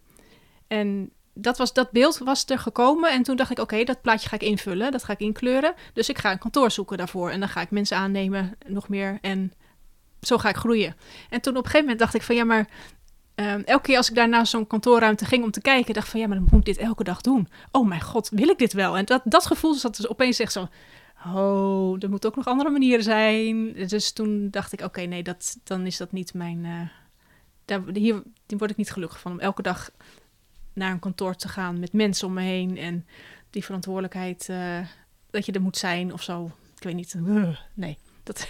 [0.66, 3.10] En dat, was, dat beeld was er gekomen.
[3.12, 4.92] En toen dacht ik, oké, dat plaatje ga ik invullen.
[4.92, 5.74] Dat ga ik inkleuren.
[5.92, 7.30] Dus ik ga een kantoor zoeken daarvoor.
[7.30, 9.18] En dan ga ik mensen aannemen, nog meer.
[9.20, 9.52] En
[10.20, 10.96] zo ga ik groeien.
[11.30, 12.68] En toen op een gegeven moment dacht ik van, ja, maar...
[13.34, 16.20] ehm, elke keer als ik daar naar zo'n kantoorruimte ging om te kijken, dacht van,
[16.20, 17.48] ja, maar dan moet ik dit elke dag doen.
[17.70, 18.96] Oh mijn god, wil ik dit wel?
[18.96, 20.68] En dat, dat gevoel zat dus opeens echt zo...
[21.26, 23.72] Oh, er moeten ook nog andere manieren zijn.
[23.72, 26.64] Dus toen dacht ik, oké, nee, dat, dan is dat niet mijn...
[26.64, 26.88] eh,
[27.64, 29.32] daar, hier, word ik niet gelukkig van.
[29.32, 29.90] Om elke dag
[30.72, 32.78] naar een kantoor te gaan met mensen om me heen.
[32.78, 33.06] En
[33.50, 34.78] die verantwoordelijkheid eh,
[35.30, 36.50] dat je er moet zijn of zo.
[36.76, 37.14] Ik weet niet.
[37.74, 37.98] Nee.
[38.22, 38.48] Dat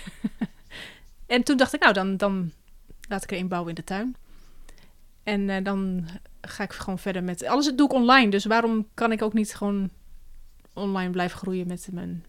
[1.27, 2.53] en toen dacht ik, nou, dan, dan
[3.09, 4.17] laat ik er inbouwen in de tuin.
[5.23, 6.07] En eh, dan
[6.41, 7.47] ga ik gewoon verder met...
[7.47, 9.91] Alles doe ik online, dus waarom kan ik ook niet gewoon
[10.73, 12.25] online blijven groeien met mijn,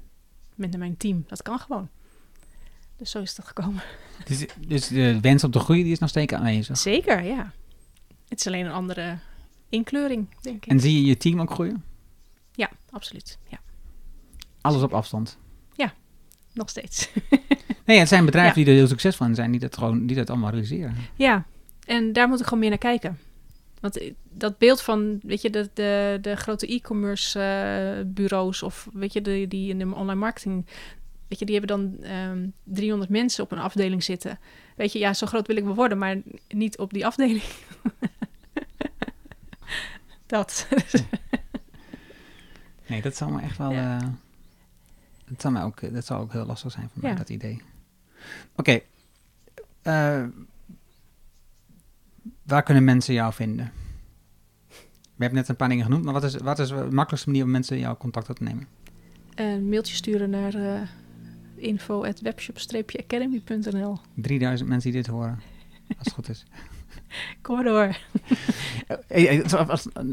[0.56, 1.24] met mijn team?
[1.28, 1.90] Dat kan gewoon.
[2.98, 3.82] Dus zo is dat gekomen.
[4.26, 6.78] Dus, dus de wens om te groeien die is nog steeds aanwezig.
[6.78, 7.52] Zeker, ja.
[8.28, 9.18] Het is alleen een andere
[9.70, 10.72] inkleuring, denk ik.
[10.72, 11.84] En zie je je team ook groeien?
[12.52, 13.38] Ja, absoluut.
[13.48, 13.60] Ja,
[14.62, 15.38] Alles op afstand.
[16.54, 17.10] nog steeds.
[17.86, 18.66] Nee, het zijn bedrijven Ja.
[18.66, 20.96] die er heel succesvol in zijn, die dat, gewoon, die dat allemaal realiseren.
[21.16, 21.46] ja,
[21.86, 23.20] en daar moet ik gewoon meer naar kijken.
[23.84, 29.14] Want dat beeld van, weet je, de, de, de grote e-commerce eh, bureaus of weet
[29.14, 30.66] je, de, die in de online marketing,
[31.28, 34.40] weet je, die hebben dan ehm 300 mensen op een afdeling zitten.
[34.76, 36.18] Weet je, ja, zo groot wil ik wel worden, maar
[36.50, 37.44] niet op die afdeling.
[40.26, 40.68] dat.
[42.88, 43.72] Nee, dat zal me echt wel...
[43.72, 44.02] Ja.
[44.02, 44.08] eh,
[45.26, 47.18] dat, zal mij ook, dat zal ook heel lastig zijn voor mij, Ja.
[47.18, 47.62] dat idee.
[48.56, 48.80] Oké.
[49.82, 50.24] eh,
[52.44, 53.72] waar kunnen mensen jou vinden?
[55.16, 57.44] We hebben net een paar dingen genoemd, maar wat is, wat is de makkelijkste manier
[57.44, 58.68] om mensen jouw contact op te nemen?
[59.36, 60.82] een mailtje sturen naar uh,
[61.56, 65.40] info.webshop-academy.nl 3000 mensen die dit horen,
[65.88, 66.46] als het goed is.
[67.42, 67.88] Kom maar door.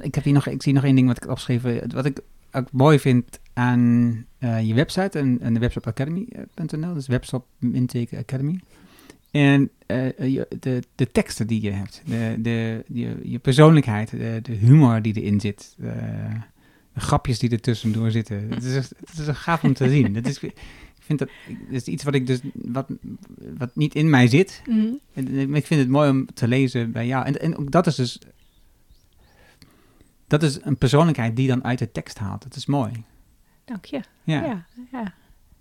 [0.01, 1.95] Ik, heb hier nog, ik zie nog één ding wat ik heb opgeschreven.
[1.95, 2.21] Wat ik
[2.53, 6.95] ook mooi vind aan eh, je website en, en de webshopacademy.nl.
[6.95, 8.61] Dus webshop intake academy.
[9.31, 12.03] En eh, je, de, de teksten die je hebt.
[12.05, 14.11] De, de, je, je persoonlijkheid.
[14.11, 15.75] De, de humor die erin zit.
[15.79, 15.93] De,
[16.95, 18.47] de grapjes die er tussendoor zitten.
[18.55, 20.13] Het is, het is gaaf om te zien.
[20.13, 20.53] Dat is, ik
[20.99, 22.91] vind dat, dat is iets wat ik dus wat,
[23.59, 24.63] wat niet in mij zit.
[24.67, 24.93] Mhm.
[25.15, 27.27] En ik vind het mooi om te lezen bij jou.
[27.27, 28.19] En, en ook dat is dus.
[30.27, 32.43] Dat is een persoonlijkheid die dan uit de tekst haalt.
[32.43, 33.05] Dat is mooi.
[33.65, 34.01] Dank je.
[34.25, 34.45] Ja.
[34.45, 35.05] Ja, ja.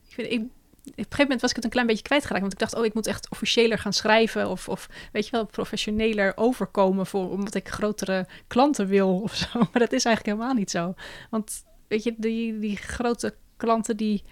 [0.07, 0.41] Ik vind, ik,
[0.89, 2.41] op een gegeven moment was ik het een klein beetje kwijtgeraakt.
[2.41, 4.49] Want ik dacht, oh, ik moet echt officiëler gaan schrijven.
[4.49, 7.05] Of, of weet je wel, professioneler overkomen.
[7.05, 9.47] Voor, omdat ik grotere klanten wil of zo.
[9.71, 10.93] Maar dat is eigenlijk helemaal niet zo.
[11.29, 14.23] Want weet je, die, die grote klanten die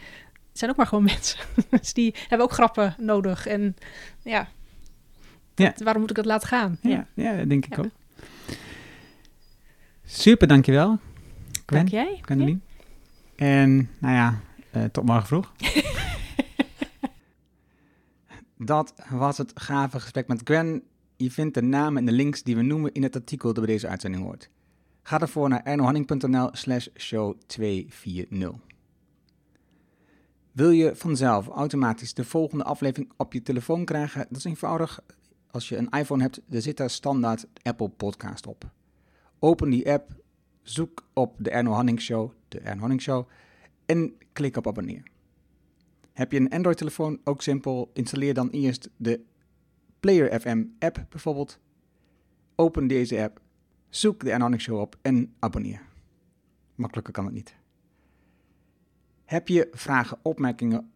[0.54, 1.40] zijn ook maar gewoon mensen.
[1.70, 3.48] dus die hebben ook grappen nodig.
[3.48, 3.76] En
[4.24, 4.48] ja,
[5.56, 5.70] Ja.
[5.70, 6.78] dat- waarom moet ik dat laten gaan?
[6.82, 7.82] Ja, ja, dat denk ik Ja.
[7.84, 7.90] ook.
[10.06, 10.88] Super, dankjewel.
[11.66, 12.20] Gwen, Dank jij.
[12.22, 12.60] Gwendoline.
[13.36, 14.40] En nou ja,
[14.72, 15.52] eh, tot morgen vroeg.
[18.58, 20.84] Dat was het gave gesprek met Gwen.
[21.16, 23.74] Je vindt de namen en de links die we noemen in het artikel dat bij
[23.74, 24.50] deze uitzending hoort.
[25.04, 28.52] Ga ervoor naar ernohanning.nl slash show 240.
[30.52, 34.26] Wil je vanzelf automatisch de volgende aflevering op je telefoon krijgen?
[34.30, 35.00] Dat is eenvoudig.
[35.52, 38.70] Als je een iPhone hebt, er zit daar standaard Apple Podcast op.
[39.40, 40.12] Open die app,
[40.62, 43.28] zoek op de Erno Hanning Show, de Erno Hanning Show,
[43.86, 45.04] en klik op abonneer.
[46.18, 49.22] Heb je een Android-telefoon, ook simpel, installeer dan eerst de
[50.00, 51.60] Player FM app bijvoorbeeld.
[52.56, 53.42] Open deze app,
[53.90, 55.82] zoek de Hanning Show op en abonneer.
[56.76, 57.56] Makkelijker kan het niet.
[59.26, 60.92] Heb je vragen, opmerkingen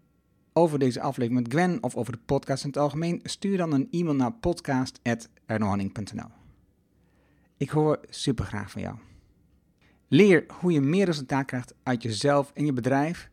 [0.53, 3.19] over deze aflevering met Gwen of over de podcast in het algemeen?
[3.23, 6.29] Stuur dan een e-mail naar podcast.ernohanning.nl
[7.57, 8.95] Ik hoor super graag van jou.
[10.07, 13.29] Leer hoe je meer resultaat krijgt uit jezelf en je bedrijf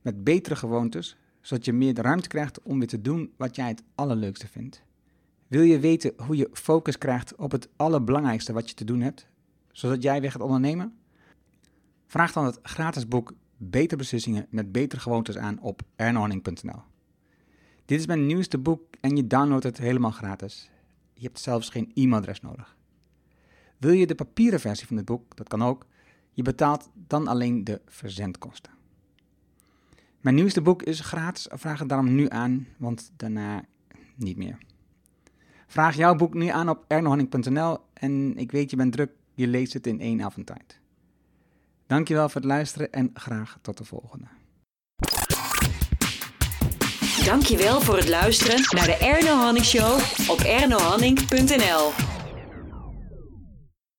[0.00, 3.82] met betere gewoontes, zodat je meer ruimte krijgt om weer te doen wat jij het
[3.94, 4.82] allerleukste vindt.
[5.46, 9.26] Wil je weten hoe je focus krijgt op het allerbelangrijkste wat je te doen hebt,
[9.72, 10.96] zodat jij weer gaat ondernemen?
[12.06, 16.82] Vraag dan het gratis boek Betere Beslissingen met Betere Gewoontes aan op ernohanning.nl.
[17.84, 20.70] Dit is mijn nieuwste boek en je downloadt het helemaal gratis.
[21.14, 22.76] Je hebt zelfs geen e-mailadres nodig.
[23.78, 25.36] Wil je de papieren versie van het boek?
[25.36, 25.86] Dat kan ook.
[26.32, 28.71] Je betaalt dan alleen de verzendkosten.
[30.22, 31.46] Mijn nieuwste boek is gratis.
[31.50, 33.64] Vraag het daarom nu aan, want daarna
[34.16, 34.58] niet meer.
[35.66, 39.72] Vraag jouw boek nu aan op ernohanning.nl en ik weet je bent druk, je leest
[39.72, 40.80] het in één avond tijd.
[41.86, 44.26] Dankjewel voor het luisteren en graag tot de volgende.
[47.24, 50.00] Dankjewel voor het luisteren naar de Erno Hanning Show
[50.30, 52.21] op ernohanning.nl.